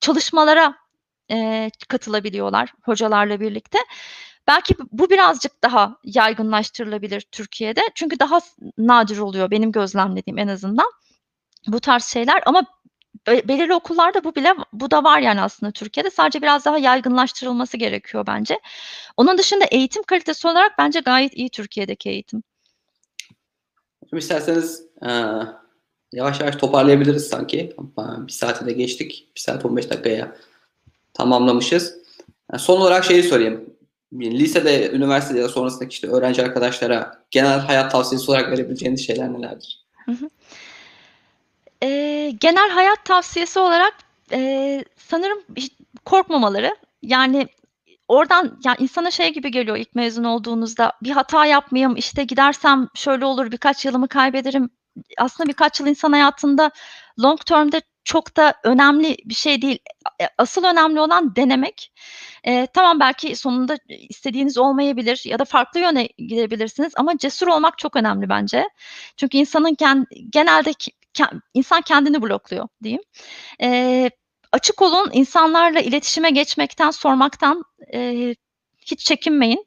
[0.00, 0.74] çalışmalara
[1.30, 3.78] e, katılabiliyorlar hocalarla birlikte.
[4.46, 7.80] Belki bu birazcık daha yaygınlaştırılabilir Türkiye'de.
[7.94, 8.40] Çünkü daha
[8.78, 10.90] nadir oluyor benim gözlemlediğim en azından
[11.66, 12.62] bu tarz şeyler ama
[13.26, 16.10] belirli okullarda bu bile bu da var yani aslında Türkiye'de.
[16.10, 18.60] Sadece biraz daha yaygınlaştırılması gerekiyor bence.
[19.16, 22.42] Onun dışında eğitim kalitesi olarak bence gayet iyi Türkiye'deki eğitim.
[24.02, 25.10] Hocam isterseniz e,
[26.12, 27.76] yavaş yavaş toparlayabiliriz sanki.
[27.98, 29.28] Bir saate de geçtik.
[29.36, 30.36] Bir saat 15 dakikaya
[31.14, 31.94] tamamlamışız.
[32.58, 33.72] Son olarak şeyi sorayım
[34.20, 39.84] lisede, üniversitede ya da sonrasındaki işte öğrenci arkadaşlara genel hayat tavsiyesi olarak verebileceğiniz şeyler nelerdir?
[40.06, 40.28] Hı hı.
[41.82, 43.94] Eee, genel hayat tavsiyesi olarak,
[44.32, 45.38] eee, sanırım
[46.04, 46.76] korkmamaları.
[47.02, 47.46] Yani,
[48.08, 53.24] oradan ya, insana şey gibi geliyor ilk mezun olduğunuzda, bir hata yapmayayım, işte, gidersem şöyle
[53.24, 54.70] olur, birkaç yılımı kaybederim.
[55.18, 56.70] Aslında birkaç yıl insan hayatında
[57.22, 59.78] long term'de çok da önemli bir şey değil.
[60.22, 61.92] E asıl önemli olan denemek.
[62.46, 63.76] Eee, tamam belki sonunda
[64.10, 68.68] istediğiniz olmayabilir ya da farklı yöne gidebilirsiniz ama cesur olmak çok önemli bence.
[69.16, 70.72] Çünkü insanın ken genelde
[71.54, 73.02] insan kendini blokluyor diyeyim.
[73.60, 74.10] Eee,
[74.52, 77.64] açık olun, insanlarla iletişime geçmekten, sormaktan,
[77.94, 78.34] eee,
[78.86, 79.66] hiç çekinmeyin.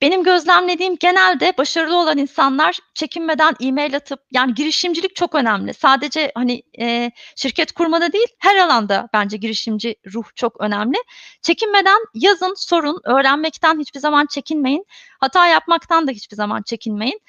[0.00, 5.74] Benim gözlemlediğim genelde başarılı olan insanlar çekinmeden e-mail atıp yani girişimcilik çok önemli.
[5.74, 10.96] Sadece, hani, eee, şirket kurmada değil, her alanda bence girişimci ruh çok önemli.
[11.42, 14.84] Çekinmeden yazın, sorun, öğrenmekten hiçbir zaman çekinmeyin.
[15.20, 17.20] Hata yapmaktan da hiçbir zaman çekinmeyin.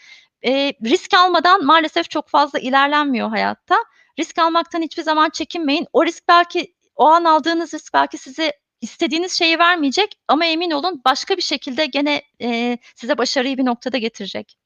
[0.44, 3.76] Eee, risk almadan maalesef çok fazla ilerlenmiyor hayatta.
[4.20, 5.88] Risk almaktan hiçbir zaman çekinmeyin.
[5.94, 8.52] O risk belki o an aldığınız risk belki size
[8.82, 13.98] istediğiniz şeyi vermeyecek ama emin olun başka bir şekilde gene, eee, size başarıyı bir noktada
[13.98, 14.58] getirecek.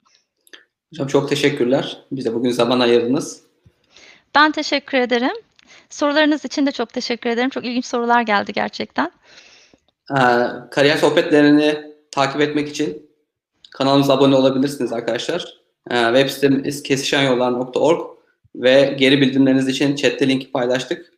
[0.90, 2.02] Hocam çok teşekkürler.
[2.12, 3.42] Bize bugün zaman ayırdınız.
[4.34, 5.36] Ben teşekkür ederim.
[5.90, 7.50] Sorularınız için de çok teşekkür ederim.
[7.50, 9.10] Çok ilginç sorular geldi gerçekten.
[10.10, 13.10] Eee, kariyer sohbetlerini takip etmek için
[13.70, 15.44] kanalımıza abone olabilirsiniz arkadaşlar.
[15.90, 18.00] Eee, web sitemiz kesişenyollar.org
[18.54, 21.12] ve geri bildirimleriniz için chat'te linki paylaştık.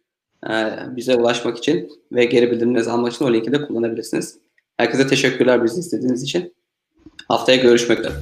[0.46, 4.38] Eee, bize ulaşmak için ve geri bildirimlerinizi almak için o linki de kullanabilirsiniz.
[4.76, 6.54] Herkese teşekkürler bizi izlediğiniz için.
[7.28, 8.14] Haftaya görüşmek üzere.